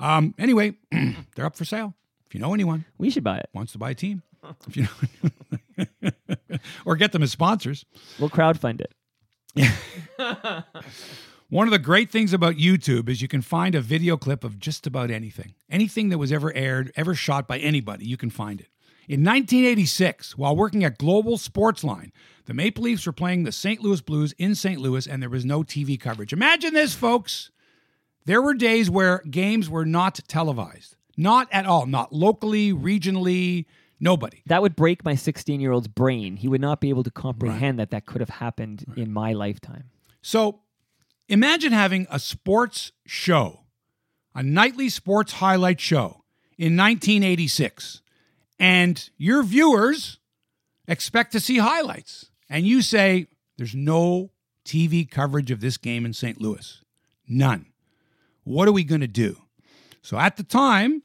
Um, 0.00 0.34
anyway, 0.36 0.76
they're 1.36 1.46
up 1.46 1.56
for 1.56 1.64
sale. 1.64 1.94
If 2.30 2.34
you 2.36 2.40
know 2.40 2.54
anyone 2.54 2.84
We 2.96 3.10
should 3.10 3.24
buy 3.24 3.38
it. 3.38 3.48
wants 3.52 3.72
to 3.72 3.78
buy 3.78 3.90
a 3.90 3.94
team, 3.94 4.22
if 4.68 4.76
you 4.76 4.86
know, 6.06 6.10
or 6.84 6.94
get 6.94 7.10
them 7.10 7.24
as 7.24 7.32
sponsors. 7.32 7.84
We'll 8.20 8.30
crowdfund 8.30 8.80
it. 8.80 8.94
One 11.48 11.66
of 11.66 11.72
the 11.72 11.80
great 11.80 12.12
things 12.12 12.32
about 12.32 12.54
YouTube 12.54 13.08
is 13.08 13.20
you 13.20 13.26
can 13.26 13.42
find 13.42 13.74
a 13.74 13.80
video 13.80 14.16
clip 14.16 14.44
of 14.44 14.60
just 14.60 14.86
about 14.86 15.10
anything. 15.10 15.54
Anything 15.68 16.10
that 16.10 16.18
was 16.18 16.30
ever 16.30 16.54
aired, 16.54 16.92
ever 16.94 17.16
shot 17.16 17.48
by 17.48 17.58
anybody, 17.58 18.06
you 18.06 18.16
can 18.16 18.30
find 18.30 18.60
it. 18.60 18.68
In 19.08 19.24
1986, 19.24 20.38
while 20.38 20.54
working 20.54 20.84
at 20.84 20.98
Global 20.98 21.36
Sportsline, 21.36 22.12
the 22.44 22.54
Maple 22.54 22.84
Leafs 22.84 23.06
were 23.06 23.12
playing 23.12 23.42
the 23.42 23.50
St. 23.50 23.80
Louis 23.80 24.00
Blues 24.00 24.32
in 24.38 24.54
St. 24.54 24.80
Louis 24.80 25.08
and 25.08 25.20
there 25.20 25.28
was 25.28 25.44
no 25.44 25.64
TV 25.64 25.98
coverage. 25.98 26.32
Imagine 26.32 26.74
this, 26.74 26.94
folks. 26.94 27.50
There 28.24 28.40
were 28.40 28.54
days 28.54 28.88
where 28.88 29.18
games 29.28 29.68
were 29.68 29.84
not 29.84 30.20
televised. 30.28 30.94
Not 31.20 31.48
at 31.52 31.66
all. 31.66 31.84
Not 31.84 32.14
locally, 32.14 32.72
regionally, 32.72 33.66
nobody. 34.00 34.42
That 34.46 34.62
would 34.62 34.74
break 34.74 35.04
my 35.04 35.14
16 35.14 35.60
year 35.60 35.70
old's 35.70 35.86
brain. 35.86 36.36
He 36.36 36.48
would 36.48 36.62
not 36.62 36.80
be 36.80 36.88
able 36.88 37.02
to 37.02 37.10
comprehend 37.10 37.78
that 37.78 37.90
that 37.90 38.06
could 38.06 38.22
have 38.22 38.30
happened 38.30 38.86
in 38.96 39.12
my 39.12 39.34
lifetime. 39.34 39.90
So 40.22 40.60
imagine 41.28 41.72
having 41.72 42.06
a 42.10 42.18
sports 42.18 42.92
show, 43.04 43.64
a 44.34 44.42
nightly 44.42 44.88
sports 44.88 45.32
highlight 45.32 45.78
show 45.78 46.24
in 46.56 46.74
1986, 46.74 48.00
and 48.58 49.10
your 49.18 49.42
viewers 49.42 50.20
expect 50.88 51.32
to 51.32 51.40
see 51.40 51.58
highlights. 51.58 52.30
And 52.48 52.66
you 52.66 52.80
say, 52.80 53.26
there's 53.58 53.74
no 53.74 54.30
TV 54.64 55.08
coverage 55.08 55.50
of 55.50 55.60
this 55.60 55.76
game 55.76 56.06
in 56.06 56.14
St. 56.14 56.40
Louis. 56.40 56.82
None. 57.28 57.66
What 58.42 58.68
are 58.68 58.72
we 58.72 58.84
going 58.84 59.02
to 59.02 59.06
do? 59.06 59.36
So 60.00 60.18
at 60.18 60.38
the 60.38 60.42
time, 60.42 61.02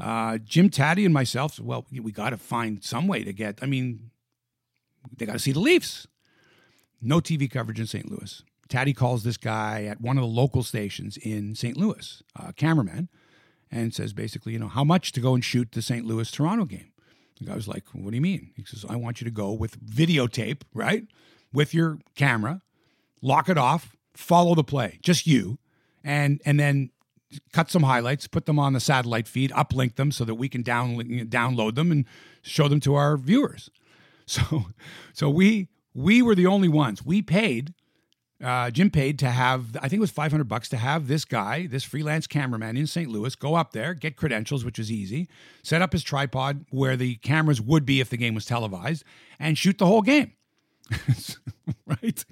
uh, 0.00 0.38
Jim 0.38 0.70
Tatti 0.70 1.04
and 1.04 1.14
myself 1.14 1.60
well, 1.60 1.86
we 1.92 2.10
got 2.10 2.30
to 2.30 2.36
find 2.36 2.82
some 2.82 3.06
way 3.06 3.22
to 3.22 3.32
get, 3.32 3.58
I 3.62 3.66
mean, 3.66 4.10
they 5.16 5.26
got 5.26 5.34
to 5.34 5.38
see 5.38 5.52
the 5.52 5.60
Leafs. 5.60 6.06
No 7.02 7.20
TV 7.20 7.50
coverage 7.50 7.80
in 7.80 7.86
St. 7.86 8.10
Louis. 8.10 8.42
Taddy 8.68 8.92
calls 8.92 9.24
this 9.24 9.36
guy 9.36 9.84
at 9.84 10.00
one 10.00 10.16
of 10.16 10.22
the 10.22 10.28
local 10.28 10.62
stations 10.62 11.16
in 11.16 11.54
St. 11.54 11.76
Louis, 11.76 12.22
a 12.36 12.52
cameraman, 12.52 13.08
and 13.70 13.94
says 13.94 14.12
basically, 14.12 14.52
you 14.52 14.58
know, 14.58 14.68
how 14.68 14.84
much 14.84 15.12
to 15.12 15.20
go 15.20 15.34
and 15.34 15.44
shoot 15.44 15.72
the 15.72 15.82
St. 15.82 16.06
Louis 16.06 16.30
Toronto 16.30 16.64
game? 16.64 16.92
The 17.38 17.46
guy 17.46 17.54
was 17.54 17.66
like, 17.66 17.84
what 17.92 18.10
do 18.10 18.16
you 18.16 18.20
mean? 18.20 18.50
He 18.54 18.64
says, 18.64 18.84
I 18.88 18.96
want 18.96 19.20
you 19.20 19.24
to 19.24 19.30
go 19.30 19.52
with 19.52 19.80
videotape, 19.84 20.62
right? 20.74 21.04
With 21.52 21.74
your 21.74 21.98
camera, 22.14 22.62
lock 23.22 23.48
it 23.48 23.58
off, 23.58 23.96
follow 24.14 24.54
the 24.54 24.62
play, 24.62 24.98
just 25.02 25.26
you, 25.26 25.58
and 26.04 26.40
and 26.44 26.60
then 26.60 26.90
cut 27.52 27.70
some 27.70 27.82
highlights, 27.82 28.26
put 28.26 28.46
them 28.46 28.58
on 28.58 28.72
the 28.72 28.80
satellite 28.80 29.28
feed, 29.28 29.50
uplink 29.52 29.96
them 29.96 30.10
so 30.12 30.24
that 30.24 30.34
we 30.34 30.48
can 30.48 30.62
down, 30.62 30.96
download 31.28 31.74
them 31.74 31.90
and 31.92 32.04
show 32.42 32.68
them 32.68 32.80
to 32.80 32.94
our 32.94 33.16
viewers. 33.16 33.70
So, 34.30 34.66
so 35.12 35.28
we 35.28 35.70
we 35.92 36.22
were 36.22 36.36
the 36.36 36.46
only 36.46 36.68
ones. 36.68 37.04
We 37.04 37.20
paid. 37.20 37.74
Uh, 38.40 38.70
Jim 38.70 38.88
paid 38.88 39.18
to 39.18 39.26
have. 39.28 39.76
I 39.78 39.88
think 39.88 39.94
it 39.94 40.00
was 40.00 40.12
five 40.12 40.30
hundred 40.30 40.46
bucks 40.46 40.68
to 40.68 40.76
have 40.76 41.08
this 41.08 41.24
guy, 41.24 41.66
this 41.66 41.82
freelance 41.82 42.28
cameraman 42.28 42.76
in 42.76 42.86
St. 42.86 43.10
Louis, 43.10 43.34
go 43.34 43.56
up 43.56 43.72
there, 43.72 43.92
get 43.92 44.14
credentials, 44.14 44.64
which 44.64 44.78
was 44.78 44.88
easy, 44.88 45.28
set 45.64 45.82
up 45.82 45.92
his 45.92 46.04
tripod 46.04 46.64
where 46.70 46.96
the 46.96 47.16
cameras 47.16 47.60
would 47.60 47.84
be 47.84 48.00
if 48.00 48.08
the 48.08 48.16
game 48.16 48.36
was 48.36 48.46
televised, 48.46 49.02
and 49.40 49.58
shoot 49.58 49.78
the 49.78 49.86
whole 49.86 50.02
game. 50.02 50.32
right. 51.86 52.24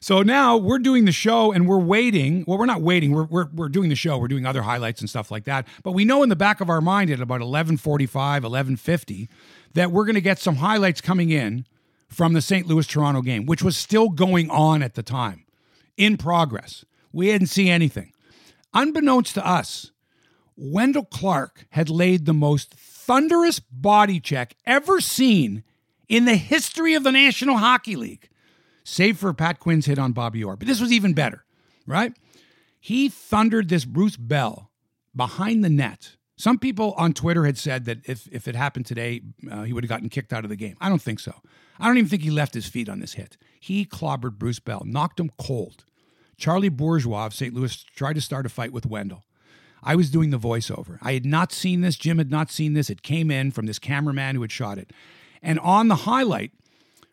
So 0.00 0.22
now 0.22 0.56
we're 0.56 0.78
doing 0.78 1.04
the 1.04 1.12
show 1.12 1.52
and 1.52 1.66
we're 1.68 1.78
waiting. 1.78 2.44
Well, 2.46 2.58
we're 2.58 2.66
not 2.66 2.82
waiting. 2.82 3.12
We're, 3.12 3.24
we're, 3.24 3.48
we're 3.54 3.68
doing 3.68 3.88
the 3.88 3.94
show. 3.94 4.18
We're 4.18 4.28
doing 4.28 4.46
other 4.46 4.62
highlights 4.62 5.00
and 5.00 5.08
stuff 5.08 5.30
like 5.30 5.44
that. 5.44 5.66
But 5.82 5.92
we 5.92 6.04
know 6.04 6.22
in 6.22 6.28
the 6.28 6.36
back 6.36 6.60
of 6.60 6.68
our 6.68 6.80
mind 6.80 7.10
at 7.10 7.20
about 7.20 7.40
1145, 7.40 8.42
1150, 8.42 9.28
that 9.74 9.90
we're 9.90 10.04
going 10.04 10.14
to 10.14 10.20
get 10.20 10.38
some 10.38 10.56
highlights 10.56 11.00
coming 11.00 11.30
in 11.30 11.66
from 12.08 12.32
the 12.34 12.42
St. 12.42 12.66
Louis 12.66 12.86
Toronto 12.86 13.22
game, 13.22 13.46
which 13.46 13.62
was 13.62 13.76
still 13.76 14.08
going 14.08 14.50
on 14.50 14.82
at 14.82 14.94
the 14.94 15.02
time, 15.02 15.44
in 15.96 16.16
progress. 16.16 16.84
We 17.12 17.28
hadn't 17.28 17.46
seen 17.48 17.68
anything. 17.68 18.12
Unbeknownst 18.74 19.34
to 19.34 19.46
us, 19.46 19.90
Wendell 20.56 21.04
Clark 21.04 21.66
had 21.70 21.88
laid 21.90 22.26
the 22.26 22.34
most 22.34 22.74
thunderous 22.74 23.58
body 23.58 24.20
check 24.20 24.54
ever 24.66 25.00
seen 25.00 25.64
in 26.08 26.24
the 26.24 26.36
history 26.36 26.94
of 26.94 27.04
the 27.04 27.12
National 27.12 27.56
Hockey 27.56 27.96
League, 27.96 28.28
save 28.84 29.18
for 29.18 29.32
Pat 29.32 29.60
Quinn's 29.60 29.86
hit 29.86 29.98
on 29.98 30.12
Bobby 30.12 30.42
Orr. 30.42 30.56
But 30.56 30.68
this 30.68 30.80
was 30.80 30.92
even 30.92 31.12
better, 31.14 31.44
right? 31.86 32.12
He 32.80 33.08
thundered 33.08 33.68
this 33.68 33.84
Bruce 33.84 34.16
Bell 34.16 34.70
behind 35.14 35.64
the 35.64 35.70
net. 35.70 36.16
Some 36.36 36.58
people 36.58 36.94
on 36.96 37.12
Twitter 37.12 37.44
had 37.44 37.56
said 37.56 37.84
that 37.84 37.98
if, 38.04 38.28
if 38.32 38.48
it 38.48 38.56
happened 38.56 38.86
today, 38.86 39.20
uh, 39.50 39.62
he 39.62 39.72
would 39.72 39.84
have 39.84 39.88
gotten 39.88 40.08
kicked 40.08 40.32
out 40.32 40.44
of 40.44 40.50
the 40.50 40.56
game. 40.56 40.76
I 40.80 40.88
don't 40.88 41.00
think 41.02 41.20
so. 41.20 41.34
I 41.78 41.86
don't 41.86 41.98
even 41.98 42.08
think 42.08 42.22
he 42.22 42.30
left 42.30 42.54
his 42.54 42.66
feet 42.66 42.88
on 42.88 43.00
this 43.00 43.14
hit. 43.14 43.36
He 43.60 43.84
clobbered 43.84 44.38
Bruce 44.38 44.58
Bell, 44.58 44.82
knocked 44.84 45.20
him 45.20 45.30
cold. 45.38 45.84
Charlie 46.36 46.68
Bourgeois 46.68 47.26
of 47.26 47.34
St. 47.34 47.54
Louis 47.54 47.84
tried 47.94 48.14
to 48.14 48.20
start 48.20 48.46
a 48.46 48.48
fight 48.48 48.72
with 48.72 48.86
Wendell. 48.86 49.24
I 49.82 49.96
was 49.96 50.10
doing 50.10 50.30
the 50.30 50.38
voiceover. 50.38 50.98
I 51.02 51.12
had 51.12 51.24
not 51.24 51.52
seen 51.52 51.80
this. 51.80 51.96
Jim 51.96 52.18
had 52.18 52.30
not 52.30 52.50
seen 52.50 52.74
this. 52.74 52.90
It 52.90 53.02
came 53.02 53.30
in 53.30 53.50
from 53.50 53.66
this 53.66 53.78
cameraman 53.78 54.34
who 54.34 54.42
had 54.42 54.52
shot 54.52 54.78
it. 54.78 54.92
And 55.42 55.58
on 55.60 55.88
the 55.88 55.96
highlight, 55.96 56.52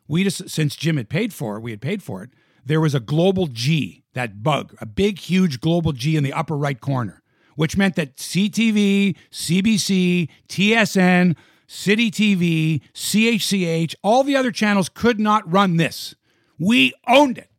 we 0.10 0.26
just 0.26 0.50
since 0.50 0.76
Jim 0.76 0.98
had 0.98 1.08
paid 1.08 1.34
for 1.34 1.56
it, 1.56 1.62
we 1.62 1.72
had 1.72 1.80
paid 1.80 2.04
for 2.04 2.24
it. 2.24 2.32
There 2.66 2.82
was 2.82 2.94
a 2.94 3.00
global 3.00 3.48
G, 3.48 4.04
that 4.14 4.44
bug, 4.44 4.76
a 4.82 4.86
big, 4.86 5.20
huge 5.20 5.62
global 5.62 5.94
G 5.94 6.18
in 6.18 6.24
the 6.24 6.34
upper 6.34 6.58
right 6.58 6.82
corner, 6.82 7.22
which 7.56 7.78
meant 7.78 7.96
that 7.96 8.18
CTV, 8.18 9.16
CBC, 9.32 10.28
TSN, 10.50 11.38
City 11.68 12.12
TV, 12.12 12.82
CHCH, 12.94 13.96
all 14.04 14.24
the 14.24 14.36
other 14.36 14.52
channels 14.52 14.90
could 14.90 15.20
not 15.20 15.50
run 15.50 15.78
this. 15.78 16.16
We 16.58 16.94
owned 17.08 17.38
it. 17.38 17.52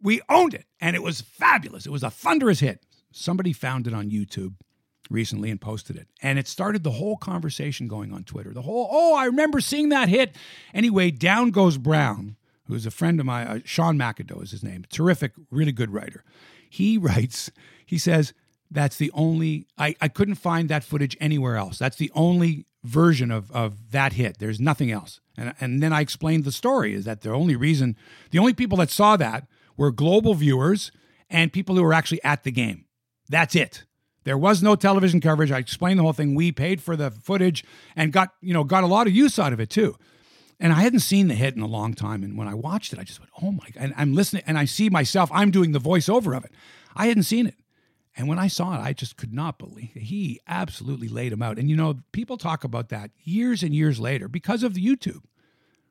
We 0.00 0.20
owned 0.28 0.52
it, 0.54 0.66
and 0.80 0.94
it 0.94 1.02
was 1.02 1.22
fabulous. 1.22 1.86
It 1.86 1.92
was 1.92 2.02
a 2.02 2.10
thunderous 2.10 2.60
hit. 2.60 2.84
Somebody 3.12 3.52
found 3.52 3.86
it 3.86 3.94
on 3.94 4.10
YouTube 4.10 4.54
recently 5.12 5.50
and 5.50 5.60
posted 5.60 5.96
it. 5.96 6.08
And 6.22 6.38
it 6.38 6.48
started 6.48 6.82
the 6.82 6.92
whole 6.92 7.16
conversation 7.16 7.88
going 7.88 8.12
on 8.12 8.24
Twitter. 8.24 8.52
The 8.52 8.62
whole, 8.62 8.88
oh, 8.90 9.14
I 9.14 9.26
remember 9.26 9.60
seeing 9.60 9.90
that 9.90 10.08
hit. 10.08 10.36
Anyway, 10.74 11.10
down 11.10 11.50
goes 11.50 11.78
Brown, 11.78 12.36
who's 12.66 12.86
a 12.86 12.90
friend 12.90 13.20
of 13.20 13.26
mine, 13.26 13.46
uh, 13.46 13.60
Sean 13.64 13.98
McIndoe 13.98 14.42
is 14.42 14.50
his 14.50 14.62
name, 14.62 14.84
terrific, 14.90 15.32
really 15.50 15.72
good 15.72 15.92
writer. 15.92 16.24
He 16.68 16.98
writes, 16.98 17.50
he 17.84 17.98
says, 17.98 18.32
That's 18.70 18.96
the 18.96 19.10
only 19.12 19.66
I, 19.78 19.94
I 20.00 20.08
couldn't 20.08 20.36
find 20.36 20.68
that 20.68 20.84
footage 20.84 21.16
anywhere 21.20 21.56
else. 21.56 21.78
That's 21.78 21.96
the 21.96 22.10
only 22.14 22.66
version 22.82 23.30
of, 23.30 23.50
of 23.52 23.92
that 23.92 24.14
hit. 24.14 24.38
There's 24.38 24.60
nothing 24.60 24.90
else. 24.90 25.20
And 25.36 25.54
and 25.60 25.82
then 25.82 25.92
I 25.92 26.00
explained 26.00 26.44
the 26.44 26.52
story 26.52 26.94
is 26.94 27.04
that 27.04 27.20
the 27.22 27.30
only 27.30 27.56
reason 27.56 27.96
the 28.30 28.38
only 28.38 28.54
people 28.54 28.78
that 28.78 28.90
saw 28.90 29.16
that 29.16 29.46
were 29.76 29.90
global 29.90 30.34
viewers 30.34 30.92
and 31.30 31.52
people 31.52 31.76
who 31.76 31.82
were 31.82 31.94
actually 31.94 32.22
at 32.22 32.42
the 32.42 32.50
game. 32.50 32.84
That's 33.28 33.56
it. 33.56 33.84
There 34.24 34.38
was 34.38 34.62
no 34.62 34.76
television 34.76 35.20
coverage. 35.20 35.50
I 35.50 35.58
explained 35.58 35.98
the 35.98 36.04
whole 36.04 36.12
thing. 36.12 36.34
We 36.34 36.52
paid 36.52 36.80
for 36.80 36.96
the 36.96 37.10
footage 37.10 37.64
and 37.96 38.12
got, 38.12 38.30
you 38.40 38.54
know, 38.54 38.64
got 38.64 38.84
a 38.84 38.86
lot 38.86 39.06
of 39.06 39.12
use 39.12 39.38
out 39.38 39.52
of 39.52 39.60
it 39.60 39.70
too. 39.70 39.96
And 40.60 40.72
I 40.72 40.80
hadn't 40.80 41.00
seen 41.00 41.26
the 41.26 41.34
hit 41.34 41.56
in 41.56 41.62
a 41.62 41.66
long 41.66 41.92
time. 41.92 42.22
And 42.22 42.38
when 42.38 42.46
I 42.46 42.54
watched 42.54 42.92
it, 42.92 42.98
I 42.98 43.02
just 43.02 43.18
went, 43.18 43.32
oh 43.42 43.50
my 43.50 43.68
God. 43.72 43.82
And 43.82 43.94
I'm 43.96 44.14
listening 44.14 44.44
and 44.46 44.56
I 44.56 44.64
see 44.64 44.88
myself, 44.88 45.28
I'm 45.32 45.50
doing 45.50 45.72
the 45.72 45.80
voiceover 45.80 46.36
of 46.36 46.44
it. 46.44 46.52
I 46.94 47.06
hadn't 47.06 47.24
seen 47.24 47.46
it. 47.46 47.56
And 48.16 48.28
when 48.28 48.38
I 48.38 48.46
saw 48.46 48.74
it, 48.74 48.80
I 48.80 48.92
just 48.92 49.16
could 49.16 49.32
not 49.32 49.58
believe 49.58 49.90
it. 49.94 50.02
He 50.02 50.40
absolutely 50.46 51.08
laid 51.08 51.32
him 51.32 51.42
out. 51.42 51.58
And 51.58 51.70
you 51.70 51.76
know, 51.76 52.00
people 52.12 52.36
talk 52.36 52.62
about 52.62 52.90
that 52.90 53.10
years 53.24 53.62
and 53.62 53.74
years 53.74 53.98
later 53.98 54.28
because 54.28 54.62
of 54.62 54.74
the 54.74 54.84
YouTube, 54.86 55.22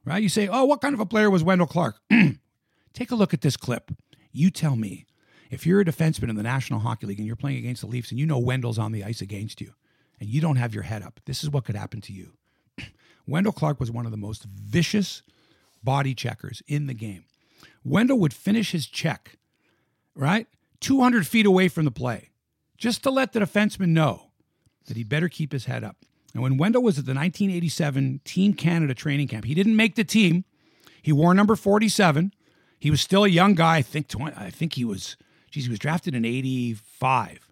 right? 0.05 0.21
You 0.21 0.29
say, 0.29 0.47
oh, 0.47 0.65
what 0.65 0.81
kind 0.81 0.93
of 0.93 0.99
a 0.99 1.05
player 1.05 1.29
was 1.29 1.43
Wendel 1.43 1.67
Clark? 1.67 1.97
Take 2.93 3.11
a 3.11 3.15
look 3.15 3.33
at 3.33 3.41
this 3.41 3.57
clip. 3.57 3.91
You 4.31 4.51
tell 4.51 4.75
me 4.75 5.05
if 5.51 5.65
you're 5.65 5.81
a 5.81 5.85
defenseman 5.85 6.29
in 6.29 6.35
the 6.35 6.43
National 6.43 6.79
Hockey 6.79 7.05
League 7.05 7.19
and 7.19 7.27
you're 7.27 7.35
playing 7.35 7.57
against 7.57 7.81
the 7.81 7.87
Leafs 7.87 8.09
and 8.09 8.19
you 8.19 8.25
know 8.25 8.39
Wendel's 8.39 8.79
on 8.79 8.93
the 8.93 9.03
ice 9.03 9.21
against 9.21 9.59
you 9.61 9.73
and 10.19 10.29
you 10.29 10.39
don't 10.39 10.55
have 10.55 10.73
your 10.73 10.83
head 10.83 11.03
up, 11.03 11.19
this 11.25 11.43
is 11.43 11.49
what 11.49 11.65
could 11.65 11.75
happen 11.75 11.99
to 12.01 12.13
you. 12.13 12.31
Wendel 13.27 13.51
Clark 13.51 13.79
was 13.79 13.91
one 13.91 14.05
of 14.05 14.11
the 14.11 14.17
most 14.17 14.45
vicious 14.45 15.21
body 15.83 16.15
checkers 16.15 16.63
in 16.67 16.87
the 16.87 16.93
game. 16.93 17.25
Wendel 17.83 18.17
would 18.19 18.33
finish 18.33 18.71
his 18.71 18.87
check, 18.87 19.37
right? 20.15 20.47
200 20.79 21.27
feet 21.27 21.45
away 21.45 21.67
from 21.67 21.85
the 21.85 21.91
play, 21.91 22.29
just 22.77 23.03
to 23.03 23.11
let 23.11 23.33
the 23.33 23.39
defenseman 23.41 23.89
know 23.89 24.31
that 24.85 24.97
he 24.97 25.03
better 25.03 25.27
keep 25.27 25.51
his 25.51 25.65
head 25.65 25.83
up. 25.83 25.97
And 26.33 26.41
when 26.41 26.57
Wendel 26.57 26.81
was 26.81 26.97
at 26.97 27.05
the 27.05 27.13
1987 27.13 28.21
Team 28.23 28.53
Canada 28.53 28.93
training 28.93 29.27
camp, 29.27 29.45
he 29.45 29.53
didn't 29.53 29.75
make 29.75 29.95
the 29.95 30.03
team. 30.05 30.45
He 31.01 31.11
wore 31.11 31.33
number 31.33 31.57
47. 31.57 32.33
He 32.79 32.89
was 32.89 33.01
still 33.01 33.25
a 33.25 33.29
young 33.29 33.53
guy. 33.53 33.77
I 33.77 33.81
think 33.81 34.07
20, 34.07 34.35
I 34.37 34.49
think 34.49 34.73
he 34.73 34.85
was 34.85 35.17
geez, 35.51 35.65
he 35.65 35.69
was 35.69 35.79
drafted 35.79 36.15
in 36.15 36.25
85. 36.25 37.51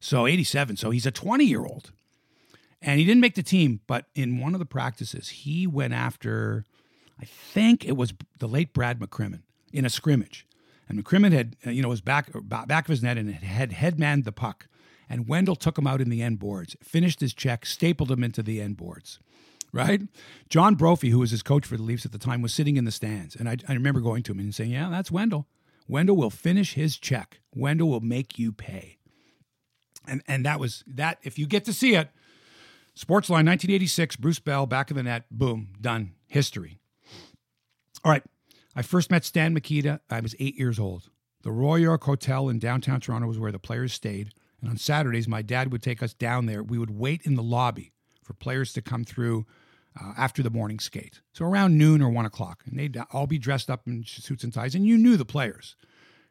So 0.00 0.26
87. 0.26 0.76
So 0.76 0.90
he's 0.90 1.06
a 1.06 1.10
20 1.10 1.44
year 1.44 1.64
old. 1.64 1.90
And 2.80 3.00
he 3.00 3.04
didn't 3.04 3.20
make 3.20 3.34
the 3.34 3.42
team, 3.42 3.80
but 3.88 4.04
in 4.14 4.38
one 4.38 4.54
of 4.54 4.60
the 4.60 4.66
practices, 4.66 5.30
he 5.30 5.66
went 5.66 5.92
after, 5.92 6.64
I 7.20 7.24
think 7.24 7.84
it 7.84 7.96
was 7.96 8.14
the 8.38 8.46
late 8.46 8.72
Brad 8.72 9.00
McCrimmon 9.00 9.40
in 9.72 9.84
a 9.84 9.90
scrimmage. 9.90 10.46
And 10.88 11.02
McCrimmon 11.02 11.32
had, 11.32 11.56
uh, 11.66 11.70
you 11.70 11.82
know, 11.82 11.88
was 11.88 12.00
back, 12.00 12.30
back 12.44 12.84
of 12.84 12.90
his 12.90 13.02
net 13.02 13.18
and 13.18 13.34
had 13.34 13.72
headmanned 13.72 14.24
the 14.24 14.30
puck. 14.32 14.68
And 15.10 15.26
Wendell 15.26 15.56
took 15.56 15.76
him 15.76 15.88
out 15.88 16.00
in 16.00 16.08
the 16.08 16.22
end 16.22 16.38
boards, 16.38 16.76
finished 16.80 17.20
his 17.20 17.34
check, 17.34 17.66
stapled 17.66 18.12
him 18.12 18.22
into 18.22 18.42
the 18.42 18.60
end 18.60 18.76
boards 18.76 19.18
right? 19.72 20.02
John 20.48 20.74
Brophy, 20.74 21.10
who 21.10 21.18
was 21.18 21.30
his 21.30 21.42
coach 21.42 21.66
for 21.66 21.76
the 21.76 21.82
Leafs 21.82 22.06
at 22.06 22.12
the 22.12 22.18
time, 22.18 22.42
was 22.42 22.54
sitting 22.54 22.76
in 22.76 22.84
the 22.84 22.90
stands. 22.90 23.36
And 23.36 23.48
I, 23.48 23.56
I 23.68 23.74
remember 23.74 24.00
going 24.00 24.22
to 24.24 24.32
him 24.32 24.38
and 24.38 24.54
saying, 24.54 24.70
Yeah, 24.70 24.88
that's 24.90 25.10
Wendel. 25.10 25.46
Wendel 25.88 26.16
will 26.16 26.30
finish 26.30 26.74
his 26.74 26.96
check. 26.98 27.40
Wendel 27.54 27.88
will 27.88 28.00
make 28.00 28.38
you 28.38 28.52
pay. 28.52 28.98
And 30.06 30.22
and 30.28 30.44
that 30.46 30.60
was 30.60 30.84
that. 30.86 31.18
If 31.22 31.38
you 31.38 31.46
get 31.46 31.64
to 31.64 31.72
see 31.72 31.94
it, 31.94 32.10
Sportsline 32.96 33.46
1986, 33.46 34.16
Bruce 34.16 34.38
Bell, 34.38 34.66
back 34.66 34.90
of 34.90 34.96
the 34.96 35.02
net, 35.02 35.24
boom, 35.30 35.68
done. 35.80 36.12
History. 36.26 36.78
All 38.04 38.12
right. 38.12 38.22
I 38.76 38.82
first 38.82 39.10
met 39.10 39.24
Stan 39.24 39.54
Mikita. 39.54 40.00
I 40.10 40.20
was 40.20 40.36
eight 40.38 40.56
years 40.56 40.78
old. 40.78 41.10
The 41.42 41.50
Royal 41.50 41.78
York 41.78 42.04
Hotel 42.04 42.48
in 42.48 42.58
downtown 42.58 43.00
Toronto 43.00 43.26
was 43.26 43.38
where 43.38 43.52
the 43.52 43.58
players 43.58 43.92
stayed. 43.92 44.32
And 44.60 44.68
on 44.68 44.76
Saturdays, 44.76 45.28
my 45.28 45.42
dad 45.42 45.72
would 45.72 45.82
take 45.82 46.02
us 46.02 46.12
down 46.12 46.46
there. 46.46 46.62
We 46.62 46.78
would 46.78 46.90
wait 46.90 47.22
in 47.22 47.34
the 47.34 47.42
lobby 47.42 47.92
for 48.22 48.34
players 48.34 48.72
to 48.74 48.82
come 48.82 49.04
through 49.04 49.46
uh, 50.00 50.12
after 50.16 50.42
the 50.42 50.50
morning 50.50 50.78
skate. 50.78 51.20
So 51.32 51.44
around 51.44 51.78
noon 51.78 52.02
or 52.02 52.10
one 52.10 52.26
o'clock, 52.26 52.62
and 52.66 52.78
they'd 52.78 53.00
all 53.12 53.26
be 53.26 53.38
dressed 53.38 53.70
up 53.70 53.86
in 53.86 54.04
suits 54.04 54.44
and 54.44 54.52
ties, 54.52 54.74
and 54.74 54.86
you 54.86 54.96
knew 54.96 55.16
the 55.16 55.24
players. 55.24 55.76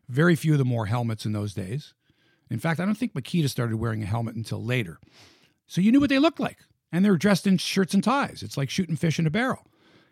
Very 0.09 0.35
few 0.35 0.53
of 0.53 0.59
them 0.59 0.71
wore 0.71 0.85
helmets 0.85 1.25
in 1.25 1.33
those 1.33 1.53
days. 1.53 1.93
In 2.49 2.59
fact, 2.59 2.79
I 2.79 2.85
don't 2.85 2.95
think 2.95 3.13
Mikita 3.13 3.49
started 3.49 3.77
wearing 3.77 4.03
a 4.03 4.05
helmet 4.05 4.35
until 4.35 4.63
later. 4.63 4.99
So 5.65 5.81
you 5.81 5.91
knew 5.91 5.99
what 5.99 6.09
they 6.09 6.19
looked 6.19 6.39
like, 6.39 6.59
and 6.91 7.03
they 7.03 7.09
were 7.09 7.17
dressed 7.17 7.45
in 7.45 7.57
shirts 7.57 7.93
and 7.93 8.03
ties. 8.03 8.41
It's 8.41 8.57
like 8.57 8.69
shooting 8.69 8.95
fish 8.95 9.19
in 9.19 9.27
a 9.27 9.31
barrel. 9.31 9.67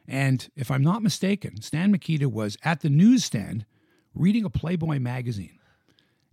And 0.07 0.47
if 0.55 0.69
I'm 0.69 0.83
not 0.83 1.01
mistaken, 1.01 1.61
Stan 1.61 1.91
Mikita 1.91 2.29
was 2.29 2.57
at 2.63 2.81
the 2.81 2.89
newsstand 2.89 3.65
reading 4.13 4.45
a 4.45 4.49
Playboy 4.49 4.99
magazine. 4.99 5.59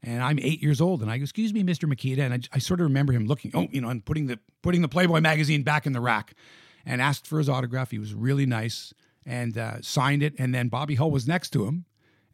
And 0.03 0.23
I'm 0.23 0.41
eight 0.41 0.61
years 0.61 0.81
old, 0.81 1.01
and 1.01 1.11
I 1.11 1.19
go, 1.19 1.23
"Excuse 1.23 1.55
me, 1.55 1.63
Mr. 1.63 1.89
Mikita," 1.89 2.23
and 2.23 2.35
I, 2.35 2.41
I 2.53 2.59
sort 2.59 2.81
of 2.81 2.85
remember 2.85 3.13
him 3.13 3.27
looking, 3.27 3.53
oh, 3.55 3.69
you 3.71 3.81
know, 3.81 3.89
and 3.89 4.05
putting 4.05 4.27
the 4.27 4.41
putting 4.61 4.83
the 4.83 4.89
Playboy 4.89 5.21
magazine 5.21 5.63
back 5.63 5.87
in 5.87 5.93
the 5.93 6.01
rack 6.01 6.35
and 6.85 7.01
asked 7.01 7.27
for 7.27 7.39
his 7.39 7.49
autograph. 7.49 7.91
He 7.91 7.99
was 7.99 8.15
really 8.15 8.47
nice 8.47 8.93
and 9.25 9.57
uh, 9.57 9.81
signed 9.83 10.23
it. 10.23 10.35
And 10.39 10.55
then 10.55 10.69
Bobby 10.69 10.97
Hull 10.97 11.11
was 11.11 11.27
next 11.27 11.51
to 11.51 11.67
him, 11.67 11.85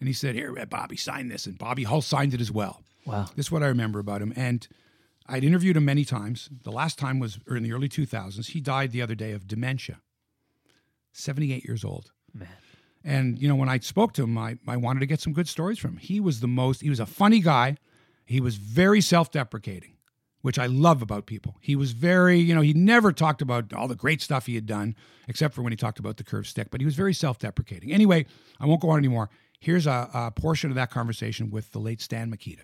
and 0.00 0.08
he 0.08 0.12
said, 0.12 0.34
"Here, 0.34 0.52
Bobby, 0.66 0.96
sign 0.96 1.28
this." 1.28 1.46
And 1.46 1.58
Bobby 1.58 1.84
Hull 1.84 2.02
signed 2.02 2.34
it 2.34 2.40
as 2.40 2.50
well. 2.50 2.82
Wow, 3.04 3.26
this 3.36 3.46
is 3.46 3.52
what 3.52 3.62
I 3.62 3.66
remember 3.66 3.98
about 3.98 4.22
him. 4.22 4.32
And 4.36 4.66
I'd 5.26 5.44
interviewed 5.44 5.76
him 5.76 5.84
many 5.84 6.04
times. 6.04 6.48
The 6.62 6.72
last 6.72 6.98
time 6.98 7.18
was 7.18 7.38
in 7.48 7.62
the 7.62 7.72
early 7.72 7.88
2000s. 7.88 8.48
He 8.48 8.60
died 8.60 8.92
the 8.92 9.02
other 9.02 9.14
day 9.14 9.32
of 9.32 9.46
dementia. 9.46 10.00
78 11.12 11.64
years 11.64 11.84
old. 11.84 12.12
Man. 12.32 12.48
And 13.04 13.38
you 13.38 13.48
know, 13.48 13.54
when 13.54 13.68
I 13.68 13.78
spoke 13.78 14.12
to 14.14 14.24
him, 14.24 14.36
I, 14.38 14.58
I 14.66 14.76
wanted 14.76 15.00
to 15.00 15.06
get 15.06 15.20
some 15.20 15.32
good 15.32 15.48
stories 15.48 15.78
from 15.78 15.92
him. 15.92 15.98
He 15.98 16.20
was 16.20 16.40
the 16.40 16.48
most. 16.48 16.80
He 16.80 16.90
was 16.90 17.00
a 17.00 17.06
funny 17.06 17.40
guy. 17.40 17.76
He 18.24 18.40
was 18.40 18.56
very 18.56 19.00
self-deprecating 19.00 19.94
which 20.42 20.58
I 20.58 20.66
love 20.66 21.02
about 21.02 21.26
people. 21.26 21.56
He 21.60 21.76
was 21.76 21.92
very, 21.92 22.38
you 22.38 22.54
know, 22.54 22.60
he 22.60 22.72
never 22.72 23.12
talked 23.12 23.42
about 23.42 23.72
all 23.72 23.88
the 23.88 23.96
great 23.96 24.22
stuff 24.22 24.46
he 24.46 24.54
had 24.54 24.66
done, 24.66 24.94
except 25.26 25.54
for 25.54 25.62
when 25.62 25.72
he 25.72 25.76
talked 25.76 25.98
about 25.98 26.16
the 26.16 26.24
curved 26.24 26.46
stick, 26.46 26.68
but 26.70 26.80
he 26.80 26.84
was 26.84 26.94
very 26.94 27.14
self 27.14 27.38
deprecating. 27.38 27.92
Anyway, 27.92 28.26
I 28.60 28.66
won't 28.66 28.80
go 28.80 28.90
on 28.90 28.98
anymore. 28.98 29.30
Here's 29.60 29.86
a, 29.86 30.08
a, 30.14 30.30
portion 30.30 30.70
of 30.70 30.76
that 30.76 30.90
conversation 30.90 31.50
with 31.50 31.72
the 31.72 31.80
late 31.80 32.00
Stan 32.00 32.30
Mikita. 32.30 32.62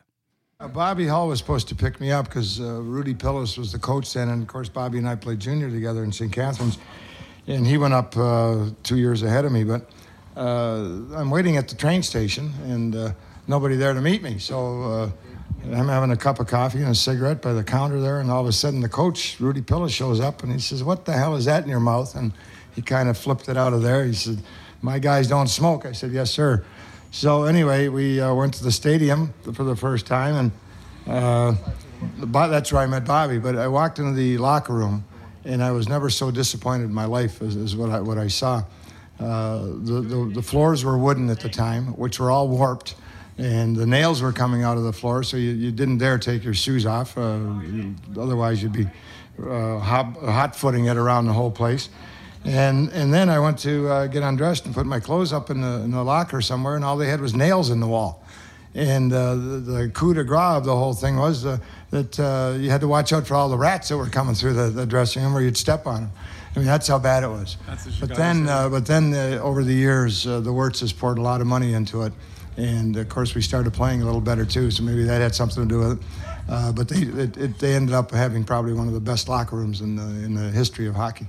Uh, 0.61 0.69
Bobby 0.69 1.09
Hull 1.09 1.27
was 1.27 1.41
supposed 1.41 1.67
to 1.69 1.75
pick 1.75 2.01
me 2.01 2.13
up 2.13 2.27
because 2.27 2.61
uh, 2.61 2.81
Rudy 2.81 3.15
Pilous 3.15 3.59
was 3.59 3.73
the 3.73 3.81
coach 3.81 4.13
then, 4.15 4.29
and 4.29 4.43
of 4.43 4.49
course, 4.49 4.69
Bobby 4.69 4.99
and 4.99 5.09
I 5.09 5.17
played 5.17 5.41
junior 5.41 5.69
together 5.69 6.05
in 6.05 6.13
St. 6.13 6.33
Catharines, 6.33 6.79
and 7.49 7.67
he 7.67 7.77
went 7.77 7.95
up 7.95 8.17
uh, 8.17 8.67
two 8.85 8.97
years 8.97 9.25
ahead 9.25 9.45
of 9.45 9.51
me. 9.51 9.65
But 9.65 9.91
uh, 10.37 11.17
I'm 11.17 11.31
waiting 11.31 11.57
at 11.57 11.67
the 11.67 11.75
train 11.75 12.05
station, 12.05 12.53
and 12.63 12.95
uh, 12.95 13.13
nobody 13.49 13.75
there 13.75 13.93
to 13.93 14.01
meet 14.01 14.23
me. 14.23 14.39
So 14.39 15.13
I'm 15.73 15.89
having 15.89 16.11
a 16.11 16.17
cup 16.17 16.41
of 16.41 16.47
coffee 16.47 16.81
and 16.81 16.89
a 16.89 16.95
cigarette 16.95 17.41
by 17.41 17.55
the 17.55 17.65
counter 17.65 17.99
there, 17.99 18.21
and 18.21 18.31
all 18.31 18.43
of 18.43 18.47
a 18.47 18.53
sudden 18.53 18.81
the 18.81 18.89
coach, 18.89 19.41
Rudy 19.41 19.63
Pilous, 19.63 19.93
shows 19.93 20.21
up 20.21 20.43
and 20.43 20.53
he 20.53 20.59
says, 20.59 20.85
What 20.85 21.07
the 21.07 21.13
hell 21.13 21.37
is 21.37 21.47
that 21.47 21.63
in 21.63 21.71
your 21.71 21.81
mouth? 21.81 22.15
And 22.15 22.33
he 22.75 22.83
kind 22.83 23.09
of 23.09 23.17
flipped 23.17 23.49
it 23.49 23.57
out 23.57 23.73
of 23.73 23.81
there. 23.81 24.05
He 24.05 24.13
said, 24.13 24.43
My 24.83 24.99
guys 24.99 25.27
don't 25.27 25.49
smoke. 25.49 25.87
I 25.87 25.93
said, 25.93 26.13
Yes, 26.13 26.31
sir. 26.31 26.65
So 27.13 27.45
anyway, 27.45 27.89
we 27.89 28.21
uh, 28.21 28.35
went 28.35 28.55
to 28.55 28.65
the 28.65 28.73
stadium 28.73 29.33
for 29.55 29.65
the 29.65 29.75
first 29.75 30.07
time, 30.07 30.53
and 31.07 31.57
uh, 32.27 32.47
that's 32.47 32.71
where 32.71 32.83
I 32.83 32.87
met 32.87 33.07
Bobby. 33.07 33.39
But 33.39 33.57
I 33.57 33.69
walked 33.69 33.99
into 33.99 34.13
the 34.13 34.37
locker 34.37 34.75
room, 34.75 35.05
and 35.47 35.63
I 35.63 35.71
was 35.71 35.89
never 35.89 36.11
so 36.11 36.31
disappointed 36.31 36.85
in 36.85 36.95
my 36.95 37.07
life 37.07 37.41
as, 37.41 37.57
as 37.57 37.75
what, 37.75 37.91
I, 37.91 38.01
what 38.01 38.19
I 38.19 38.29
saw. 38.29 38.65
Uh, 39.19 39.61
the, 39.61 40.05
the, 40.07 40.33
the 40.35 40.43
floors 40.43 40.85
were 40.85 40.99
wooden 40.99 41.31
at 41.31 41.41
the 41.41 41.49
time, 41.49 41.97
which 41.97 42.21
were 42.21 42.31
all 42.31 42.49
warped 42.49 42.97
and 43.37 43.75
the 43.75 43.87
nails 43.87 44.23
were 44.23 44.33
coming 44.33 44.63
out 44.63 44.77
of 44.77 44.85
the 44.85 44.93
floor, 44.93 45.23
so 45.23 45.37
you, 45.37 45.51
you 45.51 45.73
didn't 45.73 45.99
dare 45.99 46.19
take 46.19 46.45
your 46.45 46.55
shoes 46.55 46.87
off. 46.87 47.19
Uh, 47.19 47.39
you, 47.67 47.95
otherwise, 48.17 48.63
you'd 48.63 48.73
be 48.73 48.87
uh, 49.43 49.79
hot, 49.79 50.17
hot 50.17 50.55
footing 50.55 50.85
it 50.87 50.97
around 50.97 51.27
the 51.27 51.33
whole 51.33 51.51
place. 51.51 51.89
And, 52.45 52.91
and 52.93 53.13
then 53.13 53.29
I 53.29 53.41
went 53.41 53.59
to 53.61 53.89
uh, 53.89 54.07
get 54.07 54.23
undressed 54.23 54.67
and 54.67 54.75
put 54.75 54.87
my 54.87 55.01
clothes 55.01 55.33
up 55.33 55.51
in 55.51 55.63
the, 55.63 55.81
in 55.81 55.91
the 55.91 56.05
locker 56.05 56.41
somewhere, 56.41 56.77
and 56.77 56.85
all 56.85 56.97
they 56.97 57.09
had 57.09 57.21
was 57.21 57.35
nails 57.35 57.71
in 57.71 57.81
the 57.81 57.89
wall. 57.89 58.23
And 58.77 59.13
uh, 59.13 59.35
the, 59.35 59.41
the 59.59 59.89
coup 59.89 60.15
de 60.15 60.25
grace 60.25 60.59
of 60.59 60.65
the 60.65 60.77
whole 60.77 60.95
thing 60.95 61.17
was 61.17 61.47
uh, 61.47 61.59
that 61.91 62.19
uh, 62.21 62.57
you 62.59 62.71
had 62.71 62.83
to 62.83 62.89
watch 62.89 63.13
out 63.13 63.27
for 63.27 63.35
all 63.35 63.49
the 63.49 63.59
rats 63.59 63.89
that 63.89 63.97
were 63.97 64.09
coming 64.09 64.35
through 64.35 64.53
the, 64.53 64.69
the 64.69 64.87
dressing 64.87 65.23
room, 65.23 65.37
or 65.37 65.41
you'd 65.41 65.57
step 65.57 65.87
on 65.87 66.03
them. 66.03 66.13
I 66.55 66.59
mean, 66.61 66.67
that's 66.67 66.87
how 66.87 67.01
bad 67.01 67.25
it 67.25 67.29
was. 67.29 67.57
but 67.99 68.15
then, 68.15 68.47
but 68.47 68.87
then, 68.87 69.13
over 69.15 69.65
the 69.65 69.75
years, 69.75 70.23
the 70.23 70.41
Wirtzes 70.41 70.97
poured 70.97 71.19
a 71.19 71.23
lot 71.23 71.41
of 71.41 71.49
money 71.49 71.73
into 71.73 72.03
it 72.03 72.13
and 72.57 72.97
of 72.97 73.09
course 73.09 73.35
we 73.35 73.43
started 73.43 73.73
playing 73.73 74.03
a 74.03 74.05
little 74.05 74.21
better 74.21 74.45
too. 74.45 74.71
So 74.71 74.83
maybe 74.83 75.05
that 75.05 75.21
had 75.21 75.35
something 75.35 75.63
to 75.63 75.69
do 75.69 75.79
with 75.81 75.99
it. 75.99 76.07
Uh, 76.49 76.73
but 76.73 76.89
they 76.89 77.03
it, 77.03 77.37
it, 77.37 77.59
they 77.59 77.75
ended 77.75 77.95
up 77.95 78.11
having 78.11 78.45
probably 78.45 78.73
one 78.73 78.89
of 78.89 78.95
the 78.95 79.01
best 79.01 79.29
locker 79.29 79.57
rooms 79.57 79.81
in 79.81 79.97
the 79.97 80.25
in 80.25 80.35
the 80.35 80.51
history 80.51 80.87
of 80.87 80.95
hockey. 80.95 81.27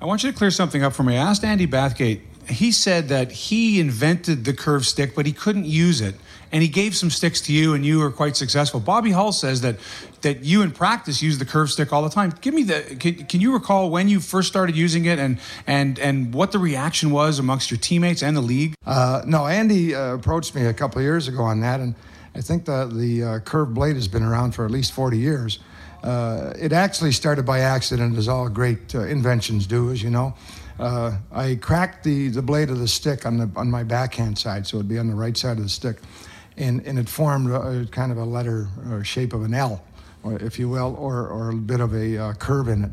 I 0.00 0.06
want 0.06 0.24
you 0.24 0.32
to 0.32 0.36
clear 0.36 0.50
something 0.50 0.82
up 0.82 0.92
for 0.92 1.02
me. 1.02 1.16
I 1.16 1.30
asked 1.30 1.44
Andy 1.44 1.66
Bathgate. 1.66 2.22
He 2.48 2.72
said 2.72 3.08
that 3.08 3.32
he 3.32 3.80
invented 3.80 4.44
the 4.44 4.52
curved 4.52 4.86
stick, 4.86 5.14
but 5.14 5.26
he 5.26 5.32
couldn't 5.32 5.66
use 5.66 6.00
it 6.00 6.16
and 6.52 6.62
he 6.62 6.68
gave 6.68 6.94
some 6.94 7.10
sticks 7.10 7.40
to 7.40 7.52
you, 7.52 7.72
and 7.72 7.84
you 7.84 7.98
were 7.98 8.10
quite 8.10 8.36
successful. 8.36 8.78
Bobby 8.78 9.10
Hull 9.10 9.32
says 9.32 9.62
that 9.62 9.76
that 10.20 10.44
you 10.44 10.62
in 10.62 10.70
practice 10.70 11.22
use 11.22 11.38
the 11.38 11.44
curve 11.46 11.70
stick 11.70 11.92
all 11.92 12.02
the 12.02 12.10
time. 12.10 12.32
Give 12.42 12.52
me 12.52 12.62
the. 12.62 12.82
Can, 13.00 13.14
can 13.24 13.40
you 13.40 13.54
recall 13.54 13.90
when 13.90 14.08
you 14.08 14.20
first 14.20 14.48
started 14.48 14.76
using 14.76 15.06
it, 15.06 15.18
and 15.18 15.38
and 15.66 15.98
and 15.98 16.34
what 16.34 16.52
the 16.52 16.58
reaction 16.58 17.10
was 17.10 17.38
amongst 17.38 17.70
your 17.70 17.78
teammates 17.78 18.22
and 18.22 18.36
the 18.36 18.42
league? 18.42 18.74
Uh, 18.84 19.22
no, 19.26 19.46
Andy 19.46 19.94
uh, 19.94 20.14
approached 20.14 20.54
me 20.54 20.66
a 20.66 20.74
couple 20.74 20.98
of 20.98 21.04
years 21.04 21.26
ago 21.26 21.42
on 21.42 21.60
that, 21.60 21.80
and 21.80 21.94
I 22.34 22.42
think 22.42 22.66
the 22.66 22.86
the 22.86 23.24
uh, 23.24 23.38
curved 23.40 23.72
blade 23.74 23.96
has 23.96 24.06
been 24.06 24.22
around 24.22 24.54
for 24.54 24.66
at 24.66 24.70
least 24.70 24.92
40 24.92 25.16
years. 25.16 25.58
Uh, 26.02 26.52
it 26.58 26.72
actually 26.72 27.12
started 27.12 27.46
by 27.46 27.60
accident, 27.60 28.18
as 28.18 28.28
all 28.28 28.48
great 28.48 28.94
uh, 28.94 29.02
inventions 29.04 29.66
do, 29.66 29.90
as 29.90 30.02
you 30.02 30.10
know. 30.10 30.34
Uh, 30.82 31.16
I 31.30 31.54
cracked 31.54 32.02
the, 32.02 32.26
the 32.26 32.42
blade 32.42 32.68
of 32.68 32.80
the 32.80 32.88
stick 32.88 33.24
on 33.24 33.36
the 33.38 33.48
on 33.54 33.70
my 33.70 33.84
backhand 33.84 34.36
side, 34.36 34.66
so 34.66 34.78
it'd 34.78 34.88
be 34.88 34.98
on 34.98 35.06
the 35.06 35.14
right 35.14 35.36
side 35.36 35.58
of 35.58 35.62
the 35.62 35.68
stick, 35.68 35.98
and 36.56 36.84
and 36.84 36.98
it 36.98 37.08
formed 37.08 37.52
a, 37.52 37.86
kind 37.92 38.10
of 38.10 38.18
a 38.18 38.24
letter 38.24 38.66
or 38.90 39.04
shape 39.04 39.32
of 39.32 39.44
an 39.44 39.54
L, 39.54 39.80
if 40.24 40.58
you 40.58 40.68
will, 40.68 40.96
or 40.98 41.28
or 41.28 41.50
a 41.50 41.54
bit 41.54 41.78
of 41.78 41.94
a 41.94 42.18
uh, 42.18 42.32
curve 42.34 42.66
in 42.66 42.82
it. 42.82 42.90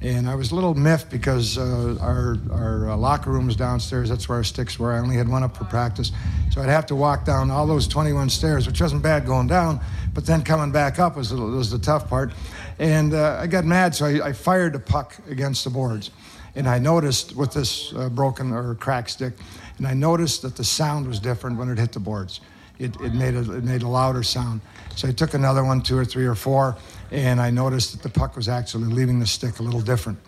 And 0.00 0.28
I 0.28 0.36
was 0.36 0.52
a 0.52 0.54
little 0.54 0.74
miffed 0.74 1.10
because 1.10 1.56
uh, 1.56 1.96
our, 1.98 2.36
our 2.52 2.90
uh, 2.90 2.96
locker 2.96 3.30
room 3.30 3.46
was 3.46 3.56
downstairs. 3.56 4.10
That's 4.10 4.28
where 4.28 4.36
our 4.36 4.44
sticks 4.44 4.78
were. 4.78 4.92
I 4.92 4.98
only 4.98 5.16
had 5.16 5.26
one 5.26 5.42
up 5.42 5.56
for 5.56 5.64
practice. 5.64 6.12
So 6.50 6.60
I'd 6.60 6.68
have 6.68 6.84
to 6.86 6.94
walk 6.94 7.24
down 7.24 7.50
all 7.50 7.66
those 7.66 7.88
21 7.88 8.28
stairs, 8.28 8.66
which 8.66 8.82
wasn't 8.82 9.02
bad 9.02 9.24
going 9.24 9.46
down, 9.46 9.80
but 10.12 10.26
then 10.26 10.42
coming 10.42 10.70
back 10.70 10.98
up 10.98 11.16
was, 11.16 11.32
was 11.32 11.70
the 11.70 11.78
tough 11.78 12.06
part. 12.06 12.34
And 12.78 13.14
uh, 13.14 13.38
I 13.40 13.46
got 13.46 13.64
mad, 13.64 13.94
so 13.94 14.04
I, 14.04 14.28
I, 14.28 14.32
fired 14.34 14.74
the 14.74 14.78
puck 14.78 15.16
against 15.30 15.64
the 15.64 15.70
boards. 15.70 16.10
And 16.56 16.68
I 16.68 16.78
noticed 16.78 17.34
with 17.34 17.52
this 17.52 17.92
uh, 17.94 18.08
broken 18.08 18.52
or 18.52 18.74
cracked 18.76 19.10
stick, 19.10 19.34
and 19.78 19.86
I 19.86 19.94
noticed 19.94 20.42
that 20.42 20.56
the 20.56 20.64
sound 20.64 21.06
was 21.06 21.18
different 21.18 21.58
when 21.58 21.68
it 21.68 21.78
hit 21.78 21.92
the 21.92 22.00
boards. 22.00 22.40
It, 22.78 23.00
it, 23.00 23.14
made, 23.14 23.34
a, 23.34 23.40
it 23.52 23.64
made 23.64 23.82
a 23.82 23.88
louder 23.88 24.22
sound. 24.22 24.60
So 24.96 25.08
I 25.08 25.12
took 25.12 25.34
another 25.34 25.64
one, 25.64 25.80
two 25.80 25.96
or 25.96 26.04
three 26.04 26.26
or 26.26 26.34
four, 26.34 26.76
and 27.10 27.40
I 27.40 27.50
noticed 27.50 27.92
that 27.92 28.02
the 28.02 28.08
puck 28.08 28.36
was 28.36 28.48
actually 28.48 28.92
leaving 28.92 29.20
the 29.20 29.26
stick 29.26 29.60
a 29.60 29.62
little 29.62 29.80
different. 29.80 30.18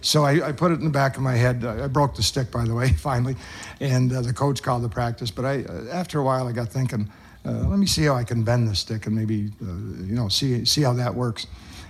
So 0.00 0.24
I, 0.24 0.48
I 0.48 0.52
put 0.52 0.72
it 0.72 0.78
in 0.78 0.84
the 0.84 0.90
back 0.90 1.16
of 1.16 1.22
my 1.22 1.34
head. 1.34 1.64
I 1.64 1.86
broke 1.88 2.14
the 2.14 2.22
stick, 2.22 2.50
by 2.50 2.64
the 2.64 2.74
way, 2.74 2.92
finally, 2.98 3.36
and 3.80 4.12
uh, 4.12 4.22
the 4.22 4.32
coach 4.32 4.62
called 4.62 4.82
the 4.82 4.88
practice. 4.88 5.30
But 5.30 5.44
I, 5.44 5.64
uh, 5.64 5.86
after 5.92 6.18
a 6.18 6.22
while, 6.22 6.46
I 6.46 6.52
got 6.52 6.68
thinking, 6.68 7.10
uh, 7.46 7.50
let 7.68 7.78
me 7.78 7.86
see 7.86 8.04
how 8.04 8.14
I 8.14 8.24
can 8.24 8.42
bend 8.42 8.68
the 8.68 8.74
stick 8.74 9.06
and 9.06 9.14
maybe, 9.14 9.50
uh, 9.62 9.66
you 10.04 10.14
know, 10.14 10.28
see 10.28 10.64
see 10.64 10.82
how 10.82 10.94
that 10.94 11.14
works. 11.14 11.46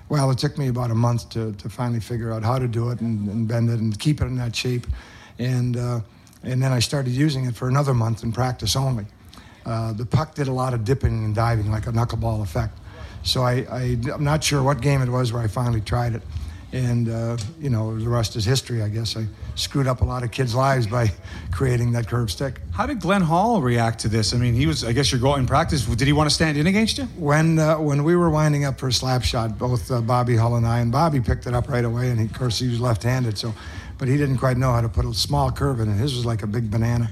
Well, 0.09 0.31
it 0.31 0.39
took 0.39 0.59
me 0.59 0.69
about 0.69 0.91
a 0.91 0.95
month 0.95 1.31
to, 1.31 1.53
to 1.53 1.69
finally 1.69 2.01
figure 2.01 2.33
out 2.33 2.43
how 2.43 2.59
to 2.59 2.69
do 2.69 2.91
it 2.91 3.01
and, 3.01 3.29
and 3.29 3.49
bend 3.49 3.71
it 3.71 3.81
and 3.81 3.99
keep 3.99 4.21
it 4.21 4.27
in 4.27 4.37
that 4.37 4.55
shape, 4.55 4.87
and 5.39 5.77
uh, 5.77 6.01
and 6.43 6.63
then 6.63 6.73
I 6.73 6.79
started 6.79 7.13
using 7.13 7.47
it 7.47 7.57
for 7.57 7.69
another 7.69 7.95
month 7.95 8.23
in 8.23 8.33
practice 8.33 8.77
only. 8.77 9.07
Uh, 9.65 9.95
the 9.95 10.05
puck 10.05 10.35
did 10.35 10.47
a 10.47 10.53
lot 10.53 10.75
of 10.75 10.85
dipping 10.85 11.25
and 11.25 11.35
diving, 11.35 11.71
like 11.71 11.87
a 11.87 11.91
knuckleball 11.91 12.43
effect. 12.43 12.79
So 13.23 13.43
I, 13.43 13.67
I, 13.71 13.83
am 14.13 14.23
not 14.23 14.45
sure 14.45 14.63
what 14.63 14.83
game 14.83 15.01
it 15.01 15.09
was 15.09 15.33
where 15.33 15.43
I 15.43 15.47
finally 15.47 15.81
tried 15.81 16.15
it. 16.15 16.23
And, 16.75 17.09
uh, 17.09 17.37
you 17.61 17.71
know, 17.71 17.97
the 17.97 18.09
rest 18.09 18.35
is 18.35 18.45
history, 18.45 18.83
I 18.83 18.89
guess. 18.89 19.17
I 19.17 19.27
screwed 19.55 19.87
up 19.87 20.01
a 20.01 20.05
lot 20.05 20.25
of 20.25 20.33
kids' 20.33 20.57
lives 20.57 20.89
by 20.89 21.13
creating 21.53 21.93
that 21.93 22.09
curve 22.09 22.33
stick. 22.33 22.61
How 22.73 22.85
did 22.85 23.01
Glenn 23.01 23.23
Hall 23.23 23.63
react 23.63 24.01
to 24.01 24.09
this? 24.09 24.35
I 24.35 24.39
mean, 24.39 24.55
he 24.55 24.67
was, 24.67 24.83
I 24.83 24.93
guess, 24.93 25.13
your 25.13 25.21
goal 25.21 25.37
in 25.37 25.47
practice. 25.47 25.87
Did 25.87 26.07
he 26.07 26.13
want 26.13 26.29
to 26.29 26.35
stand 26.35 26.59
in 26.59 26.67
against 26.67 26.99
you? 26.99 27.05
When, 27.17 27.61
uh, 27.61 27.79
when 27.79 28.03
we 28.03 28.17
were 28.17 28.29
winding 28.29 28.65
up 28.65 28.81
for 28.81 28.89
a 28.89 28.93
slap 28.93 29.23
shot, 29.23 29.57
both 29.57 29.89
uh, 29.89 30.01
Bobby 30.01 30.35
Hull 30.35 30.57
and 30.57 30.67
I, 30.67 30.81
and 30.81 30.91
Bobby 30.91 31.21
picked 31.21 31.47
it 31.47 31.55
up 31.55 31.69
right 31.69 31.85
away, 31.85 32.11
and 32.11 32.19
he, 32.19 32.27
of 32.27 32.33
course, 32.33 32.59
he 32.59 32.69
was 32.69 32.81
left 32.81 33.05
handed. 33.05 33.39
So 33.39 33.55
but 33.99 34.09
he 34.09 34.17
didn't 34.17 34.39
quite 34.39 34.57
know 34.57 34.73
how 34.73 34.81
to 34.81 34.89
put 34.89 35.05
a 35.05 35.15
small 35.15 35.51
curve 35.51 35.81
in 35.81 35.89
it. 35.89 35.95
His 35.95 36.15
was 36.15 36.27
like 36.27 36.43
a 36.43 36.47
big 36.47 36.71
banana. 36.71 37.11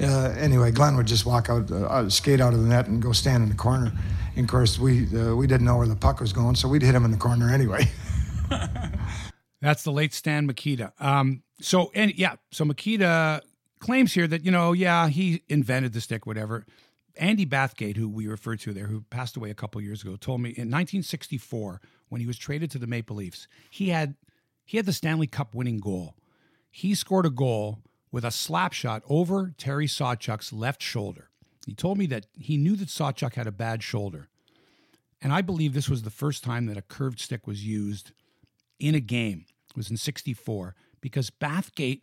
Uh, 0.00 0.34
anyway, 0.36 0.70
Glenn 0.72 0.96
would 0.96 1.06
just 1.06 1.24
walk 1.24 1.48
out, 1.48 1.70
uh, 1.70 1.86
uh, 1.86 2.10
skate 2.10 2.40
out 2.40 2.52
of 2.52 2.60
the 2.60 2.68
net, 2.68 2.88
and 2.88 3.00
go 3.00 3.12
stand 3.12 3.42
in 3.42 3.48
the 3.48 3.54
corner. 3.54 3.92
And 4.36 4.44
of 4.44 4.50
course, 4.50 4.78
we 4.78 5.06
uh, 5.16 5.34
we 5.36 5.46
didn't 5.46 5.64
know 5.64 5.76
where 5.76 5.86
the 5.86 5.96
puck 5.96 6.20
was 6.20 6.32
going, 6.32 6.56
so 6.56 6.68
we'd 6.68 6.82
hit 6.82 6.94
him 6.94 7.04
in 7.04 7.12
the 7.12 7.16
corner 7.16 7.50
anyway. 7.50 7.88
That's 9.60 9.82
the 9.82 9.92
late 9.92 10.12
Stan 10.12 10.46
Mikita. 10.46 10.92
Um, 10.98 11.42
so 11.60 11.90
and 11.94 12.12
yeah, 12.16 12.36
so 12.50 12.64
Mikita 12.64 13.42
claims 13.78 14.12
here 14.12 14.26
that 14.26 14.44
you 14.44 14.50
know, 14.50 14.72
yeah, 14.72 15.08
he 15.08 15.42
invented 15.48 15.92
the 15.92 16.00
stick, 16.00 16.26
whatever. 16.26 16.66
Andy 17.16 17.46
Bathgate, 17.46 17.96
who 17.96 18.08
we 18.08 18.26
referred 18.26 18.58
to 18.60 18.72
there, 18.72 18.88
who 18.88 19.02
passed 19.02 19.36
away 19.36 19.50
a 19.50 19.54
couple 19.54 19.80
years 19.80 20.02
ago, 20.02 20.16
told 20.16 20.40
me 20.40 20.50
in 20.50 20.68
1964 20.68 21.80
when 22.08 22.20
he 22.20 22.26
was 22.26 22.36
traded 22.36 22.72
to 22.72 22.78
the 22.78 22.88
Maple 22.88 23.16
Leafs, 23.16 23.46
he 23.70 23.90
had 23.90 24.16
he 24.64 24.76
had 24.76 24.86
the 24.86 24.92
Stanley 24.92 25.26
Cup 25.26 25.54
winning 25.54 25.78
goal 25.78 26.14
he 26.76 26.96
scored 26.96 27.24
a 27.24 27.30
goal 27.30 27.78
with 28.10 28.24
a 28.24 28.32
slap 28.32 28.72
shot 28.72 29.04
over 29.08 29.54
Terry 29.56 29.86
Sawchuk's 29.86 30.52
left 30.52 30.82
shoulder. 30.82 31.30
He 31.66 31.72
told 31.72 31.98
me 31.98 32.06
that 32.06 32.26
he 32.36 32.56
knew 32.56 32.74
that 32.74 32.88
Sawchuk 32.88 33.34
had 33.34 33.46
a 33.46 33.52
bad 33.52 33.80
shoulder. 33.80 34.28
And 35.22 35.32
I 35.32 35.40
believe 35.40 35.72
this 35.72 35.88
was 35.88 36.02
the 36.02 36.10
first 36.10 36.42
time 36.42 36.66
that 36.66 36.76
a 36.76 36.82
curved 36.82 37.20
stick 37.20 37.46
was 37.46 37.64
used 37.64 38.10
in 38.78 38.94
a 38.94 39.00
game. 39.00 39.46
It 39.70 39.76
was 39.76 39.90
in 39.90 39.96
64 39.96 40.74
because 41.00 41.30
Bathgate, 41.30 42.02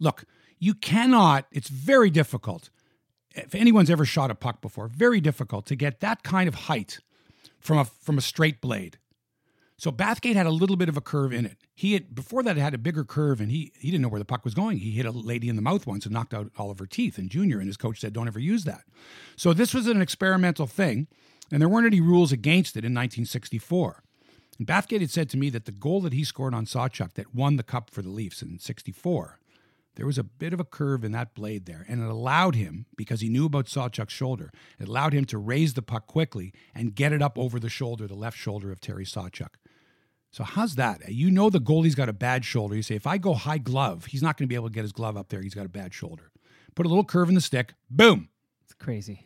look, 0.00 0.24
you 0.58 0.74
cannot, 0.74 1.46
it's 1.52 1.68
very 1.68 2.10
difficult. 2.10 2.70
If 3.34 3.54
anyone's 3.54 3.90
ever 3.90 4.04
shot 4.04 4.30
a 4.30 4.34
puck 4.34 4.60
before, 4.60 4.88
very 4.88 5.20
difficult 5.20 5.66
to 5.66 5.76
get 5.76 6.00
that 6.00 6.22
kind 6.22 6.48
of 6.48 6.54
height 6.54 6.98
from 7.60 7.78
a 7.78 7.84
from 7.84 8.18
a 8.18 8.20
straight 8.20 8.60
blade. 8.60 8.98
So 9.78 9.90
Bathgate 9.90 10.36
had 10.36 10.46
a 10.46 10.50
little 10.50 10.76
bit 10.76 10.88
of 10.88 10.96
a 10.96 11.00
curve 11.00 11.32
in 11.32 11.44
it. 11.46 11.56
He 11.74 11.94
had 11.94 12.14
before 12.14 12.42
that 12.44 12.56
had 12.56 12.74
a 12.74 12.78
bigger 12.78 13.04
curve, 13.04 13.40
and 13.40 13.50
he 13.50 13.72
he 13.78 13.90
didn't 13.90 14.02
know 14.02 14.08
where 14.08 14.20
the 14.20 14.24
puck 14.24 14.44
was 14.44 14.54
going. 14.54 14.78
He 14.78 14.92
hit 14.92 15.06
a 15.06 15.10
lady 15.10 15.48
in 15.48 15.56
the 15.56 15.62
mouth 15.62 15.86
once 15.86 16.04
and 16.04 16.12
knocked 16.12 16.34
out 16.34 16.52
all 16.58 16.70
of 16.70 16.78
her 16.78 16.86
teeth 16.86 17.18
in 17.18 17.28
junior, 17.28 17.58
and 17.58 17.66
his 17.66 17.76
coach 17.76 18.00
said, 18.00 18.12
"Don't 18.12 18.28
ever 18.28 18.38
use 18.38 18.64
that." 18.64 18.82
So 19.36 19.52
this 19.52 19.74
was 19.74 19.86
an 19.86 20.02
experimental 20.02 20.66
thing, 20.66 21.08
and 21.50 21.60
there 21.60 21.68
weren't 21.68 21.86
any 21.86 22.00
rules 22.00 22.30
against 22.30 22.76
it 22.76 22.84
in 22.84 22.92
1964. 22.92 24.04
And 24.58 24.66
Bathgate 24.66 25.00
had 25.00 25.10
said 25.10 25.30
to 25.30 25.36
me 25.36 25.50
that 25.50 25.64
the 25.64 25.72
goal 25.72 26.00
that 26.02 26.12
he 26.12 26.24
scored 26.24 26.54
on 26.54 26.66
Sawchuk 26.66 27.14
that 27.14 27.34
won 27.34 27.56
the 27.56 27.62
cup 27.62 27.90
for 27.90 28.02
the 28.02 28.10
Leafs 28.10 28.42
in 28.42 28.58
'64, 28.58 29.38
there 29.96 30.06
was 30.06 30.18
a 30.18 30.24
bit 30.24 30.52
of 30.52 30.60
a 30.60 30.64
curve 30.64 31.04
in 31.04 31.12
that 31.12 31.34
blade 31.34 31.66
there, 31.66 31.84
and 31.88 32.02
it 32.02 32.08
allowed 32.08 32.54
him 32.54 32.86
because 32.96 33.20
he 33.20 33.28
knew 33.28 33.46
about 33.46 33.66
Sawchuk's 33.66 34.12
shoulder. 34.12 34.50
It 34.78 34.88
allowed 34.88 35.12
him 35.12 35.24
to 35.26 35.38
raise 35.38 35.74
the 35.74 35.82
puck 35.82 36.06
quickly 36.06 36.52
and 36.74 36.94
get 36.94 37.12
it 37.12 37.20
up 37.22 37.38
over 37.38 37.60
the 37.60 37.68
shoulder, 37.68 38.06
the 38.06 38.14
left 38.14 38.38
shoulder 38.38 38.72
of 38.72 38.80
Terry 38.80 39.04
Sawchuk. 39.04 39.54
So 40.30 40.44
how's 40.44 40.76
that? 40.76 41.10
You 41.10 41.30
know 41.30 41.50
the 41.50 41.60
goalie's 41.60 41.94
got 41.94 42.08
a 42.08 42.14
bad 42.14 42.46
shoulder. 42.46 42.74
You 42.74 42.82
say 42.82 42.94
if 42.94 43.06
I 43.06 43.18
go 43.18 43.34
high 43.34 43.58
glove, 43.58 44.06
he's 44.06 44.22
not 44.22 44.38
going 44.38 44.46
to 44.46 44.48
be 44.48 44.54
able 44.54 44.68
to 44.68 44.74
get 44.74 44.82
his 44.82 44.92
glove 44.92 45.16
up 45.16 45.28
there. 45.28 45.42
He's 45.42 45.54
got 45.54 45.66
a 45.66 45.70
bad 45.70 45.92
shoulder. 45.92 46.30
Put 46.74 46.86
a 46.86 46.88
little 46.88 47.04
curve 47.04 47.28
in 47.28 47.34
the 47.34 47.42
stick. 47.42 47.74
Boom. 47.90 48.30
It's 48.64 48.72
crazy. 48.72 49.24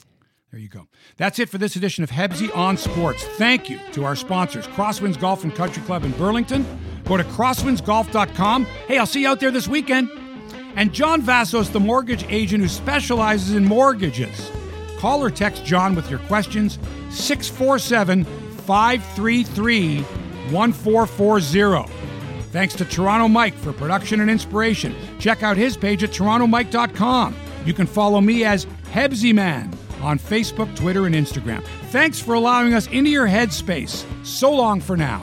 There 0.53 0.61
you 0.61 0.68
go. 0.68 0.86
That's 1.16 1.38
it 1.38 1.49
for 1.49 1.59
this 1.59 1.76
edition 1.76 2.05
of 2.05 2.11
Hebsy 2.11 2.55
on 2.57 2.76
Sports. 2.76 3.24
Thank 3.24 3.68
you 3.68 3.80
to 3.92 4.05
our 4.05 4.14
sponsors, 4.14 4.66
Crosswinds 4.68 5.18
Golf 5.18 5.42
and 5.42 5.55
Country 5.55 5.82
Club 5.82 6.05
in 6.05 6.12
Burlington. 6.12 6.64
Go 7.05 7.16
to 7.16 7.24
crosswindsgolf.com. 7.24 8.64
Hey, 8.86 8.99
I'll 8.99 9.07
see 9.07 9.22
you 9.22 9.28
out 9.28 9.40
there 9.40 9.51
this 9.51 9.66
weekend. 9.66 10.09
And 10.76 10.92
John 10.92 11.20
Vassos, 11.20 11.70
the 11.70 11.80
mortgage 11.80 12.24
agent 12.28 12.62
who 12.62 12.68
specializes 12.68 13.55
in 13.55 13.64
mortgages. 13.64 14.51
Call 14.99 15.22
or 15.22 15.30
text 15.30 15.64
John 15.64 15.94
with 15.94 16.11
your 16.11 16.20
questions 16.20 16.78
647 17.11 18.24
533 18.24 20.03
1440. 20.03 21.92
Thanks 22.53 22.74
to 22.76 22.84
Toronto 22.84 23.28
Mike 23.28 23.55
for 23.55 23.72
production 23.72 24.20
and 24.20 24.30
inspiration. 24.30 24.94
Check 25.18 25.42
out 25.42 25.57
his 25.57 25.76
page 25.76 26.05
at 26.05 26.11
torontomike.com. 26.11 27.36
You 27.64 27.74
can 27.74 27.86
follow 27.86 28.20
me 28.20 28.44
as 28.44 28.64
Hebsy 28.92 29.34
Man 29.34 29.76
on 30.07 30.18
Facebook, 30.18 30.74
Twitter, 30.76 31.07
and 31.07 31.14
Instagram. 31.14 31.62
Thanks 31.90 32.20
for 32.20 32.34
allowing 32.34 32.72
us 32.72 32.86
into 32.86 33.11
your 33.11 33.26
headspace. 33.26 34.04
So 34.24 34.52
long 34.52 34.80
for 34.80 34.96
now. 34.96 35.22